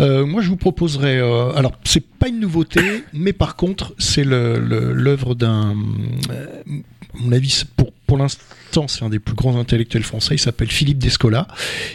Euh, 0.00 0.24
moi, 0.26 0.40
je 0.42 0.48
vous 0.48 0.56
proposerais. 0.56 1.18
euh, 1.20 1.52
alors, 1.54 1.72
c'est 1.84 2.04
pas 2.04 2.28
une 2.28 2.40
nouveauté, 2.40 2.80
mais 3.12 3.32
par 3.32 3.56
contre, 3.56 3.94
c'est 3.98 4.24
le- 4.24 4.58
le- 4.58 4.92
l'œuvre 4.92 5.34
d'un. 5.34 5.76
euh, 6.30 6.46
à 6.68 7.18
mon 7.22 7.32
avis, 7.32 7.62
pour, 7.76 7.92
pour 8.08 8.16
l'instant, 8.16 8.88
c'est 8.88 9.04
un 9.04 9.10
des 9.10 9.18
plus 9.18 9.34
grands 9.34 9.60
intellectuels 9.60 10.02
français. 10.02 10.34
Il 10.34 10.38
s'appelle 10.38 10.70
Philippe 10.70 10.96
Descola. 10.98 11.46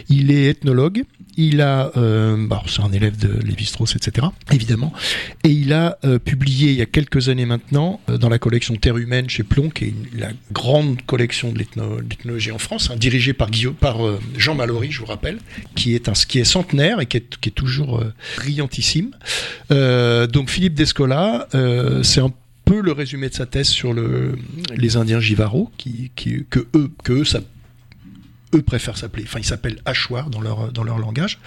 Il 0.08 0.30
est 0.30 0.48
ethnologue. 0.48 1.02
Il 1.36 1.60
a. 1.60 1.90
Euh, 1.96 2.36
bah, 2.38 2.62
c'est 2.68 2.82
un 2.82 2.92
élève 2.92 3.18
de 3.18 3.40
Lévi-Strauss, 3.44 3.96
etc. 3.96 4.28
Évidemment. 4.52 4.92
Et 5.42 5.48
il 5.48 5.72
a 5.72 5.98
euh, 6.04 6.20
publié 6.20 6.70
il 6.70 6.76
y 6.76 6.82
a 6.82 6.86
quelques 6.86 7.28
années 7.28 7.46
maintenant, 7.46 8.00
euh, 8.08 8.16
dans 8.16 8.28
la 8.28 8.38
collection 8.38 8.76
Terre 8.76 8.96
humaine 8.96 9.28
chez 9.28 9.42
Plomb, 9.42 9.70
qui 9.70 9.86
est 9.86 9.94
la 10.16 10.28
grande 10.52 11.02
collection 11.02 11.52
de 11.52 11.58
l'ethno- 11.58 12.00
de 12.00 12.08
l'ethnologie 12.08 12.52
en 12.52 12.58
France, 12.58 12.90
hein, 12.92 12.96
dirigée 12.96 13.32
par, 13.32 13.50
Jean 14.38 14.54
Mallory, 14.54 14.92
je 14.92 15.00
vous 15.00 15.06
rappelle, 15.06 15.38
qui 15.74 15.96
est, 15.96 16.08
un, 16.08 16.12
qui 16.12 16.38
est 16.38 16.44
centenaire 16.44 17.00
et 17.00 17.06
qui 17.06 17.16
est, 17.16 17.36
qui 17.40 17.48
est 17.48 17.52
toujours 17.52 18.04
brillantissime. 18.36 19.10
Donc 19.70 20.48
Philippe 20.48 20.74
Descola, 20.74 21.48
c'est 22.02 22.20
un 22.20 22.32
peu 22.64 22.80
le 22.80 22.92
résumé 22.92 23.28
de 23.28 23.34
sa 23.34 23.46
thèse 23.46 23.68
sur 23.68 23.92
le, 23.92 24.36
les 24.76 24.96
Indiens 24.96 25.20
Jivaro, 25.20 25.70
qui, 25.76 26.10
que 26.16 26.66
eux, 26.74 26.90
que 27.02 27.12
eux, 27.12 28.62
préfèrent 28.62 28.96
s'appeler, 28.96 29.24
enfin 29.26 29.40
ils 29.40 29.44
s'appellent 29.44 29.80
Hachoir 29.84 30.30
dans 30.30 30.40
leur, 30.40 30.72
dans 30.72 30.84
leur 30.84 30.98
langage. 30.98 31.40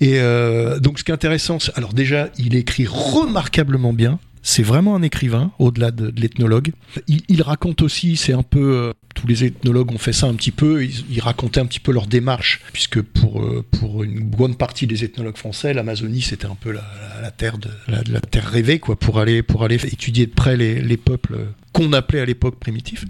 Et 0.00 0.18
euh, 0.18 0.80
donc 0.80 0.98
ce 0.98 1.04
qui 1.04 1.10
est 1.10 1.14
intéressant, 1.14 1.58
c'est- 1.60 1.76
alors 1.76 1.92
déjà, 1.92 2.30
il 2.38 2.54
écrit 2.56 2.86
remarquablement 2.86 3.92
bien. 3.92 4.18
C'est 4.44 4.64
vraiment 4.64 4.96
un 4.96 5.02
écrivain, 5.02 5.52
au-delà 5.60 5.92
de, 5.92 6.12
l'ethnologue. 6.20 6.72
Il, 7.06 7.22
il 7.28 7.42
raconte 7.42 7.80
aussi, 7.80 8.16
c'est 8.16 8.32
un 8.32 8.42
peu, 8.42 8.74
euh, 8.74 8.92
tous 9.14 9.26
les 9.26 9.44
ethnologues 9.44 9.92
ont 9.92 9.98
fait 9.98 10.12
ça 10.12 10.26
un 10.26 10.34
petit 10.34 10.50
peu. 10.50 10.84
Ils, 10.84 11.20
racontaient 11.20 11.60
un 11.60 11.66
petit 11.66 11.80
peu 11.80 11.92
leur 11.92 12.06
démarche, 12.06 12.60
puisque 12.72 13.00
pour, 13.00 13.44
pour 13.70 14.02
une 14.02 14.20
bonne 14.20 14.56
partie 14.56 14.86
des 14.86 15.04
ethnologues 15.04 15.36
français, 15.36 15.72
l'Amazonie 15.72 16.22
c'était 16.22 16.46
un 16.46 16.56
peu 16.56 16.72
la, 16.72 17.30
terre 17.30 17.58
de 17.58 17.70
la, 17.88 18.20
terre 18.20 18.48
rêvée, 18.48 18.78
quoi, 18.78 18.98
pour 18.98 19.20
aller 19.20 19.42
pour 19.42 19.64
aller 19.64 19.76
étudier 19.76 20.26
de 20.26 20.32
près 20.32 20.56
les, 20.56 20.80
les 20.80 20.96
peuples 20.96 21.38
qu'on 21.72 21.92
appelait 21.92 22.20
à 22.20 22.24
l'époque 22.24 22.58
primitifs. 22.58 23.04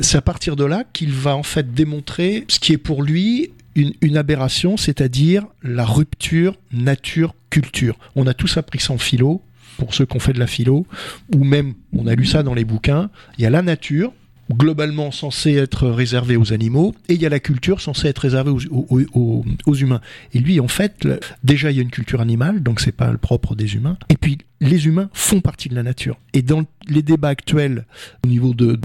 C'est 0.00 0.16
à 0.16 0.22
partir 0.22 0.56
de 0.56 0.64
là 0.64 0.84
qu'il 0.92 1.12
va 1.12 1.36
en 1.36 1.42
fait 1.42 1.74
démontrer 1.74 2.44
ce 2.48 2.58
qui 2.58 2.72
est 2.72 2.78
pour 2.78 3.02
lui 3.02 3.50
une, 3.74 4.16
aberration, 4.16 4.76
c'est-à-dire 4.76 5.46
la 5.62 5.84
rupture 5.84 6.56
nature-culture. 6.72 7.98
On 8.16 8.26
a 8.26 8.34
tous 8.34 8.56
appris 8.56 8.80
ça 8.80 8.92
en 8.92 8.98
philo, 8.98 9.42
pour 9.78 9.94
ceux 9.94 10.04
qui 10.04 10.16
ont 10.16 10.20
fait 10.20 10.32
de 10.32 10.38
la 10.38 10.46
philo, 10.46 10.86
ou 11.34 11.44
même 11.44 11.74
on 11.96 12.06
a 12.06 12.14
lu 12.14 12.26
ça 12.26 12.42
dans 12.42 12.54
les 12.54 12.64
bouquins. 12.64 13.10
Il 13.38 13.44
y 13.44 13.46
a 13.46 13.50
la 13.50 13.62
nature, 13.62 14.12
globalement 14.54 15.10
censée 15.10 15.54
être 15.54 15.88
réservée 15.88 16.36
aux 16.36 16.52
animaux, 16.52 16.94
et 17.08 17.14
il 17.14 17.22
y 17.22 17.26
a 17.26 17.28
la 17.28 17.40
culture 17.40 17.80
censée 17.80 18.08
être 18.08 18.18
réservée 18.18 18.50
aux, 18.50 19.74
humains. 19.74 20.00
Et 20.34 20.38
lui, 20.38 20.60
en 20.60 20.68
fait, 20.68 21.08
déjà 21.44 21.70
il 21.70 21.76
y 21.76 21.80
a 21.80 21.82
une 21.82 21.90
culture 21.90 22.20
animale, 22.20 22.62
donc 22.62 22.80
c'est 22.80 22.92
pas 22.92 23.10
le 23.10 23.18
propre 23.18 23.54
des 23.54 23.74
humains. 23.74 23.96
Et 24.08 24.16
puis 24.16 24.38
les 24.62 24.86
humains 24.86 25.10
font 25.12 25.40
partie 25.40 25.68
de 25.68 25.74
la 25.74 25.82
nature. 25.82 26.16
Et 26.34 26.40
dans 26.40 26.64
les 26.88 27.02
débats 27.02 27.28
actuels 27.28 27.84
au 28.24 28.28
niveau 28.28 28.54
de, 28.54 28.78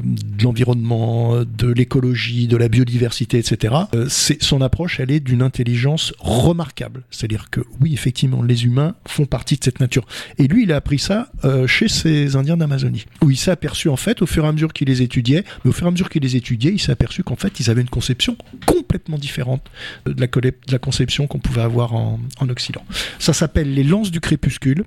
l'environnement, 0.44 1.44
de 1.44 1.68
l'écologie, 1.68 2.48
de 2.48 2.58
la 2.58 2.68
biodiversité, 2.68 3.38
etc., 3.38 3.76
euh, 3.94 4.08
son 4.10 4.62
approche, 4.62 5.00
elle 5.00 5.12
est 5.12 5.20
d'une 5.20 5.42
intelligence 5.42 6.14
remarquable. 6.20 7.04
C'est-à-dire 7.12 7.50
que 7.52 7.62
oui, 7.80 7.94
effectivement, 7.94 8.42
les 8.42 8.66
humains 8.66 8.96
font 9.08 9.26
partie 9.26 9.58
de 9.58 9.64
cette 9.64 9.80
nature. 9.80 10.06
Et 10.40 10.48
lui, 10.48 10.64
il 10.64 10.72
a 10.72 10.78
appris 10.78 11.00
ça 11.00 11.30
euh, 11.46 11.68
chez 11.68 11.88
ces 11.88 12.36
Indiens 12.36 12.58
d'Amazonie, 12.58 13.06
où 13.22 13.30
il 13.30 13.38
s'est 13.38 13.52
aperçu 13.52 13.88
en 13.88 13.98
fait, 13.98 14.22
au 14.22 14.26
fur 14.26 14.46
et 14.46 14.48
à 14.48 14.52
mesure 14.52 14.74
qu'il 14.74 14.88
les 14.88 15.04
étudiait, 15.04 15.44
mais 15.64 15.70
au 15.70 15.74
fur 15.74 15.86
et 15.86 15.90
à 15.90 15.92
mesure 15.92 16.10
qu'il 16.10 16.24
les 16.24 16.36
étudiait, 16.36 16.72
il 16.72 16.80
s'est 16.80 16.92
aperçu 16.92 17.24
qu'en 17.24 17.36
fait, 17.36 17.60
ils 17.60 17.70
avaient 17.70 17.82
une 17.82 17.90
conception 17.90 18.36
complètement 18.66 19.20
différente 19.20 19.64
de 20.08 20.20
la, 20.20 20.80
conception 20.80 21.28
qu'on 21.28 21.40
pouvait 21.40 21.62
avoir 21.62 21.94
en, 21.94 22.20
en 22.40 22.50
Occident. 22.50 22.84
Ça 23.20 23.34
s'appelle 23.34 23.74
les 23.74 23.84
lances 23.84 24.10
du 24.10 24.20
crépuscule. 24.20 24.84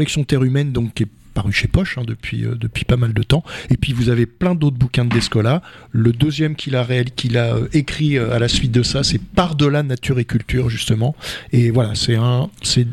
Collection 0.00 0.24
Terre 0.24 0.44
humaine, 0.44 0.72
donc 0.72 0.94
qui 0.94 1.02
est 1.02 1.19
paru 1.30 1.52
chez 1.52 1.68
Poche 1.68 1.98
hein, 1.98 2.02
depuis, 2.06 2.44
euh, 2.44 2.54
depuis 2.54 2.84
pas 2.84 2.96
mal 2.96 3.12
de 3.12 3.22
temps. 3.22 3.42
Et 3.70 3.76
puis 3.76 3.92
vous 3.92 4.08
avez 4.08 4.26
plein 4.26 4.54
d'autres 4.54 4.76
bouquins 4.76 5.04
de 5.04 5.10
Descola. 5.10 5.62
Le 5.92 6.12
deuxième 6.12 6.54
qu'il 6.56 6.76
a, 6.76 6.86
qu'il 7.04 7.38
a 7.38 7.56
euh, 7.56 7.68
écrit 7.72 8.18
euh, 8.18 8.34
à 8.34 8.38
la 8.38 8.48
suite 8.48 8.72
de 8.72 8.82
ça, 8.82 9.02
c'est 9.02 9.20
Par-delà 9.20 9.82
nature 9.82 10.18
et 10.18 10.24
culture, 10.24 10.68
justement. 10.70 11.14
Et 11.52 11.70
voilà, 11.70 11.94
c'est 11.94 12.16
un, 12.16 12.50
c'est 12.62 12.86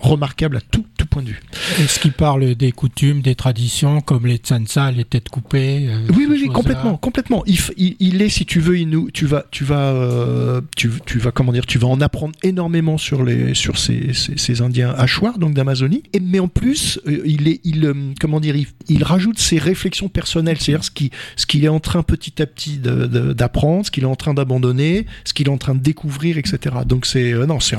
remarquable 0.00 0.56
à 0.56 0.60
tout, 0.60 0.84
tout 0.96 1.06
point 1.06 1.22
de 1.22 1.28
vue. 1.28 1.40
Est-ce 1.78 1.98
qu'il 2.00 2.12
parle 2.12 2.54
des 2.54 2.72
coutumes, 2.72 3.20
des 3.20 3.34
traditions, 3.34 4.00
comme 4.00 4.26
les 4.26 4.36
tsansa, 4.36 4.90
les 4.90 5.04
têtes 5.04 5.28
coupées 5.28 5.88
Oui, 6.10 6.26
oui, 6.28 6.38
oui, 6.42 6.48
complètement, 6.48 6.96
complètement. 6.96 7.44
Il, 7.46 7.58
il, 7.98 8.22
est, 8.22 8.28
si 8.28 8.46
tu 8.46 8.60
veux, 8.60 8.78
il 8.78 8.88
nous, 8.88 9.10
tu 9.10 9.26
vas, 9.26 9.44
tu 9.50 9.64
vas, 9.64 10.60
tu, 10.76 10.90
tu, 11.06 11.18
vas, 11.18 11.30
comment 11.30 11.52
dire, 11.52 11.66
tu 11.66 11.78
vas 11.78 11.88
en 11.88 12.00
apprendre 12.00 12.34
énormément 12.42 12.98
sur 12.98 13.24
les, 13.24 13.54
sur 13.54 13.78
ces, 13.78 14.12
ces, 14.12 14.36
ces 14.36 14.62
Indiens 14.62 14.90
hachoirs, 14.96 15.38
donc 15.38 15.54
d'Amazonie. 15.54 16.02
Et 16.12 16.20
mais 16.20 16.38
en 16.38 16.48
plus, 16.48 17.00
il 17.06 17.48
est, 17.48 17.60
il, 17.64 17.71
euh, 17.84 17.94
comment 18.20 18.40
dire, 18.40 18.54
il, 18.88 19.04
rajoute 19.04 19.38
ses 19.38 19.58
réflexions 19.58 20.08
personnelles, 20.08 20.58
c'est-à-dire 20.60 20.84
ce 20.84 21.46
qu'il 21.46 21.64
est 21.64 21.68
en 21.68 21.80
train 21.80 22.02
petit 22.02 22.40
à 22.42 22.46
petit 22.46 22.78
d'apprendre, 22.78 23.86
ce 23.86 23.90
qu'il 23.90 24.04
est 24.04 24.06
en 24.06 24.16
train 24.16 24.34
d'abandonner, 24.34 25.06
ce 25.24 25.32
qu'il 25.32 25.46
est 25.46 25.50
en 25.50 25.58
train 25.58 25.74
de 25.74 25.80
découvrir, 25.80 26.38
etc. 26.38 26.76
Donc 26.86 27.06
c'est 27.06 27.32
euh, 27.32 27.46
non, 27.46 27.60
c'est 27.60 27.76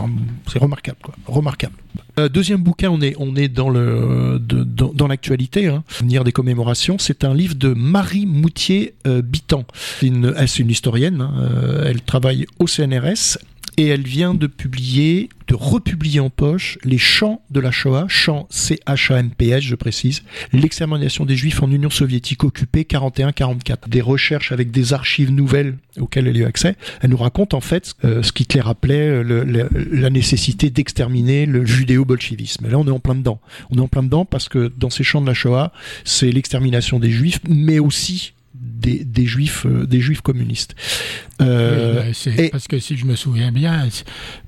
remarquable, 0.58 0.98
quoi, 1.02 1.16
remarquable. 1.28 1.76
Euh, 2.20 2.30
deuxième 2.30 2.62
bouquin, 2.62 2.90
on 2.90 3.02
est, 3.02 3.16
on 3.18 3.36
est 3.36 3.48
dans, 3.48 3.70
le, 3.70 4.40
dans, 4.40 5.08
l'actualité, 5.08 5.68
hein. 5.68 5.84
venir 6.00 6.24
des 6.24 6.32
commémorations. 6.32 6.98
C'est 7.00 7.24
un 7.24 7.34
livre 7.34 7.56
de 7.56 7.70
Marie 7.70 8.26
Moutier-Bitan. 8.26 9.66
c'est 10.00 10.08
une, 10.08 10.36
une, 10.60 10.70
historienne, 10.70 11.22
hein. 11.22 11.34
elle 11.86 12.02
travaille 12.02 12.46
au 12.60 12.68
CNRS 12.68 13.38
et 13.78 13.88
elle 13.88 14.04
vient 14.04 14.34
de 14.34 14.48
publier, 14.48 15.30
de 15.48 15.56
republier 15.56 16.20
en 16.20 16.30
poche 16.30 16.78
les 16.84 16.98
chants 16.98 17.42
de 17.50 17.60
la 17.60 17.72
Shoah, 17.72 18.06
chants 18.08 18.48
C-H-A-M-P-S, 18.50 19.64
je 19.64 19.76
précise, 19.76 20.24
l'extermination 20.52 21.26
des 21.26 21.36
Juifs 21.36 21.62
en 21.64 21.72
Union 21.72 21.90
soviétique 21.90 22.44
occupée 22.44 22.84
41-44. 22.84 23.90
Des 23.90 24.02
recherches 24.02 24.52
avec 24.52 24.72
des 24.72 24.94
archives 24.94 25.32
nouvelles 25.32 25.78
auxquelles 26.00 26.28
elle 26.28 26.38
a 26.38 26.40
eu 26.40 26.46
accès. 26.46 26.76
Elle 27.02 27.12
nous 27.12 27.18
raconte 27.18 27.54
en 27.54 27.62
fait 27.62 27.94
euh, 28.04 28.24
ce 28.24 28.32
qu'Hitler 28.32 28.64
appelait 28.66 29.08
euh, 29.08 29.68
la 29.92 30.10
nécessité 30.10 30.70
d'exterminer 30.70 31.46
le 31.46 31.66
judéo-bolchevisme. 31.66 32.68
Là, 32.70 32.78
on 32.78 32.88
est 32.88 32.92
en 32.92 33.00
plein 33.00 33.16
dedans. 33.16 33.40
On 33.70 33.78
est 33.78 33.82
en 33.82 33.88
plein 33.88 34.04
dedans 34.04 34.26
parce 34.26 34.50
que 34.50 34.72
dans 34.78 34.90
ces 34.90 35.04
chants 35.04 35.22
de 35.22 35.28
la 35.28 35.34
Shoah, 35.34 35.72
c'est 36.04 36.32
l'extermination 36.32 37.00
des 37.00 37.12
Juifs, 37.12 37.40
mais 37.48 37.80
aussi 37.80 38.34
des, 38.54 39.26
juifs, 39.26 39.66
euh, 39.66 39.86
des 39.86 40.00
juifs 40.00 40.22
communistes. 40.22 40.76
Euh, 41.42 42.12
parce 42.52 42.68
que 42.68 42.80
si 42.80 42.98
je 42.98 43.06
me 43.06 43.16
souviens 43.16 43.52
bien, 43.52 43.88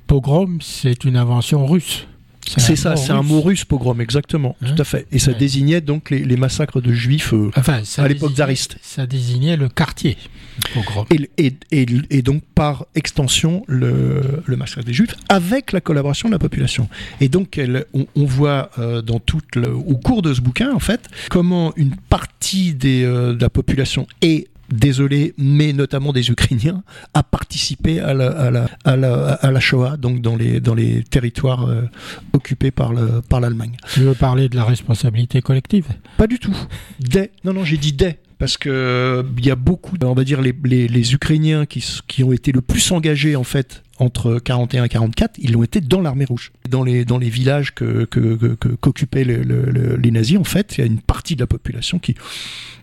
pogrom, 0.08 0.60
c'est 0.62 1.04
une 1.06 1.18
invention 1.18 1.66
russe. 1.66 2.08
C'est 2.46 2.76
ça, 2.76 2.96
c'est 2.96 3.12
un 3.12 3.24
mot 3.24 3.42
russe, 3.42 3.66
pogrom, 3.66 4.00
exactement, 4.02 4.56
tout 4.60 4.72
hein 4.72 4.76
à 4.78 4.84
fait. 4.84 5.08
Et 5.12 5.20
ça 5.20 5.34
désignait 5.34 5.82
donc 5.82 6.10
les, 6.10 6.38
massacres 6.38 6.82
de 6.82 6.92
juifs 6.94 7.34
euh, 7.34 7.52
à 7.98 8.08
l'époque 8.08 8.34
tsariste. 8.34 8.78
Ça 8.82 9.06
désignait 9.06 9.58
le 9.58 9.70
quartier, 9.70 10.18
pogrom. 10.74 11.06
Et, 11.10 11.54
et, 11.72 12.22
donc, 12.22 12.44
par 12.54 12.86
extension, 12.96 13.64
le, 13.68 14.44
massacre 14.48 14.86
des 14.86 14.94
juifs, 14.94 15.16
avec 15.30 15.72
la 15.72 15.82
collaboration 15.82 16.30
de 16.30 16.34
la 16.34 16.40
population. 16.40 16.90
Et 17.20 17.30
donc, 17.30 17.60
on, 17.94 18.26
voit 18.26 18.70
euh, 18.80 19.02
dans 19.02 19.20
tout 19.20 19.42
au 19.58 19.96
cours 19.98 20.22
de 20.22 20.34
ce 20.34 20.42
bouquin, 20.42 20.74
en 20.74 20.80
fait, 20.80 21.10
comment 21.30 21.74
une 21.76 21.96
partie 21.96 22.74
des, 22.74 23.04
euh, 23.04 23.34
de 23.34 23.42
la 23.42 23.50
population 23.50 24.08
est 24.22 24.48
désolé, 24.70 25.34
mais 25.38 25.74
notamment 25.74 26.14
des 26.14 26.30
Ukrainiens, 26.30 26.84
a 27.14 27.24
participé 27.24 28.00
à 28.00 28.14
la, 28.14 28.28
à 28.28 28.52
la, 28.52 28.68
à 28.84 28.96
la, 28.96 29.34
à 29.34 29.52
la 29.52 29.60
Shoah, 29.60 29.98
donc 29.98 30.22
dans 30.22 30.36
les, 30.36 30.60
dans 30.60 30.76
les 30.76 31.04
territoires 31.04 31.68
euh, 31.68 31.84
occupés 32.34 32.72
par 32.72 32.94
l'Allemagne. 32.94 33.78
Par 33.82 33.92
tu 33.94 34.00
veux 34.02 34.14
parler 34.14 34.50
de 34.50 34.56
la 34.56 34.64
responsabilité 34.64 35.42
collective? 35.42 35.88
Pas 36.18 36.28
du 36.28 36.40
tout. 36.40 36.56
Des. 37.00 37.32
Non, 37.44 37.54
non, 37.54 37.64
j'ai 37.64 37.78
dit 37.78 37.94
des 37.94 38.18
parce 38.38 38.58
que 38.58 39.26
il 39.38 39.46
y 39.46 39.52
a 39.52 39.56
beaucoup, 39.56 39.96
on 40.04 40.14
va 40.14 40.24
dire 40.24 40.42
les, 40.42 40.54
les, 40.66 40.88
les 40.88 41.14
Ukrainiens 41.14 41.66
qui, 41.66 41.84
qui, 42.08 42.24
ont 42.24 42.34
été 42.34 42.52
le 42.52 42.62
plus 42.62 42.92
engagés 42.92 43.36
en 43.36 43.44
fait 43.44 43.84
entre 44.00 44.40
41 44.40 44.84
et 44.84 44.90
44, 44.90 45.38
ils 45.38 45.54
l'ont 45.54 45.64
été 45.64 45.80
dans 45.82 46.02
l'armée 46.02 46.26
rouge. 46.26 46.52
Dans 46.70 46.84
les, 46.84 47.06
dans 47.06 47.18
les 47.18 47.30
villages 47.30 47.74
que, 47.74 48.06
qu'occupaient 48.06 49.26
que, 49.26 49.98
les 50.02 50.12
nazis, 50.12 50.38
en 50.38 50.44
fait, 50.44 50.78
il 50.78 50.82
y 50.82 50.84
a 50.84 50.88
une 50.88 51.00
partie 51.00 51.36
de 51.36 51.42
la 51.42 51.48
population 51.48 52.00
qui, 52.00 52.16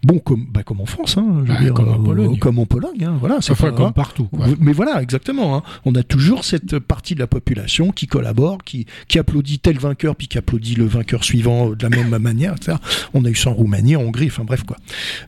bon, 0.05 0.19
comme, 0.19 0.47
bah, 0.51 0.63
comme 0.63 0.81
en 0.81 0.87
France, 0.87 1.19
hein, 1.19 1.45
je 1.45 1.53
veux 1.53 1.59
dire, 1.59 1.75
comme 1.75 1.91
en 1.91 2.03
Pologne, 2.03 2.35
euh, 2.35 2.39
comme 2.39 2.59
en 2.59 2.67
Pologne, 2.67 3.05
hein, 3.05 3.17
voilà, 3.21 3.39
c'est 3.41 3.53
enfin, 3.53 3.73
comme 3.73 3.93
partout. 3.93 4.29
Mais 4.59 4.73
voilà, 4.73 5.03
exactement. 5.03 5.57
Hein. 5.57 5.63
On 5.85 5.95
a 5.95 6.03
toujours 6.03 6.45
cette 6.45 6.79
partie 6.79 7.15
de 7.15 7.21
la 7.21 7.27
population 7.27 7.91
qui 7.91 8.07
collabore, 8.07 8.59
qui, 8.65 8.87
qui 9.09 9.19
applaudit 9.19 9.59
tel 9.59 9.79
vainqueur, 9.79 10.17
puis 10.17 10.29
qui 10.29 10.39
applaudit 10.39 10.77
le 10.77 10.87
vainqueur 10.87 11.25
suivant 11.25 11.71
de 11.71 11.83
la 11.83 11.91
même 11.91 12.17
manière. 12.19 12.55
Etc. 12.55 12.77
On 13.13 13.25
a 13.25 13.29
eu 13.29 13.35
ça 13.35 13.51
en 13.51 13.55
Roumanie, 13.55 13.97
en 13.97 14.03
Hongrie, 14.03 14.29
enfin 14.29 14.45
bref 14.45 14.63
quoi. 14.63 14.79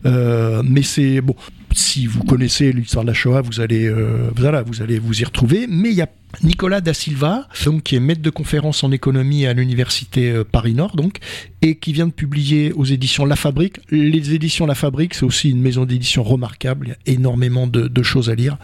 Euh, 0.05 0.63
mais 0.65 0.83
c'est 0.83 1.21
bon 1.21 1.35
si 1.77 2.07
vous 2.07 2.23
connaissez 2.23 2.71
l'histoire 2.71 3.03
de 3.03 3.09
la 3.09 3.13
Shoah, 3.13 3.41
vous 3.41 3.59
allez, 3.59 3.85
euh, 3.85 4.29
vous 4.65 4.81
allez 4.81 4.99
vous 4.99 5.21
y 5.21 5.23
retrouver. 5.23 5.67
Mais 5.67 5.89
il 5.89 5.95
y 5.95 6.01
a 6.01 6.09
Nicolas 6.43 6.81
da 6.81 6.93
Silva, 6.93 7.47
donc 7.65 7.83
qui 7.83 7.95
est 7.95 7.99
maître 7.99 8.21
de 8.21 8.29
conférence 8.29 8.83
en 8.83 8.91
économie 8.91 9.45
à 9.45 9.53
l'université 9.53 10.31
euh, 10.31 10.43
Paris 10.43 10.73
Nord, 10.73 10.95
donc, 10.95 11.19
et 11.61 11.75
qui 11.75 11.93
vient 11.93 12.07
de 12.07 12.11
publier 12.11 12.71
aux 12.73 12.85
éditions 12.85 13.25
La 13.25 13.35
Fabrique. 13.35 13.77
Les 13.91 14.33
éditions 14.33 14.65
La 14.65 14.75
Fabrique, 14.75 15.13
c'est 15.13 15.25
aussi 15.25 15.49
une 15.49 15.61
maison 15.61 15.85
d'édition 15.85 16.23
remarquable. 16.23 16.87
Il 16.87 16.89
y 16.89 16.93
a 16.93 17.15
énormément 17.17 17.67
de, 17.67 18.03
choses 18.03 18.29
à 18.29 18.35
lire, 18.35 18.57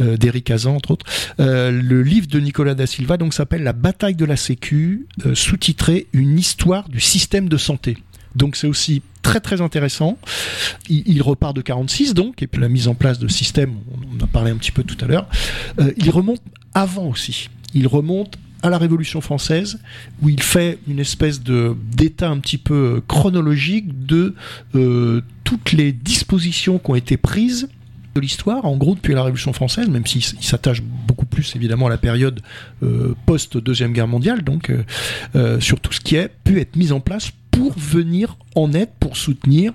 euh, 0.00 0.16
d'Éric 0.16 0.50
Hazan 0.50 0.76
entre 0.76 0.92
autres. 0.92 1.06
le 1.38 2.02
livre 2.02 2.26
de 2.26 2.38
Nicolas 2.40 2.74
da 2.74 2.86
Silva 2.86 3.16
s'appelle 3.30 3.62
La 3.62 3.72
bataille 3.72 4.14
de 4.14 4.24
la 4.24 4.36
Sécu, 4.36 5.06
sous-titré 5.34 6.06
Une 6.12 6.38
histoire 6.38 6.88
du 6.88 7.00
système 7.00 7.48
de 7.48 7.56
santé. 7.56 7.96
Donc 8.34 8.56
c'est 8.56 8.66
aussi 8.66 9.02
très 9.24 9.40
très 9.40 9.60
intéressant. 9.60 10.18
Il, 10.88 11.20
repart 11.22 11.56
de 11.56 11.62
46 11.62 12.14
donc, 12.14 12.42
et 12.42 12.46
puis 12.46 12.60
la 12.60 12.68
mise 12.68 12.86
en 12.86 12.94
place 12.94 13.18
de 13.18 13.26
système, 13.26 13.74
on, 13.90 14.16
en 14.16 14.24
a 14.24 14.26
parlé 14.28 14.52
un 14.52 14.56
petit 14.56 14.70
peu 14.70 14.84
tout 14.84 15.02
à 15.04 15.08
l'heure. 15.08 15.28
Euh, 15.80 15.92
il 15.96 16.10
remonte 16.10 16.42
avant 16.74 17.06
aussi. 17.06 17.48
Il 17.74 17.88
remonte 17.88 18.36
à 18.62 18.70
la 18.70 18.78
Révolution 18.78 19.20
française, 19.20 19.78
où 20.22 20.28
il 20.28 20.42
fait 20.42 20.78
une 20.88 20.98
espèce 20.98 21.42
de 21.42 21.76
d'état 21.92 22.30
un 22.30 22.38
petit 22.38 22.56
peu 22.56 23.02
chronologique 23.08 24.06
de 24.06 24.34
euh, 24.74 25.20
toutes 25.42 25.72
les 25.72 25.92
dispositions 25.92 26.78
qui 26.78 26.90
ont 26.90 26.94
été 26.94 27.16
prises 27.16 27.68
de 28.14 28.20
l'histoire, 28.20 28.64
en 28.64 28.76
gros 28.76 28.94
depuis 28.94 29.12
la 29.12 29.22
Révolution 29.22 29.52
française, 29.52 29.88
même 29.88 30.06
s'il 30.06 30.22
s'attache 30.22 30.82
beaucoup 30.82 31.26
plus 31.26 31.56
évidemment 31.56 31.88
à 31.88 31.90
la 31.90 31.98
période 31.98 32.40
euh, 32.82 33.14
post-deuxième 33.26 33.92
guerre 33.92 34.08
mondiale, 34.08 34.42
donc 34.42 34.72
sur 35.60 35.80
tout 35.80 35.92
ce 35.92 36.00
qui 36.00 36.16
a 36.16 36.28
pu 36.28 36.60
être 36.60 36.76
mis 36.76 36.92
en 36.92 37.00
place 37.00 37.32
pour 37.54 37.72
venir 37.76 38.36
en 38.54 38.72
aide, 38.72 38.90
pour 39.00 39.16
soutenir 39.16 39.72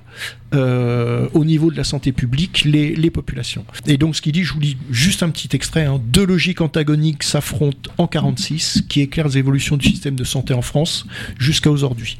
euh, 0.54 1.28
au 1.34 1.46
niveau 1.46 1.72
de 1.72 1.78
la 1.78 1.84
santé 1.84 2.12
publique 2.12 2.64
les, 2.66 3.10
populations. 3.10 3.66
Et 3.88 3.98
donc 3.98 4.16
ce 4.16 4.22
qu'il 4.22 4.32
dit, 4.32 4.44
je 4.44 4.54
vous 4.54 4.60
lis 4.60 4.78
juste 4.92 5.24
un 5.24 5.30
petit 5.30 5.50
extrait, 5.54 5.86
hein. 5.86 6.00
deux 6.12 6.26
logiques 6.26 6.62
antagoniques 6.62 7.24
s'affrontent 7.24 7.92
en 7.98 8.08
46 8.08 8.84
qui 8.88 9.02
éclairent 9.02 9.28
les 9.30 9.38
évolutions 9.38 9.78
du 9.78 9.88
système 9.88 10.16
de 10.16 10.24
santé 10.24 10.54
en 10.54 10.62
France 10.62 11.06
jusqu'à 11.40 11.72
aujourd'hui. 11.72 12.18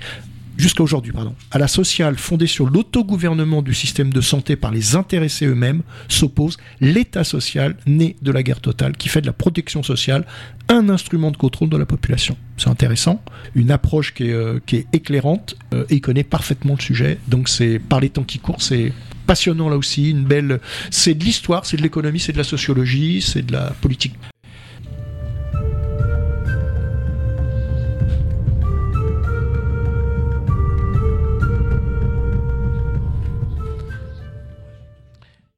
Jusqu'à 0.60 0.84
aujourd'hui, 0.84 1.14
pardon, 1.14 1.34
à 1.52 1.58
la 1.58 1.68
sociale 1.68 2.18
fondée 2.18 2.46
sur 2.46 2.70
l'autogouvernement 2.70 3.62
du 3.62 3.74
système 3.74 4.12
de 4.12 4.22
santé 4.22 4.56
par 4.56 4.72
les 4.72 4.96
intéressés 4.96 5.48
eux-mêmes, 5.48 5.82
s'oppose 6.10 6.58
l'État 6.82 7.24
social 7.24 7.78
né 7.88 8.18
de 8.22 8.32
la 8.32 8.44
guerre 8.44 8.60
totale, 8.60 8.96
qui 8.98 9.10
fait 9.10 9.22
de 9.22 9.26
la 9.26 9.34
protection 9.34 9.82
sociale 9.82 10.26
un 10.68 10.90
instrument 10.90 11.32
de 11.32 11.38
contrôle 11.38 11.70
de 11.70 11.78
la 11.78 11.86
population. 11.86 12.38
C'est 12.58 12.70
intéressant, 12.70 13.24
une 13.56 13.72
approche 13.72 14.14
qui 14.14 14.26
est, 14.26 14.34
euh, 14.34 14.60
qui 14.66 14.76
est 14.76 14.88
éclairante 14.92 15.56
euh, 15.74 15.86
et 15.90 16.02
connaît 16.02 16.24
parfaitement 16.26 16.76
le 16.78 16.82
sujet. 16.82 17.18
Donc 17.28 17.48
c'est 17.48 17.80
par 17.80 18.02
les 18.02 18.10
temps 18.10 18.24
qui 18.24 18.40
courent, 18.40 18.62
c'est 18.62 18.92
passionnant 19.26 19.70
là 19.70 19.78
aussi, 19.78 20.10
une 20.10 20.26
belle. 20.26 20.60
C'est 20.92 21.14
de 21.14 21.24
l'histoire, 21.24 21.66
c'est 21.66 21.78
de 21.78 21.82
l'économie, 21.82 22.20
c'est 22.20 22.34
de 22.34 22.38
la 22.38 22.44
sociologie, 22.44 23.22
c'est 23.22 23.46
de 23.46 23.54
la 23.54 23.72
politique. 23.82 24.14